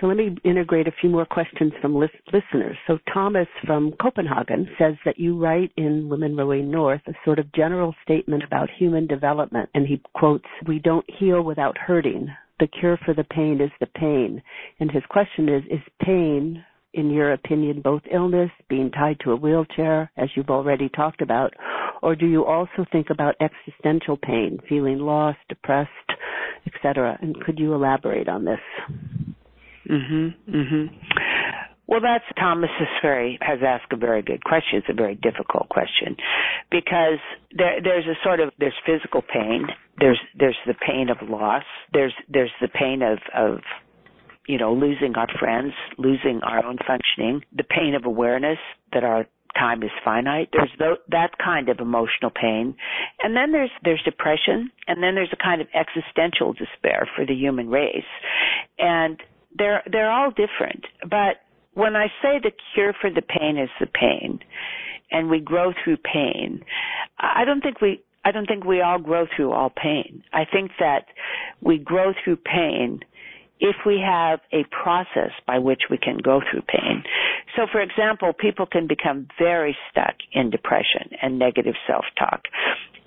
So 0.00 0.08
let 0.08 0.16
me 0.16 0.36
integrate 0.44 0.88
a 0.88 0.92
few 1.00 1.08
more 1.08 1.24
questions 1.24 1.72
from 1.80 1.94
lis- 1.94 2.10
listeners. 2.32 2.76
So 2.86 2.98
Thomas 3.12 3.46
from 3.64 3.92
Copenhagen 4.02 4.68
says 4.78 4.94
that 5.04 5.18
you 5.18 5.38
write 5.38 5.70
in 5.76 6.08
Women 6.08 6.36
Rowing 6.36 6.70
North 6.70 7.02
a 7.06 7.12
sort 7.24 7.38
of 7.38 7.52
general 7.52 7.94
statement 8.02 8.42
about 8.42 8.68
human 8.78 9.06
development, 9.06 9.70
and 9.74 9.86
he 9.86 10.00
quotes, 10.14 10.48
"We 10.66 10.80
don't 10.80 11.08
heal 11.08 11.42
without 11.42 11.78
hurting. 11.78 12.34
The 12.58 12.66
cure 12.66 12.96
for 12.96 13.14
the 13.14 13.24
pain 13.24 13.60
is 13.60 13.70
the 13.78 13.86
pain." 13.86 14.42
And 14.80 14.90
his 14.90 15.06
question 15.06 15.48
is, 15.48 15.64
is 15.66 15.82
pain 16.00 16.64
in 16.94 17.10
your 17.10 17.32
opinion, 17.32 17.80
both 17.82 18.02
illness, 18.10 18.50
being 18.68 18.90
tied 18.90 19.18
to 19.20 19.32
a 19.32 19.36
wheelchair, 19.36 20.10
as 20.16 20.28
you've 20.34 20.50
already 20.50 20.88
talked 20.88 21.20
about, 21.20 21.52
or 22.02 22.14
do 22.14 22.26
you 22.26 22.44
also 22.44 22.84
think 22.92 23.08
about 23.10 23.34
existential 23.40 24.16
pain, 24.16 24.58
feeling 24.68 24.98
lost, 24.98 25.38
depressed, 25.48 25.90
etc.? 26.66 27.18
And 27.20 27.34
could 27.44 27.58
you 27.58 27.74
elaborate 27.74 28.28
on 28.28 28.44
this? 28.44 28.60
Mhm. 29.88 30.34
Mhm. 30.48 30.90
Well, 31.86 32.00
that's 32.00 32.24
Thomas 32.38 32.70
very 33.02 33.38
has 33.42 33.62
asked 33.62 33.92
a 33.92 33.96
very 33.96 34.22
good 34.22 34.42
question. 34.44 34.78
It's 34.78 34.88
a 34.88 34.94
very 34.94 35.16
difficult 35.16 35.68
question 35.68 36.16
because 36.70 37.18
there 37.52 37.80
there's 37.82 38.06
a 38.06 38.14
sort 38.22 38.40
of 38.40 38.52
there's 38.58 38.74
physical 38.86 39.20
pain. 39.22 39.66
There's 39.98 40.20
there's 40.34 40.58
the 40.66 40.74
pain 40.74 41.10
of 41.10 41.18
loss. 41.28 41.64
There's 41.92 42.14
there's 42.28 42.52
the 42.60 42.68
pain 42.68 43.02
of 43.02 43.18
of 43.34 43.60
you 44.46 44.58
know 44.58 44.72
losing 44.72 45.14
our 45.16 45.28
friends, 45.38 45.72
losing 45.98 46.40
our 46.42 46.64
own 46.64 46.78
functioning. 46.86 47.42
The 47.56 47.64
pain 47.64 47.94
of 47.94 48.04
awareness 48.04 48.58
that 48.92 49.04
our 49.04 49.26
time 49.58 49.82
is 49.82 49.90
finite. 50.04 50.48
There's 50.52 50.98
that 51.10 51.38
kind 51.42 51.68
of 51.68 51.78
emotional 51.78 52.30
pain, 52.30 52.74
and 53.22 53.36
then 53.36 53.52
there's 53.52 53.70
there's 53.82 54.02
depression, 54.04 54.70
and 54.86 55.02
then 55.02 55.14
there's 55.14 55.32
a 55.32 55.42
kind 55.42 55.60
of 55.60 55.68
existential 55.74 56.52
despair 56.52 57.08
for 57.14 57.24
the 57.24 57.34
human 57.34 57.68
race, 57.68 58.04
and 58.78 59.18
they're 59.56 59.82
they're 59.90 60.10
all 60.10 60.30
different. 60.30 60.84
But 61.02 61.42
when 61.74 61.96
I 61.96 62.06
say 62.22 62.38
the 62.42 62.52
cure 62.74 62.94
for 63.00 63.10
the 63.10 63.22
pain 63.22 63.58
is 63.58 63.70
the 63.80 63.86
pain, 63.86 64.40
and 65.10 65.30
we 65.30 65.40
grow 65.40 65.72
through 65.84 65.98
pain, 65.98 66.64
I 67.18 67.44
don't 67.44 67.60
think 67.60 67.80
we 67.80 68.02
I 68.24 68.32
don't 68.32 68.46
think 68.46 68.64
we 68.64 68.80
all 68.80 68.98
grow 68.98 69.26
through 69.34 69.52
all 69.52 69.70
pain. 69.70 70.22
I 70.32 70.44
think 70.50 70.72
that 70.80 71.06
we 71.60 71.78
grow 71.78 72.12
through 72.24 72.36
pain 72.36 73.00
if 73.60 73.76
we 73.86 74.02
have 74.04 74.40
a 74.52 74.64
process 74.70 75.30
by 75.46 75.58
which 75.58 75.82
we 75.90 75.98
can 75.98 76.18
go 76.18 76.40
through 76.50 76.62
pain. 76.62 77.02
So 77.56 77.66
for 77.70 77.80
example, 77.80 78.32
people 78.32 78.66
can 78.66 78.86
become 78.86 79.28
very 79.38 79.76
stuck 79.90 80.16
in 80.32 80.50
depression 80.50 81.10
and 81.22 81.38
negative 81.38 81.74
self-talk. 81.86 82.42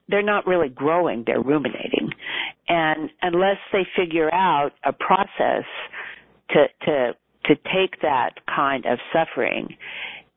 They're 0.10 0.24
not 0.24 0.48
really 0.48 0.70
growing, 0.70 1.24
they're 1.26 1.41
ruminating. 1.41 2.12
And 2.70 3.10
unless 3.22 3.58
they 3.74 3.86
figure 3.95 4.34
out 4.34 4.72
a 4.84 4.93
process 4.93 5.66
to 6.52 6.68
to 6.86 7.14
to 7.45 7.56
take 7.56 8.02
that 8.02 8.32
kind 8.54 8.86
of 8.86 9.00
suffering 9.14 9.76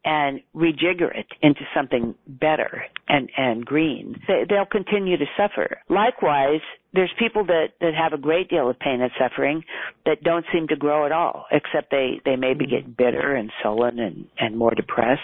and 0.05 0.41
rejigger 0.55 1.15
it 1.17 1.27
into 1.43 1.61
something 1.75 2.15
better 2.27 2.85
and 3.09 3.31
and 3.37 3.65
green 3.65 4.19
they, 4.27 4.45
they'll 4.49 4.65
continue 4.65 5.17
to 5.17 5.27
suffer 5.37 5.79
likewise 5.89 6.63
there's 6.93 7.13
people 7.19 7.45
that 7.47 7.69
that 7.81 7.95
have 7.95 8.13
a 8.13 8.21
great 8.21 8.49
deal 8.49 8.69
of 8.69 8.79
pain 8.79 9.01
and 9.01 9.11
suffering 9.19 9.63
that 10.07 10.23
don't 10.23 10.45
seem 10.53 10.69
to 10.69 10.77
grow 10.77 11.07
at 11.07 11.13
all 11.13 11.47
except 11.51 11.91
they 11.91 12.21
they 12.25 12.37
maybe 12.37 12.67
get 12.67 12.97
bitter 12.97 13.35
and 13.35 13.51
sullen 13.63 13.99
and 13.99 14.27
and 14.39 14.57
more 14.57 14.75
depressed. 14.75 15.21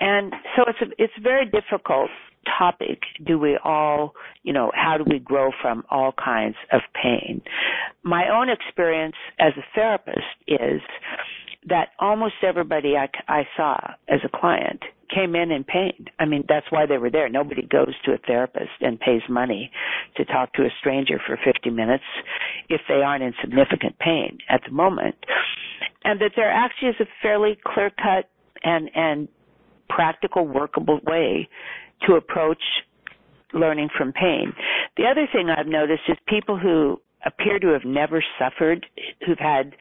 And 0.00 0.32
so 0.56 0.64
it's 0.66 0.78
a 0.80 1.02
it's 1.02 1.12
a 1.18 1.20
very 1.20 1.44
difficult 1.44 2.10
topic. 2.58 3.00
Do 3.24 3.38
we 3.38 3.58
all 3.62 4.14
you 4.42 4.52
know 4.52 4.70
how 4.74 4.96
do 4.96 5.04
we 5.08 5.18
grow 5.18 5.50
from 5.60 5.84
all 5.90 6.12
kinds 6.12 6.56
of 6.72 6.80
pain? 7.00 7.42
My 8.02 8.28
own 8.32 8.48
experience 8.48 9.16
as 9.38 9.52
a 9.58 9.64
therapist 9.74 10.18
is 10.46 10.80
that 11.68 11.88
almost 11.98 12.34
everybody 12.42 12.94
I, 12.96 13.08
I 13.28 13.42
saw 13.56 13.76
as 14.08 14.20
a 14.24 14.28
client 14.28 14.80
came 15.14 15.34
in 15.34 15.50
in 15.50 15.64
pain. 15.64 16.06
I 16.18 16.24
mean, 16.24 16.44
that's 16.48 16.66
why 16.70 16.86
they 16.86 16.98
were 16.98 17.10
there. 17.10 17.28
Nobody 17.28 17.62
goes 17.62 17.94
to 18.04 18.12
a 18.12 18.18
therapist 18.18 18.70
and 18.80 18.98
pays 18.98 19.22
money 19.28 19.70
to 20.16 20.24
talk 20.24 20.52
to 20.54 20.62
a 20.62 20.70
stranger 20.78 21.20
for 21.26 21.38
50 21.44 21.70
minutes 21.70 22.04
if 22.68 22.80
they 22.88 23.02
aren't 23.02 23.24
in 23.24 23.34
significant 23.40 23.98
pain 23.98 24.38
at 24.48 24.62
the 24.64 24.72
moment. 24.72 25.16
And 26.04 26.20
that 26.20 26.32
there 26.36 26.50
actually 26.50 26.90
is 26.90 27.00
a 27.00 27.06
fairly 27.20 27.58
clear 27.64 27.90
cut 27.90 28.30
and, 28.62 28.90
and 28.94 29.28
practical, 29.88 30.46
workable 30.46 31.00
way 31.04 31.48
to 32.06 32.14
approach 32.14 32.62
learning 33.52 33.88
from 33.96 34.12
pain. 34.12 34.52
The 34.96 35.04
other 35.04 35.26
thing 35.32 35.50
I've 35.50 35.66
noticed 35.66 36.02
is 36.08 36.16
people 36.28 36.56
who 36.56 37.00
appear 37.24 37.58
to 37.58 37.68
have 37.68 37.84
never 37.84 38.22
suffered, 38.38 38.86
who've 39.26 39.38
had, 39.38 39.74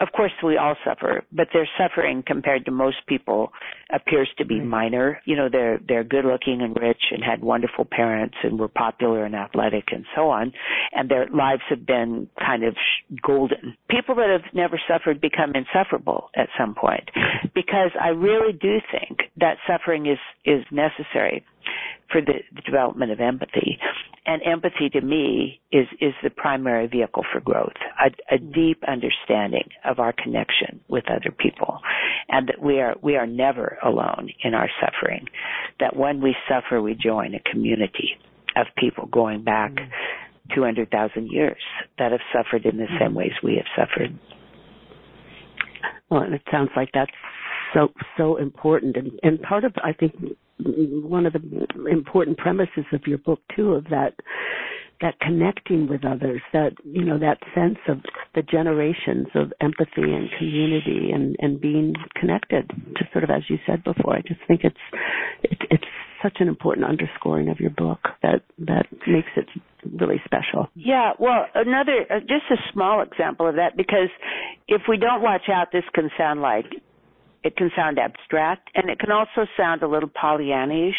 of 0.00 0.08
course 0.12 0.32
we 0.42 0.56
all 0.56 0.76
suffer, 0.84 1.24
but 1.32 1.48
their 1.52 1.68
suffering 1.78 2.22
compared 2.26 2.64
to 2.64 2.70
most 2.70 2.96
people 3.06 3.52
appears 3.92 4.28
to 4.38 4.44
be 4.44 4.60
minor. 4.60 5.20
You 5.24 5.36
know, 5.36 5.48
they're, 5.50 5.78
they're 5.86 6.04
good 6.04 6.24
looking 6.24 6.60
and 6.60 6.76
rich 6.80 7.02
and 7.10 7.22
had 7.22 7.42
wonderful 7.42 7.86
parents 7.90 8.36
and 8.42 8.58
were 8.58 8.68
popular 8.68 9.24
and 9.24 9.34
athletic 9.34 9.84
and 9.92 10.04
so 10.14 10.30
on. 10.30 10.52
And 10.92 11.08
their 11.08 11.26
lives 11.28 11.62
have 11.70 11.86
been 11.86 12.28
kind 12.38 12.64
of 12.64 12.74
golden. 13.22 13.76
People 13.90 14.14
that 14.16 14.28
have 14.30 14.52
never 14.54 14.80
suffered 14.88 15.20
become 15.20 15.52
insufferable 15.54 16.30
at 16.34 16.48
some 16.58 16.74
point 16.74 17.10
because 17.54 17.90
I 18.00 18.08
really 18.08 18.52
do 18.52 18.78
think 18.90 19.20
that 19.38 19.56
suffering 19.66 20.06
is, 20.06 20.18
is 20.44 20.64
necessary 20.70 21.44
for 22.10 22.20
the, 22.20 22.34
the 22.54 22.62
development 22.62 23.10
of 23.12 23.20
empathy. 23.20 23.78
And 24.24 24.40
empathy 24.44 24.88
to 24.90 25.00
me 25.00 25.60
is, 25.72 25.86
is 26.00 26.14
the 26.22 26.30
primary 26.30 26.86
vehicle 26.86 27.24
for 27.32 27.40
growth. 27.40 27.72
A, 28.00 28.34
a 28.34 28.38
deep 28.38 28.82
understanding 28.86 29.68
of 29.84 29.98
our 29.98 30.12
connection 30.12 30.80
with 30.88 31.04
other 31.10 31.34
people 31.36 31.80
and 32.28 32.48
that 32.48 32.62
we 32.62 32.80
are, 32.80 32.94
we 33.02 33.16
are 33.16 33.26
never 33.26 33.78
alone 33.84 34.30
in 34.44 34.54
our 34.54 34.68
suffering. 34.80 35.26
That 35.80 35.96
when 35.96 36.20
we 36.20 36.36
suffer, 36.48 36.80
we 36.80 36.94
join 36.94 37.34
a 37.34 37.40
community 37.50 38.16
of 38.56 38.66
people 38.76 39.06
going 39.06 39.42
back 39.42 39.72
mm 39.72 39.88
200,000 40.54 41.30
years 41.30 41.62
that 41.98 42.12
have 42.12 42.20
suffered 42.32 42.66
in 42.66 42.76
the 42.76 42.86
same 42.98 43.08
mm-hmm. 43.08 43.18
ways 43.18 43.32
we 43.42 43.56
have 43.56 43.66
suffered. 43.76 44.18
Well, 46.10 46.22
and 46.22 46.34
it 46.34 46.42
sounds 46.50 46.70
like 46.76 46.90
that's 46.92 47.10
so 47.72 47.88
so 48.18 48.36
important 48.36 48.96
and 48.96 49.12
and 49.22 49.40
part 49.40 49.64
of 49.64 49.72
I 49.82 49.92
think 49.92 50.14
one 50.58 51.26
of 51.26 51.32
the 51.32 51.86
important 51.90 52.38
premises 52.38 52.84
of 52.92 53.06
your 53.06 53.18
book 53.18 53.40
too 53.56 53.72
of 53.72 53.84
that 53.84 54.14
that 55.02 55.18
connecting 55.20 55.88
with 55.88 56.04
others 56.04 56.40
that 56.52 56.72
you 56.84 57.04
know 57.04 57.18
that 57.18 57.38
sense 57.54 57.78
of 57.88 57.98
the 58.34 58.42
generations 58.42 59.26
of 59.34 59.52
empathy 59.60 60.08
and 60.14 60.30
community 60.38 61.10
and 61.12 61.36
and 61.40 61.60
being 61.60 61.92
connected 62.18 62.70
just 62.96 63.12
sort 63.12 63.24
of 63.24 63.30
as 63.30 63.42
you 63.50 63.58
said 63.66 63.82
before. 63.84 64.16
I 64.16 64.22
just 64.22 64.40
think 64.46 64.60
it's 64.62 64.76
it, 65.42 65.58
it's 65.70 65.84
such 66.22 66.36
an 66.38 66.46
important 66.46 66.86
underscoring 66.86 67.48
of 67.48 67.58
your 67.58 67.70
book 67.70 67.98
that 68.22 68.42
that 68.58 68.86
makes 69.08 69.28
it 69.36 69.46
really 70.00 70.22
special. 70.24 70.68
Yeah 70.74 71.12
well 71.18 71.46
another 71.54 72.06
uh, 72.08 72.20
just 72.20 72.46
a 72.50 72.56
small 72.72 73.02
example 73.02 73.48
of 73.48 73.56
that 73.56 73.76
because 73.76 74.08
if 74.68 74.82
we 74.88 74.96
don't 74.96 75.20
watch 75.20 75.48
out 75.52 75.68
this 75.72 75.84
can 75.92 76.10
sound 76.16 76.40
like 76.40 76.66
it 77.44 77.56
can 77.56 77.70
sound 77.74 77.98
abstract 77.98 78.70
and 78.74 78.88
it 78.90 78.98
can 78.98 79.10
also 79.10 79.48
sound 79.56 79.82
a 79.82 79.88
little 79.88 80.08
Pollyannish. 80.08 80.92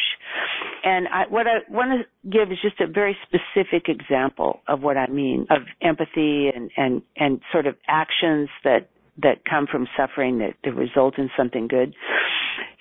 And 0.83 1.07
I, 1.07 1.23
what 1.29 1.47
I 1.47 1.59
want 1.69 1.91
to 1.91 2.29
give 2.29 2.51
is 2.51 2.57
just 2.61 2.79
a 2.81 2.87
very 2.87 3.17
specific 3.23 3.87
example 3.87 4.61
of 4.67 4.81
what 4.81 4.97
I 4.97 5.07
mean 5.07 5.47
of 5.49 5.61
empathy 5.81 6.49
and, 6.53 6.69
and, 6.75 7.01
and 7.15 7.41
sort 7.51 7.67
of 7.67 7.75
actions 7.87 8.49
that, 8.63 8.89
that 9.21 9.45
come 9.49 9.67
from 9.71 9.87
suffering 9.97 10.39
that, 10.39 10.55
that 10.63 10.73
result 10.75 11.17
in 11.17 11.29
something 11.37 11.67
good. 11.67 11.95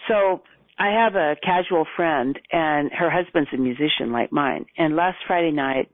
So 0.09 0.43
I 0.79 0.89
have 0.89 1.15
a 1.15 1.37
casual 1.43 1.87
friend 1.97 2.39
and 2.51 2.91
her 2.93 3.11
husband's 3.11 3.51
a 3.53 3.57
musician 3.57 4.11
like 4.11 4.33
mine. 4.33 4.67
And 4.77 4.97
last 4.97 5.19
Friday 5.27 5.53
night, 5.53 5.89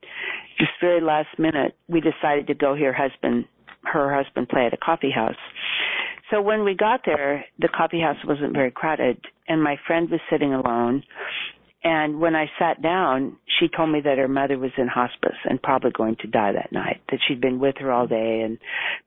just 0.58 0.70
very 0.80 1.00
last 1.00 1.38
minute, 1.38 1.76
we 1.88 2.00
decided 2.00 2.46
to 2.46 2.54
go 2.54 2.74
hear 2.74 2.92
husband, 2.92 3.44
her 3.82 4.14
husband 4.14 4.48
play 4.48 4.66
at 4.66 4.72
a 4.72 4.78
coffee 4.78 5.10
house. 5.10 5.36
So 6.30 6.42
when 6.42 6.64
we 6.64 6.74
got 6.74 7.00
there, 7.06 7.44
the 7.58 7.68
coffee 7.68 8.00
house 8.00 8.18
wasn't 8.26 8.52
very 8.52 8.70
crowded, 8.70 9.18
and 9.46 9.62
my 9.62 9.76
friend 9.86 10.10
was 10.10 10.20
sitting 10.30 10.52
alone. 10.52 11.02
And 11.84 12.20
when 12.20 12.34
I 12.34 12.46
sat 12.58 12.82
down, 12.82 13.36
she 13.58 13.68
told 13.68 13.90
me 13.90 14.00
that 14.00 14.18
her 14.18 14.26
mother 14.26 14.58
was 14.58 14.72
in 14.76 14.88
hospice 14.88 15.36
and 15.44 15.62
probably 15.62 15.92
going 15.92 16.16
to 16.20 16.26
die 16.26 16.52
that 16.52 16.72
night. 16.72 17.00
That 17.10 17.20
she'd 17.26 17.40
been 17.40 17.60
with 17.60 17.76
her 17.78 17.92
all 17.92 18.06
day, 18.06 18.42
and 18.44 18.58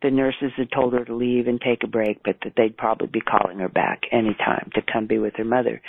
the 0.01 0.09
nurses 0.09 0.51
had 0.55 0.71
told 0.71 0.93
her 0.93 1.03
to 1.03 1.13
leave 1.13 1.47
and 1.47 1.59
take 1.59 1.83
a 1.83 1.87
break, 1.87 2.23
but 2.23 2.37
that 2.43 2.53
they'd 2.55 2.77
probably 2.77 3.07
be 3.07 3.19
calling 3.19 3.59
her 3.59 3.69
back 3.69 4.03
any 4.11 4.33
time 4.35 4.71
to 4.73 4.81
come 4.81 5.05
be 5.05 5.19
with 5.19 5.33
her 5.35 5.43
mother. 5.43 5.81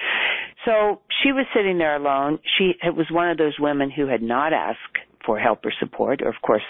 So 0.64 1.00
she 1.22 1.30
was 1.32 1.46
sitting 1.54 1.78
there 1.78 1.96
alone. 1.96 2.40
She 2.58 2.72
it 2.82 2.94
was 2.94 3.06
one 3.10 3.30
of 3.30 3.38
those 3.38 3.58
women 3.60 3.90
who 3.90 4.06
had 4.08 4.22
not 4.22 4.52
asked 4.52 4.98
for 5.24 5.38
help 5.38 5.64
or 5.64 5.72
support, 5.78 6.20
or 6.20 6.28
of 6.28 6.42
course 6.42 6.62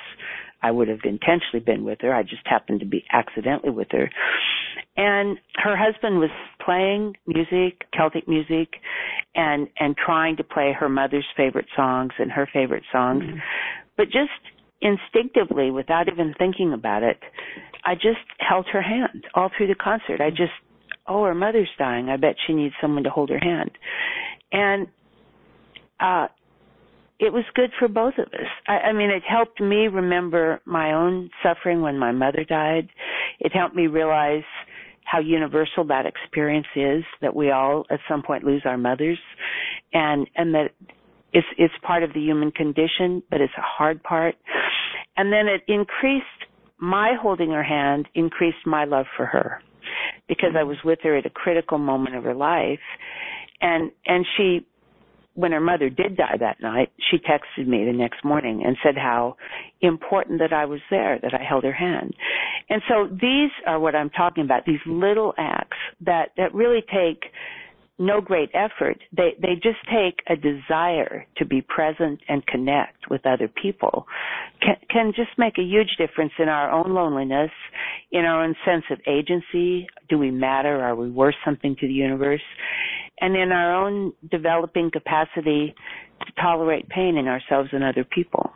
I 0.62 0.70
would 0.70 0.88
have 0.88 1.00
intentionally 1.04 1.60
been 1.64 1.84
with 1.84 1.98
her. 2.02 2.14
I 2.14 2.22
just 2.22 2.46
happened 2.46 2.80
to 2.80 2.86
be 2.86 3.04
accidentally 3.12 3.70
with 3.70 3.88
her. 3.90 4.10
And 4.96 5.38
her 5.56 5.76
husband 5.76 6.18
was 6.18 6.30
playing 6.64 7.14
music, 7.26 7.86
Celtic 7.96 8.28
music, 8.28 8.68
and, 9.34 9.68
and 9.78 9.96
trying 9.96 10.36
to 10.36 10.44
play 10.44 10.72
her 10.78 10.88
mother's 10.88 11.26
favorite 11.36 11.66
songs 11.74 12.12
and 12.18 12.30
her 12.30 12.48
favorite 12.52 12.84
songs. 12.92 13.24
Mm-hmm. 13.24 13.38
But 13.96 14.06
just 14.06 14.30
instinctively, 14.80 15.70
without 15.70 16.08
even 16.08 16.34
thinking 16.38 16.72
about 16.72 17.02
it, 17.02 17.18
I 17.84 17.94
just 17.94 18.26
held 18.38 18.66
her 18.72 18.82
hand 18.82 19.24
all 19.34 19.50
through 19.56 19.68
the 19.68 19.74
concert. 19.74 20.20
I 20.20 20.30
just, 20.30 20.52
oh, 21.06 21.24
her 21.24 21.34
mother's 21.34 21.70
dying. 21.78 22.08
I 22.08 22.16
bet 22.16 22.36
she 22.46 22.52
needs 22.52 22.74
someone 22.80 23.04
to 23.04 23.10
hold 23.10 23.30
her 23.30 23.40
hand. 23.40 23.70
And, 24.52 24.88
uh, 25.98 26.28
it 27.18 27.32
was 27.32 27.44
good 27.54 27.70
for 27.78 27.88
both 27.88 28.14
of 28.18 28.26
us. 28.28 28.48
I, 28.66 28.72
I 28.88 28.92
mean, 28.92 29.10
it 29.10 29.22
helped 29.28 29.60
me 29.60 29.88
remember 29.88 30.60
my 30.64 30.92
own 30.92 31.30
suffering 31.42 31.80
when 31.80 31.98
my 31.98 32.12
mother 32.12 32.44
died. 32.44 32.88
It 33.40 33.52
helped 33.52 33.76
me 33.76 33.86
realize 33.86 34.44
how 35.04 35.20
universal 35.20 35.84
that 35.84 36.06
experience 36.06 36.66
is 36.74 37.04
that 37.20 37.34
we 37.34 37.50
all 37.50 37.84
at 37.90 38.00
some 38.08 38.22
point 38.22 38.44
lose 38.44 38.62
our 38.64 38.78
mothers 38.78 39.18
and 39.92 40.26
and 40.36 40.54
that 40.54 40.70
it's 41.32 41.46
it's 41.58 41.74
part 41.86 42.02
of 42.02 42.12
the 42.14 42.20
human 42.20 42.50
condition 42.50 43.22
but 43.30 43.40
it's 43.40 43.52
a 43.58 43.62
hard 43.62 44.02
part 44.02 44.36
and 45.16 45.32
then 45.32 45.48
it 45.48 45.62
increased 45.66 46.24
my 46.78 47.14
holding 47.20 47.50
her 47.50 47.64
hand 47.64 48.08
increased 48.14 48.64
my 48.64 48.84
love 48.84 49.06
for 49.16 49.26
her 49.26 49.60
because 50.28 50.50
I 50.58 50.62
was 50.62 50.76
with 50.84 51.00
her 51.02 51.16
at 51.16 51.26
a 51.26 51.30
critical 51.30 51.78
moment 51.78 52.16
of 52.16 52.24
her 52.24 52.34
life 52.34 52.80
and 53.60 53.90
and 54.06 54.24
she 54.36 54.66
when 55.35 55.53
her 55.53 55.61
mother 55.61 55.89
did 55.89 56.16
die 56.16 56.37
that 56.39 56.61
night, 56.61 56.91
she 57.11 57.16
texted 57.18 57.66
me 57.66 57.85
the 57.85 57.93
next 57.93 58.24
morning 58.24 58.62
and 58.64 58.76
said 58.83 58.97
how 58.97 59.37
important 59.80 60.41
that 60.41 60.53
I 60.53 60.66
was 60.66 60.80
there, 60.91 61.18
that 61.22 61.35
I 61.35 61.43
held 61.43 61.64
her 61.64 61.72
hand. 61.72 62.14
And 62.68 62.83
so 62.89 63.09
these 63.09 63.51
are 63.66 63.80
what 63.80 63.95
I'm 63.95 64.11
talking 64.11 64.45
about, 64.45 64.66
these 64.66 64.80
little 64.87 65.35
acts 65.39 65.78
that, 66.05 66.30
that 66.37 66.55
really 66.55 66.83
take 66.83 67.24
no 67.99 68.20
great 68.20 68.51
effort. 68.55 68.99
They 69.16 69.37
they 69.41 69.55
just 69.55 69.78
take 69.87 70.20
a 70.26 70.35
desire 70.35 71.26
to 71.37 71.45
be 71.45 71.61
present 71.61 72.20
and 72.26 72.45
connect 72.47 73.11
with 73.11 73.26
other 73.26 73.49
people 73.49 74.07
can 74.62 74.76
can 74.89 75.12
just 75.14 75.30
make 75.37 75.59
a 75.59 75.62
huge 75.62 75.97
difference 75.99 76.33
in 76.39 76.49
our 76.49 76.70
own 76.70 76.95
loneliness, 76.95 77.51
in 78.11 78.24
our 78.24 78.45
own 78.45 78.55
sense 78.64 78.85
of 78.91 78.99
agency. 79.07 79.87
Do 80.09 80.18
we 80.18 80.30
matter? 80.30 80.83
Are 80.83 80.95
we 80.95 81.11
worth 81.11 81.35
something 81.45 81.76
to 81.80 81.87
the 81.87 81.93
universe? 81.93 82.43
And 83.20 83.36
in 83.36 83.52
our 83.52 83.74
own 83.74 84.12
developing 84.30 84.90
capacity 84.90 85.74
to 86.20 86.32
tolerate 86.40 86.88
pain 86.88 87.16
in 87.16 87.28
ourselves 87.28 87.70
and 87.72 87.84
other 87.84 88.04
people. 88.04 88.50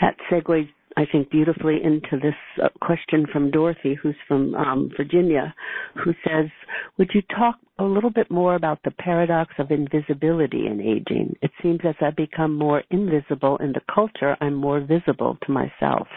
That 0.00 0.16
segues 0.30 0.68
I 0.96 1.06
think, 1.10 1.30
beautifully 1.30 1.78
into 1.82 2.18
this 2.22 2.34
uh, 2.62 2.68
question 2.80 3.26
from 3.32 3.50
Dorothy, 3.50 3.94
who's 3.94 4.16
from 4.28 4.54
um, 4.54 4.90
Virginia, 4.96 5.54
who 6.04 6.12
says, 6.26 6.50
Would 6.98 7.10
you 7.14 7.22
talk 7.34 7.56
a 7.78 7.84
little 7.84 8.10
bit 8.10 8.30
more 8.30 8.54
about 8.54 8.80
the 8.84 8.90
paradox 8.90 9.54
of 9.58 9.70
invisibility 9.70 10.66
in 10.66 10.80
aging? 10.80 11.36
It 11.40 11.50
seems 11.62 11.80
as 11.84 11.94
I 12.00 12.10
become 12.10 12.56
more 12.56 12.82
invisible 12.90 13.56
in 13.58 13.72
the 13.72 13.80
culture, 13.92 14.36
I'm 14.40 14.54
more 14.54 14.80
visible 14.80 15.38
to 15.46 15.52
myself. 15.52 16.08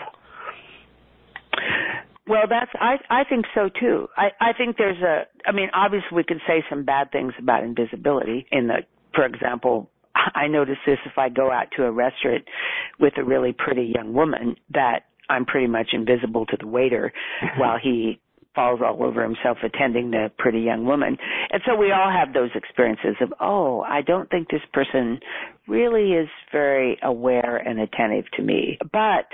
Well, 2.28 2.44
that's 2.50 2.72
I 2.76 2.96
I 3.10 3.24
think 3.24 3.46
so 3.54 3.70
too. 3.70 4.08
I 4.18 4.30
I 4.40 4.54
think 4.58 4.78
there's 4.78 5.02
a 5.02 5.26
I 5.46 5.52
mean 5.52 5.70
obviously 5.74 6.10
we 6.16 6.24
can 6.24 6.40
say 6.48 6.64
some 6.70 6.84
bad 6.84 7.12
things 7.12 7.34
about 7.40 7.64
invisibility 7.64 8.48
in 8.52 8.68
the 8.68 8.80
for 9.14 9.26
example 9.26 9.90
I 10.16 10.48
notice 10.48 10.78
this 10.86 10.98
if 11.06 11.18
I 11.18 11.30
go 11.30 11.52
out 11.52 11.68
to 11.78 11.84
a 11.84 11.92
restaurant 11.92 12.46
with 13.00 13.14
a 13.18 13.24
really 13.24 13.54
pretty 13.54 13.94
young 13.96 14.14
woman 14.14 14.56
that 14.74 15.02
I'm 15.30 15.46
pretty 15.46 15.68
much 15.68 15.90
invisible 15.94 16.46
to 16.48 16.58
the 16.60 16.68
waiter 16.68 17.14
while 17.58 17.78
he 17.82 18.20
falls 18.56 18.80
all 18.82 19.04
over 19.04 19.22
himself 19.22 19.58
attending 19.64 20.12
the 20.12 20.32
pretty 20.38 20.62
young 20.62 20.86
woman. 20.86 21.18
And 21.52 21.62
so 21.66 21.76
we 21.76 21.92
all 21.92 22.10
have 22.10 22.34
those 22.34 22.52
experiences 22.56 23.16
of, 23.20 23.34
oh, 23.42 23.82
I 23.82 24.02
don't 24.02 24.30
think 24.30 24.50
this 24.50 24.62
person 24.72 25.20
really 25.68 26.14
is 26.14 26.30
very 26.54 26.98
aware 27.04 27.58
and 27.58 27.80
attentive 27.82 28.32
to 28.38 28.42
me. 28.42 28.78
But 28.82 29.28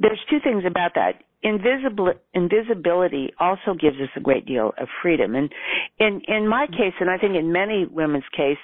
there's 0.00 0.20
two 0.30 0.38
things 0.42 0.62
about 0.64 0.92
that. 0.94 1.24
Invisibility 1.42 3.32
also 3.38 3.74
gives 3.78 3.96
us 3.96 4.08
a 4.16 4.20
great 4.20 4.46
deal 4.46 4.72
of 4.78 4.88
freedom. 5.02 5.34
And 5.34 5.52
in 5.98 6.20
in 6.28 6.46
my 6.48 6.66
case 6.66 6.94
and 7.00 7.10
i 7.10 7.16
think 7.16 7.34
in 7.34 7.52
many 7.52 7.86
women's 7.86 8.28
case 8.36 8.58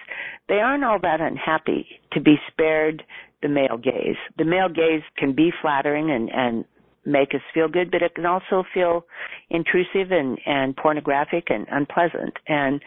they 0.48 0.56
aren't 0.56 0.84
all 0.84 0.98
that 1.00 1.20
unhappy 1.20 1.86
to 2.12 2.20
be 2.20 2.36
spared 2.50 3.02
the 3.42 3.48
male 3.48 3.76
gaze. 3.76 4.16
The 4.38 4.44
male 4.44 4.68
gaze 4.68 5.02
can 5.16 5.34
be 5.34 5.50
flattering 5.62 6.10
and 6.10 6.30
and 6.32 6.64
make 7.08 7.32
us 7.34 7.40
feel 7.54 7.68
good 7.68 7.88
but 7.92 8.02
it 8.02 8.16
can 8.16 8.26
also 8.26 8.64
feel 8.74 9.06
intrusive 9.48 10.10
and 10.10 10.38
and 10.44 10.76
pornographic 10.76 11.44
and 11.48 11.66
unpleasant. 11.70 12.34
And 12.46 12.82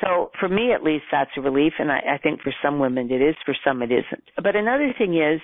so 0.00 0.30
for 0.40 0.48
me 0.48 0.72
at 0.72 0.82
least 0.82 1.04
that's 1.12 1.36
a 1.36 1.40
relief 1.42 1.74
and 1.78 1.92
i 1.92 1.98
i 2.14 2.18
think 2.18 2.40
for 2.40 2.54
some 2.62 2.78
women 2.78 3.10
it 3.10 3.20
is 3.20 3.36
for 3.44 3.54
some 3.62 3.82
it 3.82 3.92
isn't. 3.92 4.24
But 4.42 4.56
another 4.56 4.94
thing 4.96 5.16
is 5.16 5.42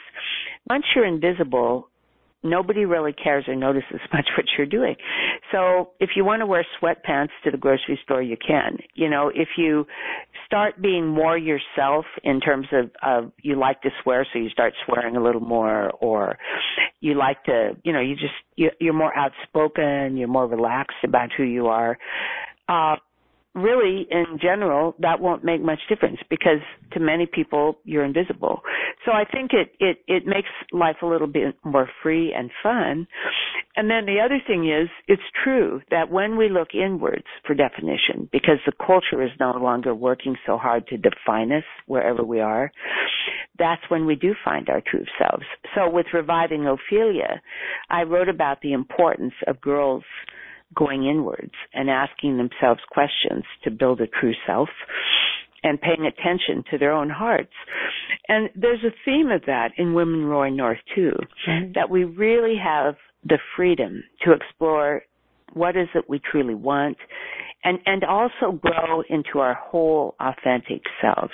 once 0.68 0.84
you're 0.94 1.07
invisible 1.07 1.89
nobody 2.43 2.84
really 2.84 3.12
cares 3.12 3.45
or 3.49 3.55
notices 3.55 4.01
much 4.12 4.26
what 4.36 4.47
you're 4.57 4.66
doing. 4.66 4.97
So 5.53 5.91
if 6.01 6.11
you 6.16 6.24
want 6.24 6.41
to 6.41 6.47
wear 6.47 6.64
sweatpants 6.80 7.30
to 7.45 7.51
the 7.51 7.59
grocery 7.59 7.99
store, 8.05 8.22
you 8.22 8.36
can. 8.36 8.78
You 8.95 9.09
know, 9.11 9.30
if 9.34 9.49
you 9.57 9.86
start 10.47 10.80
being 10.80 11.07
more 11.07 11.36
yourself 11.36 12.05
in 12.22 12.41
terms 12.41 12.66
of, 12.72 12.91
of 13.03 13.32
you 13.43 13.57
like 13.57 13.82
to 13.82 13.91
swear, 14.03 14.26
so 14.32 14.38
you 14.38 14.49
start 14.51 14.74
swearing 14.86 15.16
a 15.16 15.22
little 15.22 15.41
more, 15.41 15.91
or 16.01 16.38
you 17.01 17.14
like 17.14 17.43
to, 17.45 17.76
you 17.84 17.93
know, 17.93 18.01
you 18.01 18.14
just, 18.14 18.34
you, 18.57 18.70
you're 18.80 18.95
more 18.95 19.16
outspoken, 19.16 20.16
you're 20.16 20.28
more 20.28 20.47
relaxed 20.47 20.97
about 21.05 21.30
who 21.36 21.45
you 21.45 21.66
are. 21.66 21.99
Uh, 22.68 22.97
really 23.55 24.07
in 24.11 24.38
general 24.40 24.94
that 25.01 25.20
won't 25.20 25.42
make 25.42 25.61
much 25.61 25.80
difference 25.88 26.18
because 26.28 26.61
to 26.92 27.01
many 27.01 27.26
people 27.26 27.78
you're 27.84 28.05
invisible. 28.05 28.61
So 29.05 29.12
i 29.12 29.24
think 29.24 29.51
it 29.53 29.72
it 29.80 29.98
it 30.07 30.26
makes 30.26 30.48
life 30.72 30.96
a 31.03 31.07
little 31.07 31.26
bit 31.26 31.57
more 31.64 31.88
free 32.03 32.32
and 32.36 32.51
fun. 32.62 33.07
And 33.76 33.88
then 33.90 34.07
the 34.07 34.20
other 34.24 34.40
thing 34.46 34.68
is 34.68 34.88
it's 35.09 35.22
true 35.42 35.80
that 35.90 36.11
when 36.11 36.36
we 36.36 36.48
look 36.48 36.68
inwards 36.74 37.24
for 37.46 37.55
definition 37.55 38.28
because 38.30 38.59
the 38.66 38.72
culture 38.72 39.22
is 39.22 39.30
no 39.40 39.53
longer 39.53 39.94
working 39.94 40.36
so 40.46 40.57
hard 40.57 40.86
to 40.88 40.96
define 40.96 41.51
us 41.51 41.64
wherever 41.86 42.22
we 42.22 42.40
are 42.40 42.70
that's 43.59 43.82
when 43.88 44.07
we 44.07 44.14
do 44.14 44.34
find 44.42 44.70
our 44.70 44.80
true 44.80 45.05
selves. 45.18 45.44
So 45.74 45.90
with 45.90 46.07
reviving 46.14 46.66
ophelia 46.66 47.42
i 47.90 48.03
wrote 48.03 48.28
about 48.28 48.61
the 48.61 48.72
importance 48.72 49.34
of 49.48 49.61
girls 49.61 50.05
going 50.74 51.04
inwards 51.06 51.52
and 51.74 51.90
asking 51.90 52.36
themselves 52.36 52.80
questions 52.90 53.44
to 53.64 53.70
build 53.70 54.00
a 54.00 54.06
true 54.06 54.34
self 54.46 54.68
and 55.62 55.80
paying 55.80 56.06
attention 56.06 56.64
to 56.70 56.78
their 56.78 56.92
own 56.92 57.10
hearts. 57.10 57.52
And 58.28 58.48
there's 58.54 58.82
a 58.84 58.94
theme 59.04 59.30
of 59.30 59.42
that 59.46 59.72
in 59.76 59.94
Women 59.94 60.24
Rowing 60.24 60.56
North 60.56 60.78
too, 60.94 61.12
mm-hmm. 61.48 61.72
that 61.74 61.90
we 61.90 62.04
really 62.04 62.56
have 62.62 62.94
the 63.24 63.38
freedom 63.56 64.02
to 64.24 64.32
explore 64.32 65.02
what 65.52 65.76
is 65.76 65.88
it 65.94 66.08
we 66.08 66.20
truly 66.30 66.54
want 66.54 66.96
and 67.64 67.78
and 67.86 68.04
also 68.04 68.52
grow 68.52 69.02
into 69.08 69.38
our 69.38 69.54
whole 69.54 70.14
authentic 70.20 70.82
selves. 71.00 71.32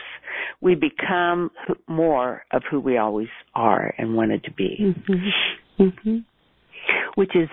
We 0.60 0.74
become 0.74 1.50
more 1.86 2.44
of 2.52 2.62
who 2.68 2.80
we 2.80 2.98
always 2.98 3.28
are 3.54 3.94
and 3.98 4.16
wanted 4.16 4.44
to 4.44 4.52
be. 4.52 4.78
Mm-hmm. 4.80 5.82
Mm-hmm. 5.82 6.16
Which 7.14 7.32
is 7.34 7.48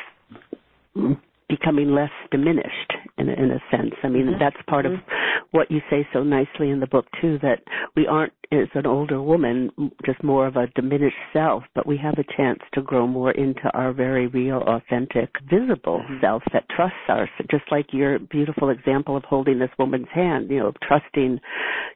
becoming 1.56 1.93
less 1.93 2.12
diminished 2.32 2.93
in 3.18 3.30
a, 3.30 3.34
in 3.34 3.51
a 3.51 3.60
sense. 3.70 3.93
I 4.04 4.10
mean, 4.10 4.26
mm-hmm. 4.26 4.39
that's 4.39 4.56
part 4.68 4.86
of 4.86 4.93
mm-hmm. 4.93 5.47
what 5.51 5.70
you 5.70 5.82
say 5.89 6.08
so 6.14 6.24
nicely 6.24 6.70
in 6.70 6.80
the 6.80 6.88
book 6.88 7.06
too. 7.22 7.38
That 7.41 7.60
we 7.95 8.08
aren't, 8.08 8.34
as 8.51 8.70
an 8.74 8.86
older 8.86 9.22
woman, 9.22 9.70
just 10.06 10.24
more 10.24 10.47
of 10.47 10.56
a 10.56 10.68
diminished 10.76 11.16
self, 11.32 11.64
but 11.76 11.86
we 11.86 11.97
have 11.97 12.16
a 12.18 12.38
chance 12.38 12.60
to 12.74 12.82
grow 12.82 13.06
more 13.06 13.32
into 13.32 13.70
our 13.74 13.93
very 13.93 14.28
real, 14.28 14.64
authentic, 14.66 15.30
visible 15.49 15.99
mm-hmm. 15.99 16.22
self 16.22 16.43
that 16.54 16.66
trusts 16.76 17.08
us. 17.10 17.30
Just 17.51 17.66
like 17.72 17.88
your 17.91 18.20
beautiful 18.20 18.70
example 18.70 19.16
of 19.16 19.24
holding 19.24 19.60
this 19.60 19.72
woman's 19.78 20.08
hand, 20.14 20.49
you 20.49 20.60
know, 20.60 20.72
trusting, 20.88 21.39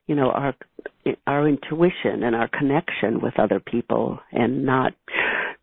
you 0.07 0.15
know, 0.15 0.29
our 0.31 0.53
our 1.25 1.47
intuition 1.47 2.23
and 2.23 2.35
our 2.35 2.49
connection 2.49 3.21
with 3.21 3.39
other 3.39 3.59
people, 3.59 4.19
and 4.31 4.65
not 4.65 4.93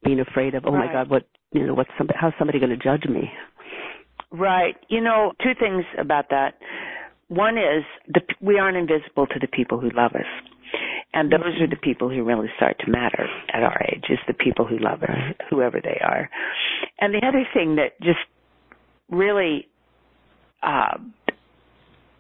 being 0.03 0.21
afraid 0.21 0.55
of, 0.55 0.65
oh 0.67 0.73
right. 0.73 0.87
my 0.87 0.93
God, 0.93 1.11
what 1.11 1.27
you 1.53 1.67
know, 1.67 1.75
what's 1.75 1.91
somebody, 1.97 2.19
how's 2.21 2.33
somebody 2.39 2.59
going 2.59 2.77
to 2.77 2.77
judge 2.77 3.05
me? 3.09 3.31
Right. 4.35 4.75
You 4.89 5.01
know, 5.01 5.33
two 5.43 5.53
things 5.59 5.85
about 5.97 6.31
that. 6.31 6.59
One 7.29 7.57
is 7.57 7.85
the, 8.09 8.21
we 8.41 8.59
aren't 8.59 8.77
invisible 8.77 9.29
to 9.29 9.39
the 9.41 9.47
people 9.47 9.79
who 9.79 9.91
love 9.91 10.13
us. 10.15 10.27
And 11.13 11.31
those 11.31 11.61
are 11.61 11.69
the 11.69 11.77
people 11.81 12.09
who 12.09 12.25
really 12.25 12.49
start 12.57 12.77
to 12.81 12.91
matter 12.91 13.29
at 13.53 13.63
our 13.63 13.81
age, 13.89 14.07
is 14.11 14.19
the 14.27 14.35
people 14.35 14.67
who 14.67 14.79
love 14.79 15.05
us, 15.05 15.37
whoever 15.49 15.81
they 15.81 16.01
are. 16.05 16.29
And 17.01 17.15
the 17.15 17.25
other 17.25 17.47
thing 17.55 17.77
that 17.77 17.97
just 18.03 18.19
really 19.09 19.69
uh, 20.65 20.99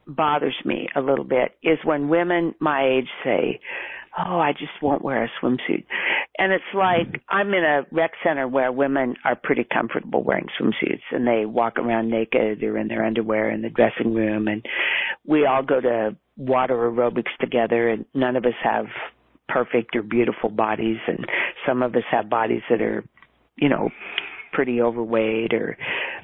bothers 0.06 0.54
me 0.64 0.88
a 0.94 1.00
little 1.00 1.24
bit 1.24 1.56
is 1.64 1.78
when 1.82 2.08
women 2.08 2.54
my 2.60 2.86
age 2.86 3.08
say, 3.24 3.58
oh, 4.18 4.38
I 4.38 4.52
just 4.52 4.82
won't 4.82 5.02
wear 5.02 5.24
a 5.24 5.30
swimsuit. 5.40 5.84
And 6.38 6.52
it's 6.52 6.64
like 6.74 7.22
I'm 7.28 7.48
in 7.54 7.64
a 7.64 7.82
rec 7.92 8.12
center 8.24 8.48
where 8.48 8.72
women 8.72 9.14
are 9.24 9.36
pretty 9.36 9.64
comfortable 9.72 10.22
wearing 10.22 10.46
swimsuits 10.60 11.02
and 11.12 11.26
they 11.26 11.46
walk 11.46 11.78
around 11.78 12.10
naked 12.10 12.62
or 12.62 12.76
in 12.76 12.88
their 12.88 13.04
underwear 13.04 13.50
in 13.50 13.62
the 13.62 13.70
dressing 13.70 14.14
room 14.14 14.48
and 14.48 14.64
we 15.26 15.46
all 15.46 15.62
go 15.62 15.80
to 15.80 16.16
water 16.36 16.74
aerobics 16.74 17.36
together 17.40 17.88
and 17.88 18.04
none 18.14 18.34
of 18.34 18.44
us 18.44 18.54
have 18.62 18.86
perfect 19.48 19.94
or 19.94 20.02
beautiful 20.02 20.50
bodies 20.50 20.98
and 21.06 21.24
some 21.66 21.82
of 21.82 21.94
us 21.94 22.02
have 22.10 22.28
bodies 22.28 22.62
that 22.68 22.82
are, 22.82 23.04
you 23.56 23.68
know, 23.68 23.90
pretty 24.52 24.80
overweight 24.80 25.52
or 25.52 25.76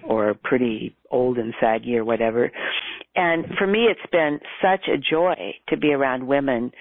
or 0.03 0.35
pretty 0.35 0.97
old 1.11 1.39
and 1.39 1.55
saggy 1.61 1.97
or 1.97 2.05
whatever. 2.05 2.51
And 3.15 3.47
for 3.57 3.67
me 3.67 3.85
it's 3.85 4.11
been 4.11 4.41
such 4.61 4.89
a 4.89 4.99
joy 4.99 5.55
to 5.69 5.77
be 5.77 5.93
around 5.93 6.27
women 6.27 6.73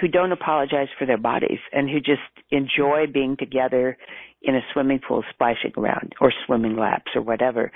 who 0.00 0.08
don't 0.08 0.32
apologize 0.32 0.88
for 0.98 1.06
their 1.06 1.18
bodies 1.18 1.58
and 1.72 1.88
who 1.88 2.00
just 2.00 2.20
enjoy 2.50 3.06
being 3.12 3.36
together 3.38 3.96
in 4.42 4.54
a 4.54 4.60
swimming 4.72 5.00
pool 5.06 5.24
splashing 5.30 5.72
around 5.76 6.12
or 6.20 6.32
swimming 6.46 6.76
laps 6.76 7.10
or 7.14 7.22
whatever. 7.22 7.72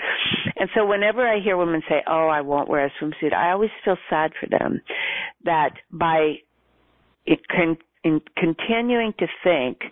And 0.57 0.69
so 0.75 0.87
whenever 0.87 1.27
I 1.27 1.41
hear 1.41 1.57
women 1.57 1.83
say, 1.89 2.03
"Oh, 2.07 2.29
I 2.29 2.43
won't 2.43 2.69
wear 2.69 2.85
a 2.85 2.91
swimsuit," 3.01 3.33
I 3.33 3.51
always 3.53 3.71
feel 3.85 3.97
sad 4.09 4.33
for 4.39 4.47
them 4.47 4.81
that 5.45 5.73
by 5.91 6.41
it 7.27 7.47
con- 7.49 7.79
in 8.05 8.21
continuing 8.37 9.13
to 9.15 9.27
think 9.43 9.83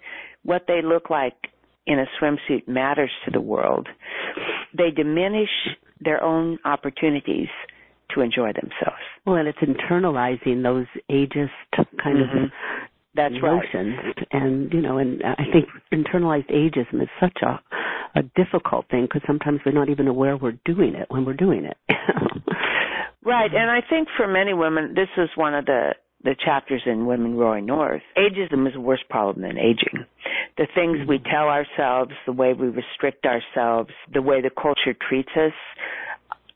what 0.42 0.66
they 0.66 0.82
look 0.82 1.10
like 1.10 1.50
in 1.86 1.98
a 1.98 2.06
swimsuit 2.20 2.68
matters 2.68 3.10
to 3.24 3.30
the 3.30 3.40
world, 3.40 3.88
they 4.74 4.90
diminish 4.90 5.50
their 6.00 6.22
own 6.22 6.58
opportunities 6.64 7.48
to 8.14 8.20
enjoy 8.20 8.52
themselves. 8.52 9.02
Well, 9.26 9.36
and 9.36 9.48
it's 9.48 9.58
internalizing 9.58 10.62
those 10.62 10.86
ageist 11.10 11.50
kind 12.02 12.18
mm-hmm. 12.18 12.44
of 12.44 12.50
that's 13.14 13.34
notions, 13.34 13.96
right. 14.04 14.28
and 14.30 14.72
you 14.72 14.80
know, 14.80 14.98
and 14.98 15.22
I 15.24 15.44
think 15.52 15.66
internalized 15.92 16.50
ageism 16.50 17.02
is 17.02 17.08
such 17.20 17.38
a 17.42 17.60
a 18.18 18.22
difficult 18.36 18.86
thing 18.90 19.04
because 19.04 19.22
sometimes 19.26 19.60
we're 19.66 19.72
not 19.72 19.88
even 19.88 20.08
aware 20.08 20.36
we're 20.36 20.58
doing 20.64 20.94
it 20.94 21.10
when 21.10 21.24
we're 21.24 21.34
doing 21.34 21.64
it. 21.64 21.76
right, 23.24 23.50
and 23.52 23.70
I 23.70 23.80
think 23.88 24.08
for 24.16 24.26
many 24.26 24.54
women, 24.54 24.94
this 24.94 25.08
is 25.16 25.28
one 25.36 25.54
of 25.54 25.66
the 25.66 25.94
the 26.24 26.34
chapters 26.44 26.82
in 26.84 27.06
Women 27.06 27.36
Rowing 27.36 27.66
North. 27.66 28.02
Ageism 28.16 28.66
is 28.66 28.74
a 28.74 28.80
worse 28.80 29.02
problem 29.08 29.42
than 29.42 29.56
aging. 29.56 30.04
The 30.56 30.66
things 30.74 30.98
we 31.08 31.18
mm-hmm. 31.18 31.30
tell 31.30 31.48
ourselves, 31.48 32.10
the 32.26 32.32
way 32.32 32.52
we 32.52 32.66
restrict 32.68 33.24
ourselves, 33.24 33.90
the 34.12 34.22
way 34.22 34.40
the 34.40 34.50
culture 34.50 34.96
treats 35.08 35.30
us, 35.36 35.52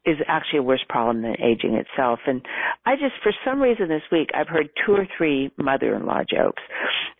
is 0.05 0.17
actually 0.27 0.59
a 0.59 0.63
worse 0.63 0.85
problem 0.89 1.23
than 1.23 1.41
aging 1.41 1.75
itself. 1.75 2.21
And 2.27 2.43
I 2.87 2.95
just, 2.97 3.15
for 3.23 3.33
some 3.45 3.61
reason 3.61 3.89
this 3.89 4.03
week, 4.11 4.31
I've 4.35 4.49
heard 4.49 4.69
two 4.85 4.93
or 4.93 5.07
three 5.17 5.53
mother-in-law 5.57 6.23
jokes. 6.29 6.63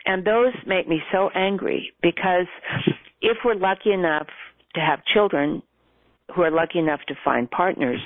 And 0.05 0.25
those 0.25 0.53
make 0.67 0.89
me 0.89 1.01
so 1.13 1.31
angry 1.35 1.93
because 2.03 2.47
if 3.21 3.39
we're 3.45 3.55
lucky 3.55 3.93
enough 3.93 4.27
to 4.75 4.81
have 4.81 5.01
children 5.13 5.63
who 6.35 6.43
are 6.43 6.51
lucky 6.51 6.79
enough 6.79 7.01
to 7.09 7.15
find 7.25 7.51
partners, 7.51 8.01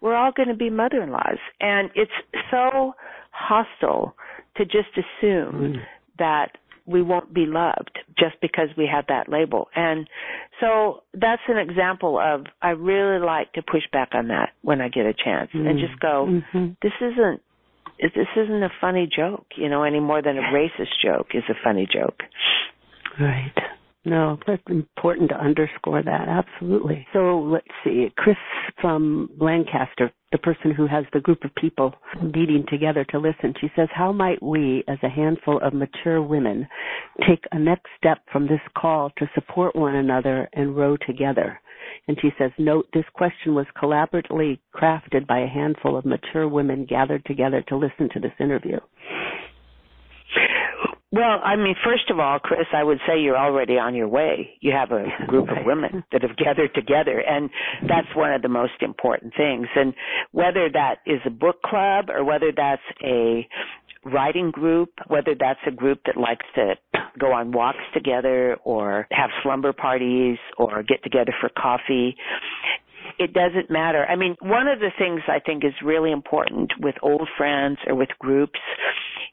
we're 0.00 0.14
all 0.14 0.32
going 0.32 0.48
to 0.48 0.54
be 0.54 0.70
mother-in-laws. 0.70 1.38
And 1.60 1.90
it's 1.94 2.12
so 2.50 2.94
hostile 3.32 4.14
to 4.56 4.64
just 4.64 4.90
assume 4.92 5.74
mm. 5.74 5.76
that 6.18 6.52
we 6.86 7.02
won't 7.02 7.32
be 7.32 7.46
loved 7.46 7.98
just 8.18 8.34
because 8.40 8.68
we 8.76 8.88
have 8.92 9.06
that 9.08 9.28
label. 9.28 9.68
And 9.74 10.08
so 10.60 11.02
that's 11.14 11.42
an 11.48 11.56
example 11.56 12.18
of 12.18 12.46
I 12.60 12.70
really 12.70 13.24
like 13.24 13.52
to 13.54 13.62
push 13.62 13.82
back 13.92 14.10
on 14.12 14.28
that 14.28 14.50
when 14.62 14.80
I 14.80 14.88
get 14.88 15.06
a 15.06 15.14
chance 15.14 15.50
mm-hmm. 15.54 15.66
and 15.66 15.78
just 15.78 15.98
go, 16.00 16.28
mm-hmm. 16.28 16.72
this 16.82 16.92
isn't 17.00 17.40
this 18.00 18.28
isn't 18.36 18.62
a 18.62 18.70
funny 18.80 19.08
joke, 19.14 19.46
you 19.56 19.68
know, 19.68 19.84
any 19.84 20.00
more 20.00 20.20
than 20.20 20.36
a 20.36 20.42
racist 20.42 20.92
joke 21.02 21.28
is 21.32 21.44
a 21.48 21.54
funny 21.62 21.86
joke. 21.90 22.20
Right. 23.20 23.52
No, 24.04 24.38
that's 24.46 24.62
important 24.68 25.30
to 25.30 25.36
underscore 25.36 26.02
that. 26.02 26.28
Absolutely. 26.28 27.06
So 27.12 27.38
let's 27.40 27.66
see. 27.84 28.12
Chris 28.16 28.36
from 28.80 29.30
Lancaster 29.38 30.12
the 30.34 30.38
person 30.38 30.72
who 30.72 30.84
has 30.88 31.04
the 31.12 31.20
group 31.20 31.44
of 31.44 31.54
people 31.54 31.94
meeting 32.20 32.64
together 32.68 33.04
to 33.08 33.18
listen. 33.20 33.54
She 33.60 33.70
says, 33.76 33.88
How 33.94 34.10
might 34.10 34.42
we, 34.42 34.82
as 34.88 34.98
a 35.04 35.08
handful 35.08 35.60
of 35.60 35.72
mature 35.72 36.20
women, 36.20 36.66
take 37.20 37.44
a 37.52 37.58
next 37.58 37.86
step 37.96 38.18
from 38.32 38.48
this 38.48 38.60
call 38.76 39.12
to 39.18 39.30
support 39.32 39.76
one 39.76 39.94
another 39.94 40.48
and 40.52 40.76
row 40.76 40.96
together? 41.06 41.60
And 42.08 42.18
she 42.20 42.30
says, 42.36 42.50
Note 42.58 42.88
this 42.92 43.04
question 43.14 43.54
was 43.54 43.66
collaboratively 43.80 44.58
crafted 44.74 45.24
by 45.28 45.38
a 45.38 45.46
handful 45.46 45.96
of 45.96 46.04
mature 46.04 46.48
women 46.48 46.84
gathered 46.84 47.24
together 47.26 47.62
to 47.68 47.76
listen 47.76 48.08
to 48.12 48.18
this 48.18 48.34
interview. 48.40 48.80
Well, 51.14 51.40
I 51.44 51.54
mean, 51.54 51.76
first 51.84 52.10
of 52.10 52.18
all, 52.18 52.40
Chris, 52.40 52.66
I 52.74 52.82
would 52.82 52.98
say 53.06 53.20
you're 53.20 53.38
already 53.38 53.74
on 53.78 53.94
your 53.94 54.08
way. 54.08 54.50
You 54.60 54.72
have 54.72 54.90
a 54.90 55.04
group 55.28 55.48
of 55.48 55.58
women 55.64 56.02
that 56.12 56.22
have 56.22 56.36
gathered 56.36 56.74
together, 56.74 57.20
and 57.20 57.50
that's 57.82 58.08
one 58.16 58.32
of 58.32 58.42
the 58.42 58.48
most 58.48 58.82
important 58.82 59.32
things. 59.36 59.68
And 59.76 59.94
whether 60.32 60.68
that 60.72 60.96
is 61.06 61.20
a 61.24 61.30
book 61.30 61.62
club 61.62 62.10
or 62.10 62.24
whether 62.24 62.50
that's 62.50 62.82
a 63.04 63.46
writing 64.04 64.50
group, 64.50 64.90
whether 65.06 65.36
that's 65.38 65.60
a 65.68 65.70
group 65.70 66.00
that 66.06 66.16
likes 66.16 66.44
to 66.56 66.74
go 67.18 67.32
on 67.32 67.52
walks 67.52 67.78
together 67.94 68.56
or 68.64 69.06
have 69.12 69.30
slumber 69.44 69.72
parties 69.72 70.36
or 70.58 70.82
get 70.82 71.00
together 71.04 71.32
for 71.40 71.48
coffee, 71.48 72.16
it 73.18 73.32
doesn't 73.32 73.70
matter. 73.70 74.04
I 74.06 74.16
mean, 74.16 74.36
one 74.40 74.68
of 74.68 74.80
the 74.80 74.90
things 74.98 75.20
I 75.28 75.40
think 75.40 75.64
is 75.64 75.72
really 75.84 76.12
important 76.12 76.72
with 76.80 76.94
old 77.02 77.28
friends 77.36 77.78
or 77.86 77.94
with 77.94 78.10
groups 78.18 78.58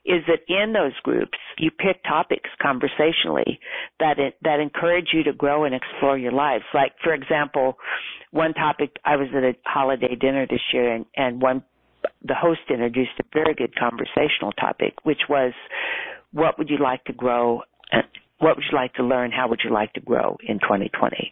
is 0.06 0.24
that 0.28 0.40
in 0.48 0.74
those 0.74 0.98
groups 1.04 1.38
you 1.60 1.70
pick 1.70 2.04
topics 2.04 2.50
conversationally 2.62 3.60
that 4.00 4.18
it, 4.18 4.36
that 4.42 4.60
encourage 4.60 5.10
you 5.14 5.24
to 5.24 5.34
grow 5.34 5.64
and 5.64 5.76
explore 5.76 6.18
your 6.18 6.32
lives. 6.32 6.64
Like 6.74 6.94
for 7.04 7.14
example, 7.14 7.78
one 8.32 8.54
topic 8.54 8.96
I 9.06 9.16
was 9.18 9.28
at 9.36 9.44
a 9.44 9.54
holiday 9.66 10.16
dinner 10.16 10.48
this 10.50 10.62
year 10.74 10.94
and, 10.94 11.06
and 11.16 11.42
one 11.42 11.64
the 12.24 12.34
host 12.36 12.62
introduced 12.70 13.12
a 13.20 13.24
very 13.32 13.54
good 13.54 13.76
conversational 13.76 14.52
topic, 14.54 14.96
which 15.04 15.22
was 15.30 15.54
what 16.32 16.58
would 16.58 16.70
you 16.70 16.78
like 16.80 17.04
to 17.06 17.14
grow 17.14 17.62
what 18.42 18.58
would 18.58 18.66
you 18.70 18.76
like 18.76 18.94
to 18.96 19.04
learn? 19.04 19.32
How 19.32 19.48
would 19.48 19.62
you 19.64 19.72
like 19.72 19.94
to 19.94 20.02
grow 20.02 20.36
in 20.48 20.60
2020? 20.60 21.32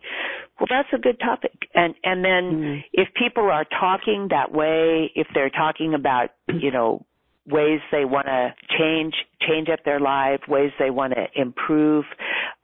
Well, 0.59 0.67
that's 0.69 0.89
a 0.93 0.97
good 0.97 1.19
topic. 1.19 1.57
And 1.73 1.95
and 2.03 2.23
then 2.23 2.43
mm-hmm. 2.43 2.79
if 2.93 3.07
people 3.15 3.43
are 3.43 3.65
talking 3.65 4.27
that 4.29 4.51
way, 4.51 5.11
if 5.15 5.27
they're 5.33 5.49
talking 5.49 5.93
about, 5.93 6.29
you 6.47 6.71
know, 6.71 7.05
ways 7.47 7.79
they 7.91 8.05
want 8.05 8.27
to 8.27 8.53
change 8.77 9.13
change 9.47 9.69
up 9.69 9.79
their 9.85 9.99
life, 9.99 10.41
ways 10.47 10.71
they 10.77 10.89
want 10.91 11.13
to 11.13 11.25
improve 11.41 12.05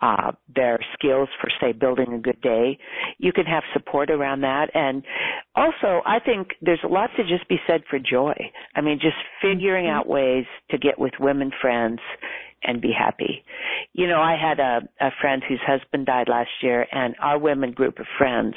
uh, 0.02 0.32
their 0.54 0.78
skills 0.94 1.30
for 1.42 1.50
say 1.60 1.72
building 1.72 2.14
a 2.14 2.20
good 2.20 2.40
day. 2.42 2.78
You 3.18 3.32
can 3.32 3.46
have 3.46 3.64
support 3.74 4.12
around 4.12 4.42
that, 4.42 4.70
and 4.76 5.04
also 5.56 6.02
I 6.06 6.20
think 6.24 6.50
there's 6.62 6.84
a 6.84 6.88
lot 6.88 7.10
to 7.18 7.24
just 7.24 7.48
be 7.50 7.58
said 7.66 7.82
for 7.90 7.98
joy. 7.98 8.36
I 8.76 8.82
mean, 8.82 9.00
just 9.02 9.18
figuring 9.42 9.86
mm-hmm. 9.86 9.98
out 9.98 10.08
ways 10.08 10.46
to 10.70 10.78
get 10.78 11.00
with 11.00 11.14
women 11.20 11.52
friends 11.62 12.00
and 12.66 12.82
be 12.82 12.92
happy. 12.98 13.44
You 13.94 14.08
know, 14.08 14.20
I 14.20 14.36
had 14.42 14.60
a, 14.60 14.82
a 15.00 15.12
friend 15.22 15.44
whose 15.48 15.60
husband 15.66 16.06
died 16.06 16.28
last 16.30 16.50
year, 16.62 16.86
and 16.92 17.16
our 17.22 17.38
women 17.38 17.72
group 17.72 18.00
of 18.00 18.06
friends 18.18 18.56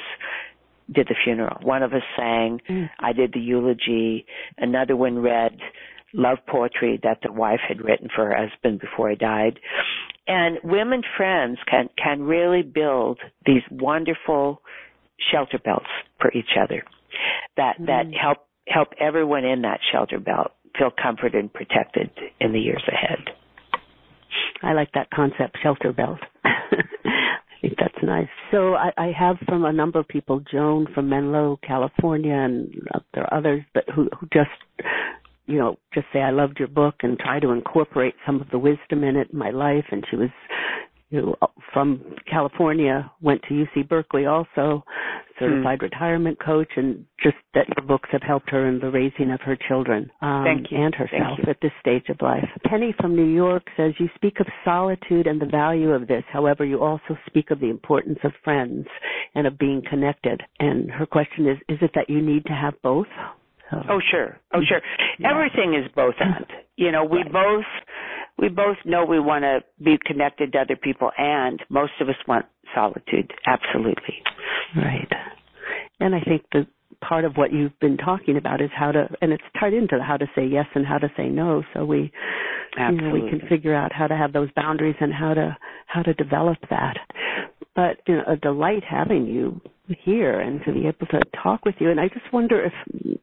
did 0.93 1.07
the 1.07 1.15
funeral. 1.23 1.57
One 1.61 1.83
of 1.83 1.93
us 1.93 2.01
sang, 2.17 2.61
mm. 2.67 2.89
I 2.99 3.13
did 3.13 3.33
the 3.33 3.39
eulogy, 3.39 4.25
another 4.57 4.95
one 4.95 5.19
read 5.19 5.57
love 6.13 6.39
poetry 6.47 6.99
that 7.03 7.19
the 7.21 7.31
wife 7.31 7.59
had 7.67 7.83
written 7.83 8.09
for 8.13 8.25
her 8.25 8.35
husband 8.35 8.79
before 8.79 9.11
he 9.11 9.15
died. 9.15 9.59
And 10.27 10.57
women 10.63 11.01
friends 11.17 11.57
can 11.69 11.89
can 12.03 12.23
really 12.23 12.61
build 12.61 13.19
these 13.45 13.63
wonderful 13.71 14.61
shelter 15.31 15.59
belts 15.59 15.89
for 16.19 16.31
each 16.31 16.57
other 16.59 16.83
that 17.57 17.79
mm. 17.79 17.87
that 17.87 18.05
help 18.19 18.39
help 18.67 18.89
everyone 18.99 19.45
in 19.45 19.63
that 19.63 19.79
shelter 19.91 20.19
belt 20.19 20.51
feel 20.77 20.91
comforted 20.91 21.35
and 21.35 21.53
protected 21.53 22.09
in 22.39 22.53
the 22.53 22.59
years 22.59 22.83
ahead. 22.87 23.35
I 24.61 24.73
like 24.73 24.91
that 24.93 25.09
concept, 25.11 25.57
shelter 25.61 25.93
belt. 25.93 26.19
I 26.43 27.61
think 27.61 27.75
that's 27.79 28.03
nice. 28.03 28.27
So 28.51 28.75
I, 28.75 28.91
I 28.97 29.11
have 29.17 29.37
from 29.45 29.65
a 29.65 29.73
number 29.73 29.99
of 29.99 30.07
people, 30.07 30.41
Joan 30.51 30.87
from 30.93 31.09
Menlo, 31.09 31.59
California, 31.65 32.33
and 32.33 32.73
uh, 32.93 32.99
there 33.13 33.23
are 33.23 33.37
others, 33.37 33.63
but 33.73 33.83
who, 33.93 34.09
who 34.19 34.27
just 34.33 34.49
you 35.49 35.57
know, 35.57 35.77
just 35.95 36.05
say 36.13 36.19
I 36.19 36.29
loved 36.29 36.59
your 36.59 36.67
book 36.67 36.95
and 37.01 37.17
try 37.17 37.39
to 37.39 37.49
incorporate 37.49 38.13
some 38.23 38.39
of 38.39 38.47
the 38.51 38.59
wisdom 38.59 39.03
in 39.03 39.15
it 39.15 39.29
in 39.33 39.39
my 39.39 39.49
life. 39.49 39.85
And 39.91 40.05
she 40.09 40.15
was, 40.15 40.29
you 41.09 41.21
know, 41.21 41.35
from 41.73 42.03
California, 42.29 43.11
went 43.21 43.41
to 43.43 43.53
UC 43.53 43.89
Berkeley 43.89 44.25
also, 44.25 44.83
certified 45.39 45.79
hmm. 45.79 45.85
retirement 45.85 46.37
coach, 46.43 46.69
and 46.75 47.05
just 47.21 47.37
that 47.53 47.65
your 47.75 47.85
books 47.87 48.09
have 48.11 48.21
helped 48.21 48.49
her 48.51 48.67
in 48.67 48.79
the 48.79 48.91
raising 48.91 49.31
of 49.31 49.39
her 49.41 49.57
children 49.67 50.09
um, 50.21 50.45
and 50.71 50.93
herself 50.93 51.39
at 51.47 51.57
this 51.61 51.71
stage 51.79 52.05
of 52.09 52.17
life. 52.21 52.47
Penny 52.65 52.93
from 52.99 53.15
New 53.15 53.25
York 53.25 53.63
says 53.75 53.93
you 53.99 54.07
speak 54.15 54.39
of 54.39 54.47
solitude 54.63 55.25
and 55.25 55.41
the 55.41 55.47
value 55.47 55.91
of 55.91 56.07
this. 56.07 56.23
However, 56.31 56.63
you 56.63 56.83
also 56.83 57.17
speak 57.25 57.49
of 57.49 57.59
the 57.59 57.69
importance 57.69 58.19
of 58.23 58.31
friends 58.43 58.85
and 59.33 59.47
of 59.47 59.57
being 59.57 59.81
connected. 59.89 60.41
And 60.59 60.91
her 60.91 61.05
question 61.05 61.47
is: 61.47 61.57
Is 61.67 61.79
it 61.81 61.91
that 61.95 62.09
you 62.09 62.21
need 62.21 62.45
to 62.45 62.53
have 62.53 62.73
both? 62.83 63.07
Oh 63.71 63.99
sure, 64.11 64.39
oh 64.53 64.61
sure. 64.67 64.81
Yeah. 65.19 65.31
Everything 65.31 65.73
is 65.73 65.91
both 65.93 66.15
and. 66.19 66.45
You 66.77 66.93
know, 66.93 67.03
we 67.03 67.17
right. 67.17 67.33
both 67.33 67.65
we 68.39 68.49
both 68.49 68.77
know 68.85 69.05
we 69.05 69.19
want 69.19 69.43
to 69.43 69.59
be 69.83 69.97
connected 70.05 70.53
to 70.53 70.59
other 70.59 70.75
people, 70.75 71.11
and 71.17 71.61
most 71.69 71.93
of 71.99 72.09
us 72.09 72.15
want 72.27 72.45
solitude. 72.73 73.31
Absolutely. 73.45 74.21
Right. 74.75 75.09
And 75.99 76.15
I 76.15 76.21
think 76.21 76.43
the 76.51 76.67
part 77.01 77.25
of 77.25 77.35
what 77.35 77.51
you've 77.51 77.77
been 77.79 77.97
talking 77.97 78.37
about 78.37 78.61
is 78.61 78.69
how 78.75 78.91
to, 78.91 79.07
and 79.21 79.31
it's 79.31 79.43
tied 79.59 79.73
into 79.73 79.99
how 80.01 80.17
to 80.17 80.25
say 80.35 80.45
yes 80.45 80.65
and 80.75 80.85
how 80.85 80.97
to 80.97 81.09
say 81.17 81.27
no. 81.27 81.63
So 81.73 81.85
we, 81.85 82.11
Absolutely. 82.77 83.05
you 83.05 83.25
know, 83.25 83.25
we 83.25 83.29
can 83.29 83.47
figure 83.47 83.75
out 83.75 83.91
how 83.93 84.07
to 84.07 84.15
have 84.15 84.33
those 84.33 84.49
boundaries 84.55 84.95
and 84.99 85.13
how 85.13 85.33
to 85.33 85.57
how 85.87 86.01
to 86.03 86.13
develop 86.13 86.57
that. 86.69 86.97
But 87.75 87.97
you 88.07 88.17
know, 88.17 88.23
a 88.27 88.35
delight 88.35 88.83
having 88.89 89.25
you 89.25 89.61
here 90.03 90.39
and 90.39 90.61
to 90.65 90.73
be 90.73 90.87
able 90.87 91.07
to 91.07 91.19
talk 91.41 91.65
with 91.65 91.75
you. 91.79 91.89
And 91.89 91.99
I 91.99 92.07
just 92.07 92.31
wonder 92.31 92.63
if, 92.63 92.73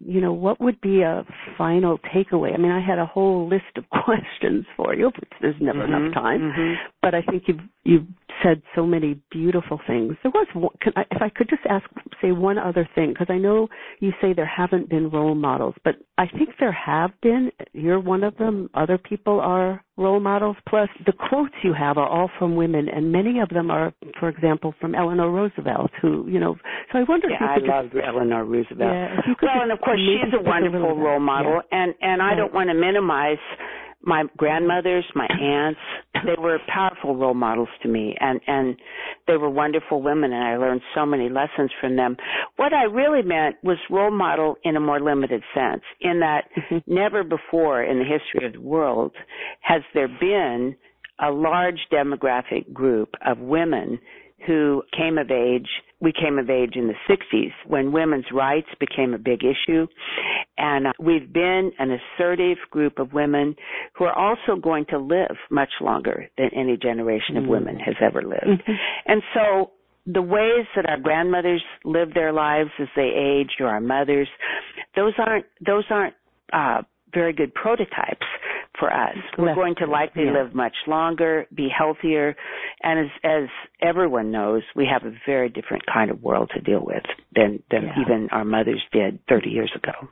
you 0.01 0.21
know, 0.21 0.33
what 0.33 0.61
would 0.61 0.81
be 0.81 1.03
a 1.03 1.25
final 1.57 1.99
takeaway? 2.14 2.55
I 2.55 2.59
mean, 2.59 2.73
I 2.73 2.81
had 2.85 2.99
a 2.99 3.07
whole 3.07 3.49
list 3.49 3.77
of 3.77 3.85
questions 4.05 4.64
for 4.77 4.95
you, 4.95 5.11
but 5.14 5.29
there's 5.41 5.57
never 5.61 5.81
mm-hmm, 5.81 5.95
enough 5.95 6.14
time. 6.14 6.41
Mm-hmm. 6.41 6.75
But 7.03 7.14
I 7.14 7.23
think 7.23 7.45
you've 7.47 7.61
you've 7.85 8.07
said 8.43 8.62
so 8.75 8.85
many 8.87 9.21
beautiful 9.31 9.81
things. 9.87 10.14
There 10.23 10.33
was 10.33 10.47
one, 10.55 10.75
I, 10.97 11.03
if 11.11 11.23
I 11.23 11.29
could 11.29 11.49
just 11.49 11.62
ask, 11.69 11.85
say 12.21 12.33
one 12.33 12.59
other 12.59 12.89
thing, 12.95 13.11
because 13.11 13.29
I 13.31 13.39
know 13.39 13.69
you 14.01 14.12
say 14.21 14.33
there 14.33 14.47
haven't 14.47 14.89
been 14.89 15.11
role 15.11 15.35
models, 15.35 15.75
but 15.85 15.95
I 16.19 16.27
think 16.27 16.51
there 16.59 16.73
have 16.73 17.11
been. 17.23 17.51
You're 17.73 18.01
one 18.01 18.25
of 18.25 18.37
them. 18.37 18.71
Other 18.75 18.99
people 18.99 19.41
are 19.41 19.85
role 19.97 20.21
models. 20.21 20.57
Plus, 20.69 20.89
the 21.05 21.12
quotes 21.12 21.55
you 21.62 21.73
have 21.73 21.97
are 21.99 22.09
all 22.09 22.31
from 22.39 22.57
women, 22.57 22.89
and 22.89 23.11
many 23.11 23.41
of 23.41 23.49
them 23.51 23.71
are, 23.71 23.93
for 24.19 24.29
example, 24.29 24.75
from 24.81 24.95
Eleanor 24.95 25.31
Roosevelt, 25.31 25.91
who, 26.01 26.29
you 26.29 26.41
know. 26.41 26.56
So 26.93 26.99
I 26.99 27.05
wonder 27.09 27.29
yeah, 27.29 27.37
if 27.37 27.41
you 27.41 27.47
I 27.47 27.55
could 27.55 27.69
love 27.69 27.85
just, 27.93 28.07
Eleanor 28.07 28.45
Roosevelt. 28.45 28.93
Yeah, 28.93 29.35
well, 29.43 29.63
and 29.63 29.73
of 29.73 29.81
course, 29.81 30.01
she's 30.01 30.33
a 30.33 30.43
wonderful 30.43 30.91
a 30.91 30.95
role 30.95 31.21
model, 31.21 31.61
yeah. 31.71 31.79
and 31.83 31.95
and 32.01 32.23
I 32.23 32.35
don't 32.35 32.55
want 32.55 32.69
to 32.71 32.75
minimize 32.75 33.43
my 34.07 34.25
grandmothers, 34.37 35.05
my 35.15 35.27
aunts, 35.41 35.81
they 36.25 36.41
were 36.41 36.59
powerful 36.73 37.17
role 37.17 37.35
models 37.35 37.69
to 37.83 37.89
me 37.89 38.17
and 38.19 38.41
and 38.47 38.77
they 39.27 39.37
were 39.37 39.51
wonderful 39.51 40.01
women 40.01 40.33
and 40.33 40.43
I 40.43 40.57
learned 40.57 40.81
so 40.95 41.05
many 41.05 41.29
lessons 41.29 41.71
from 41.81 41.97
them. 41.97 42.17
What 42.57 42.73
I 42.73 42.85
really 42.85 43.23
meant 43.23 43.57
was 43.63 43.77
role 43.91 44.11
model 44.11 44.57
in 44.65 44.77
a 44.77 44.81
more 44.81 45.01
limited 45.01 45.43
sense 45.55 45.83
in 46.01 46.21
that 46.21 46.45
mm-hmm. 46.57 46.79
never 46.87 47.25
before 47.25 47.83
in 47.83 47.99
the 47.99 48.05
history 48.05 48.47
of 48.47 48.55
the 48.55 48.61
world 48.61 49.13
has 49.61 49.83
there 49.93 50.09
been 50.09 50.77
a 51.19 51.31
large 51.31 51.81
demographic 51.93 52.73
group 52.73 53.11
of 53.27 53.39
women 53.39 53.99
who 54.47 54.83
came 54.97 55.19
of 55.19 55.31
age 55.31 55.69
we 56.01 56.13
came 56.13 56.39
of 56.39 56.51
age 56.51 56.75
in 56.75 56.89
the 56.89 56.95
60s 57.09 57.53
when 57.67 57.91
women's 57.91 58.27
rights 58.33 58.69
became 58.79 59.15
a 59.15 59.19
big 59.19 59.41
issue. 59.43 59.87
And 60.59 60.89
uh, 60.89 60.93
we've 60.99 61.33
been 61.33 61.73
an 61.79 61.91
assertive 61.91 62.59
group 62.71 62.99
of 62.99 63.13
women 63.13 63.57
who 63.95 64.05
are 64.05 64.13
also 64.13 64.61
going 64.61 64.87
to 64.91 64.99
live 64.99 65.37
much 65.51 65.71
longer 65.81 66.29
than 66.37 66.51
any 66.55 66.77
generation 66.77 67.37
of 67.37 67.45
mm-hmm. 67.45 67.53
women 67.53 67.79
has 67.79 67.95
ever 68.03 68.23
lived. 68.23 68.45
Mm-hmm. 68.45 68.73
And 69.07 69.23
so 69.33 69.71
the 70.05 70.23
ways 70.23 70.67
that 70.77 70.87
our 70.87 70.99
grandmothers 70.99 71.63
lived 71.85 72.15
their 72.15 72.33
lives 72.33 72.71
as 72.79 72.89
they 72.95 73.11
aged 73.15 73.57
or 73.61 73.69
our 73.69 73.81
mothers, 73.81 74.29
those 74.95 75.15
aren't, 75.19 75.47
those 75.65 75.85
aren't, 75.91 76.15
uh, 76.53 76.83
very 77.15 77.33
good 77.33 77.55
prototypes 77.55 78.27
for 78.79 78.93
us. 78.93 79.16
We're 79.39 79.55
going 79.55 79.74
to 79.77 79.87
likely 79.87 80.24
yeah. 80.24 80.43
live 80.43 80.55
much 80.55 80.74
longer, 80.87 81.47
be 81.55 81.68
healthier, 81.68 82.37
and 82.83 83.01
as 83.01 83.07
as 83.24 83.49
everyone 83.81 84.31
knows, 84.31 84.62
we 84.74 84.87
have 84.91 85.05
a 85.05 85.14
very 85.27 85.49
different 85.49 85.85
kind 85.93 86.11
of 86.11 86.22
world 86.22 86.51
to 86.55 86.61
deal 86.61 86.85
with 86.85 87.05
than 87.35 87.62
than 87.70 87.85
yeah. 87.85 88.01
even 88.01 88.29
our 88.33 88.45
mothers 88.45 88.83
did 88.93 89.18
30 89.29 89.51
years 89.51 89.72
ago. 89.74 90.09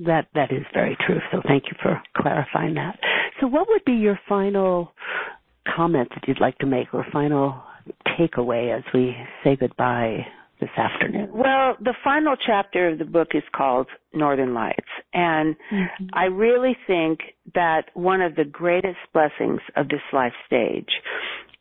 That 0.00 0.28
that 0.34 0.52
is 0.52 0.64
very 0.72 0.96
true. 1.06 1.20
So 1.32 1.40
thank 1.46 1.64
you 1.66 1.76
for 1.82 2.02
clarifying 2.16 2.74
that. 2.74 2.98
So 3.40 3.46
what 3.46 3.68
would 3.68 3.84
be 3.84 3.92
your 3.92 4.18
final 4.28 4.92
comment 5.76 6.08
that 6.10 6.26
you'd 6.26 6.40
like 6.40 6.58
to 6.58 6.66
make 6.66 6.94
or 6.94 7.04
final 7.12 7.62
takeaway 8.18 8.76
as 8.76 8.84
we 8.92 9.16
say 9.44 9.56
goodbye 9.56 10.26
this 10.60 10.70
afternoon? 10.76 11.30
Well, 11.32 11.76
the 11.80 11.94
final 12.02 12.34
chapter 12.36 12.88
of 12.88 12.98
the 12.98 13.04
book 13.04 13.28
is 13.34 13.42
called 13.54 13.86
Northern 14.12 14.54
Lights. 14.54 14.88
And 15.12 15.56
mm-hmm. 15.72 16.06
I 16.12 16.24
really 16.24 16.76
think 16.86 17.20
that 17.54 17.84
one 17.94 18.20
of 18.20 18.34
the 18.34 18.44
greatest 18.44 18.98
blessings 19.12 19.60
of 19.76 19.88
this 19.88 20.00
life 20.12 20.32
stage 20.46 20.90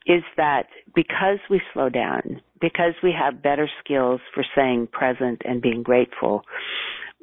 is 0.05 0.23
that 0.37 0.67
because 0.95 1.39
we 1.49 1.61
slow 1.73 1.89
down, 1.89 2.41
because 2.61 2.93
we 3.03 3.13
have 3.17 3.43
better 3.43 3.69
skills 3.83 4.21
for 4.33 4.43
saying 4.55 4.87
present 4.91 5.41
and 5.45 5.61
being 5.61 5.83
grateful, 5.83 6.43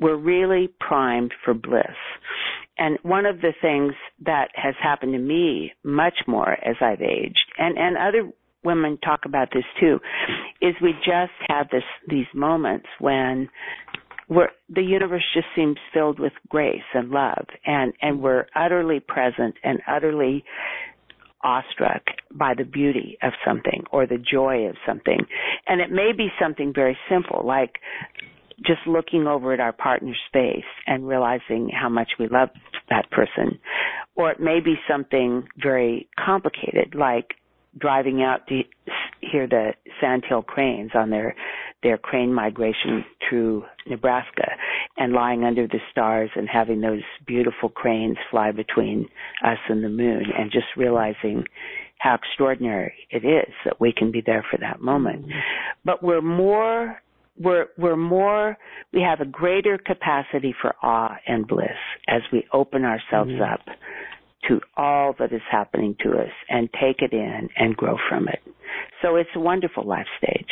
we're 0.01 0.17
really 0.17 0.69
primed 0.81 1.33
for 1.45 1.55
bliss. 1.55 1.97
And 2.77 2.99
one 3.03 3.27
of 3.27 3.41
the 3.41 3.53
things 3.63 3.95
that 4.25 4.49
has 4.55 4.75
happened 4.83 5.13
to 5.13 5.19
me 5.19 5.73
much 5.85 6.19
more 6.27 6.53
as 6.53 6.77
I've 6.81 7.01
aged, 7.01 7.53
and, 7.57 7.79
and 7.79 7.97
other 7.97 8.31
women 8.65 8.99
talk 9.05 9.21
about 9.25 9.49
this 9.53 9.65
too, 9.81 10.01
is 10.61 10.75
we 10.83 10.93
just 11.05 11.33
have 11.49 11.69
this, 11.71 11.85
these 12.09 12.27
moments 12.35 12.87
when 13.01 13.49
we're, 14.29 14.49
the 14.69 14.83
universe 14.83 15.25
just 15.35 15.47
seems 15.55 15.77
filled 15.93 16.19
with 16.19 16.33
grace 16.49 16.83
and 16.95 17.11
love 17.11 17.47
and, 17.67 17.93
and 18.01 18.21
we're 18.21 18.47
utterly 18.57 19.01
present 19.01 19.55
and 19.63 19.81
utterly 19.87 20.45
awestruck 21.43 22.03
by 22.33 22.55
the 22.57 22.65
beauty 22.65 23.19
of 23.23 23.33
something 23.47 23.85
or 23.93 24.07
the 24.07 24.17
joy 24.19 24.67
of 24.67 24.77
something. 24.87 25.19
And 25.69 25.81
it 25.81 25.91
may 25.91 26.13
be 26.17 26.29
something 26.41 26.73
very 26.75 26.97
simple 27.09 27.43
like 27.45 27.79
just 28.65 28.81
looking 28.87 29.27
over 29.27 29.53
at 29.53 29.61
our 29.61 29.73
partner's 29.73 30.21
face 30.33 30.65
and 30.87 31.07
realizing 31.07 31.69
how 31.71 31.89
much 31.89 32.13
we 32.19 32.29
love 32.29 32.49
that 32.89 33.11
person. 33.11 33.59
Or 34.17 34.31
it 34.31 34.41
may 34.41 34.61
be 34.61 34.77
something 34.89 35.47
very 35.61 36.09
complicated 36.25 36.95
like 36.95 37.35
driving 37.79 38.23
out 38.23 38.47
to 38.49 38.63
hear 39.21 39.47
the 39.47 39.73
sandhill 40.01 40.43
cranes 40.43 40.91
on 40.95 41.11
their 41.11 41.35
their 41.83 41.99
crane 41.99 42.33
migration 42.33 43.05
through 43.29 43.63
Nebraska 43.87 44.49
and 44.97 45.13
lying 45.13 45.45
under 45.45 45.67
the 45.67 45.81
stars 45.91 46.31
and 46.35 46.49
having 46.49 46.81
those 46.81 47.03
beautiful 47.27 47.69
cranes 47.69 48.17
fly 48.31 48.53
between 48.53 49.07
us 49.45 49.59
and 49.69 49.85
the 49.85 49.91
moon 49.91 50.25
and 50.37 50.51
just 50.51 50.67
realizing 50.77 51.45
how 51.99 52.15
extraordinary 52.15 52.95
it 53.11 53.25
is 53.25 53.53
that 53.65 53.81
we 53.81 53.93
can 53.93 54.11
be 54.11 54.23
there 54.25 54.45
for 54.51 54.59
that 54.59 54.81
moment. 54.81 55.27
But 55.85 56.03
we're 56.03 56.23
more 56.23 57.01
we're 57.39 57.67
we're 57.77 57.97
more 57.97 58.57
we 58.93 59.01
have 59.01 59.21
a 59.21 59.25
greater 59.25 59.77
capacity 59.77 60.55
for 60.61 60.75
awe 60.83 61.17
and 61.27 61.47
bliss 61.47 61.69
as 62.09 62.23
we 62.33 62.47
open 62.53 62.85
ourselves 62.85 63.31
mm-hmm. 63.31 63.43
up 63.43 63.61
to 64.49 64.61
all 64.77 65.15
that 65.19 65.33
is 65.33 65.43
happening 65.51 65.97
to 66.03 66.11
us 66.11 66.31
and 66.49 66.69
take 66.73 67.01
it 67.01 67.13
in 67.13 67.49
and 67.57 67.77
grow 67.77 67.97
from 68.09 68.29
it. 68.29 68.41
So 69.03 69.17
it's 69.17 69.31
a 69.35 69.41
wonderful 69.41 69.85
life 69.85 70.07
stage. 70.19 70.49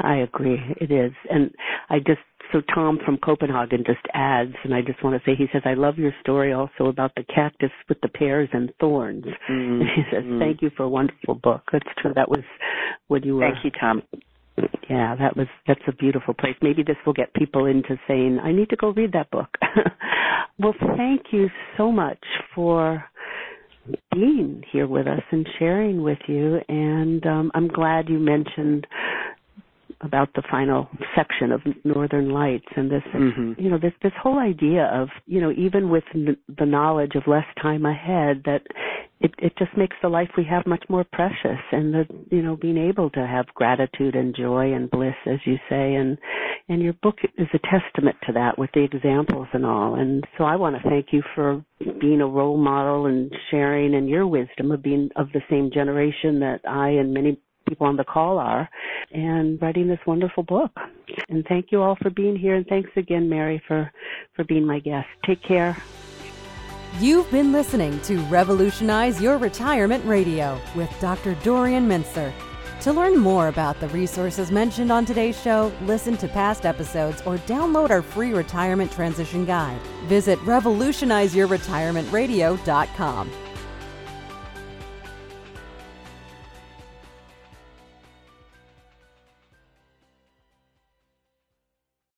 I 0.00 0.16
agree. 0.16 0.58
It 0.80 0.90
is. 0.90 1.12
And 1.28 1.50
I 1.90 1.98
just, 1.98 2.20
so 2.52 2.60
Tom 2.74 2.98
from 3.04 3.18
Copenhagen 3.18 3.84
just 3.86 4.00
adds, 4.14 4.54
and 4.64 4.72
I 4.74 4.80
just 4.80 5.02
want 5.02 5.20
to 5.20 5.30
say, 5.30 5.36
he 5.36 5.46
says, 5.52 5.62
I 5.64 5.74
love 5.74 5.98
your 5.98 6.12
story 6.20 6.52
also 6.52 6.86
about 6.86 7.12
the 7.16 7.24
cactus 7.24 7.70
with 7.88 8.00
the 8.00 8.08
pears 8.08 8.48
and 8.52 8.72
thorns. 8.80 9.24
Mm-hmm. 9.50 9.80
And 9.80 9.82
he 9.96 10.02
says, 10.10 10.24
thank 10.38 10.62
you 10.62 10.70
for 10.76 10.84
a 10.84 10.88
wonderful 10.88 11.34
book. 11.34 11.62
That's 11.72 11.88
true. 12.00 12.12
That 12.14 12.30
was 12.30 12.44
when 13.08 13.24
you 13.24 13.36
were. 13.36 13.50
Thank 13.50 13.64
you, 13.64 13.70
Tom. 13.78 14.02
Yeah, 14.88 15.16
that 15.16 15.36
was, 15.36 15.46
that's 15.66 15.80
a 15.86 15.92
beautiful 15.92 16.34
place. 16.34 16.56
Maybe 16.62 16.82
this 16.82 16.96
will 17.04 17.12
get 17.12 17.34
people 17.34 17.66
into 17.66 17.98
saying, 18.06 18.38
I 18.42 18.52
need 18.52 18.70
to 18.70 18.76
go 18.76 18.90
read 18.90 19.12
that 19.12 19.30
book. 19.30 19.48
well, 20.58 20.74
thank 20.96 21.26
you 21.32 21.48
so 21.76 21.92
much 21.92 22.22
for 22.54 23.04
being 24.12 24.62
here 24.72 24.86
with 24.86 25.06
us 25.06 25.22
and 25.30 25.46
sharing 25.58 26.02
with 26.02 26.18
you. 26.26 26.58
And 26.68 27.24
um, 27.26 27.50
I'm 27.54 27.68
glad 27.68 28.08
you 28.08 28.18
mentioned 28.18 28.86
about 30.00 30.28
the 30.34 30.42
final 30.50 30.88
section 31.16 31.50
of 31.50 31.60
Northern 31.84 32.30
Lights 32.30 32.68
and 32.76 32.90
this, 32.90 33.02
mm-hmm. 33.12 33.60
you 33.60 33.68
know, 33.68 33.78
this 33.78 33.92
this 34.02 34.12
whole 34.22 34.38
idea 34.38 34.84
of, 34.94 35.08
you 35.26 35.40
know, 35.40 35.50
even 35.52 35.90
with 35.90 36.04
n- 36.14 36.36
the 36.58 36.66
knowledge 36.66 37.12
of 37.16 37.24
less 37.26 37.46
time 37.60 37.84
ahead, 37.84 38.42
that 38.44 38.62
it 39.20 39.34
it 39.38 39.52
just 39.58 39.76
makes 39.76 39.96
the 40.02 40.08
life 40.08 40.30
we 40.36 40.44
have 40.44 40.66
much 40.66 40.84
more 40.88 41.04
precious, 41.12 41.60
and 41.72 41.92
the 41.92 42.06
you 42.30 42.42
know 42.42 42.56
being 42.56 42.78
able 42.78 43.10
to 43.10 43.26
have 43.26 43.46
gratitude 43.54 44.14
and 44.14 44.34
joy 44.34 44.72
and 44.72 44.90
bliss, 44.90 45.14
as 45.26 45.38
you 45.44 45.56
say, 45.68 45.94
and 45.94 46.18
and 46.68 46.82
your 46.82 46.92
book 47.02 47.16
is 47.36 47.48
a 47.54 47.58
testament 47.58 48.16
to 48.26 48.32
that 48.32 48.58
with 48.58 48.70
the 48.74 48.84
examples 48.84 49.48
and 49.52 49.64
all. 49.64 49.94
And 49.94 50.24
so 50.36 50.44
I 50.44 50.56
want 50.56 50.76
to 50.76 50.88
thank 50.88 51.06
you 51.12 51.22
for 51.34 51.64
being 52.00 52.20
a 52.20 52.26
role 52.26 52.58
model 52.58 53.06
and 53.06 53.32
sharing 53.50 53.94
and 53.94 54.08
your 54.08 54.26
wisdom 54.26 54.70
of 54.70 54.82
being 54.82 55.10
of 55.16 55.28
the 55.32 55.42
same 55.50 55.70
generation 55.72 56.40
that 56.40 56.60
I 56.68 56.90
and 56.90 57.12
many 57.12 57.38
people 57.68 57.86
on 57.86 57.96
the 57.96 58.04
call 58.04 58.38
are, 58.38 58.68
and 59.12 59.60
writing 59.60 59.88
this 59.88 59.98
wonderful 60.06 60.42
book. 60.42 60.70
And 61.28 61.44
thank 61.48 61.66
you 61.70 61.82
all 61.82 61.96
for 62.00 62.10
being 62.10 62.36
here, 62.36 62.54
and 62.54 62.66
thanks 62.66 62.90
again, 62.96 63.28
Mary, 63.28 63.62
for, 63.66 63.90
for 64.34 64.44
being 64.44 64.66
my 64.66 64.78
guest. 64.78 65.06
Take 65.26 65.42
care. 65.42 65.76
You've 66.96 67.30
been 67.30 67.52
listening 67.52 68.00
to 68.00 68.18
Revolutionize 68.24 69.22
Your 69.22 69.38
Retirement 69.38 70.04
Radio 70.04 70.60
with 70.74 70.90
Dr. 71.00 71.36
Dorian 71.44 71.88
Mintzer. 71.88 72.32
To 72.80 72.92
learn 72.92 73.16
more 73.16 73.46
about 73.46 73.78
the 73.78 73.86
resources 73.88 74.50
mentioned 74.50 74.90
on 74.90 75.04
today's 75.04 75.40
show, 75.40 75.70
listen 75.82 76.16
to 76.16 76.26
past 76.26 76.66
episodes, 76.66 77.22
or 77.24 77.36
download 77.38 77.90
our 77.90 78.02
free 78.02 78.32
retirement 78.32 78.90
transition 78.90 79.44
guide, 79.44 79.80
visit 80.06 80.40
revolutionizeyourretirementradio.com. 80.40 83.30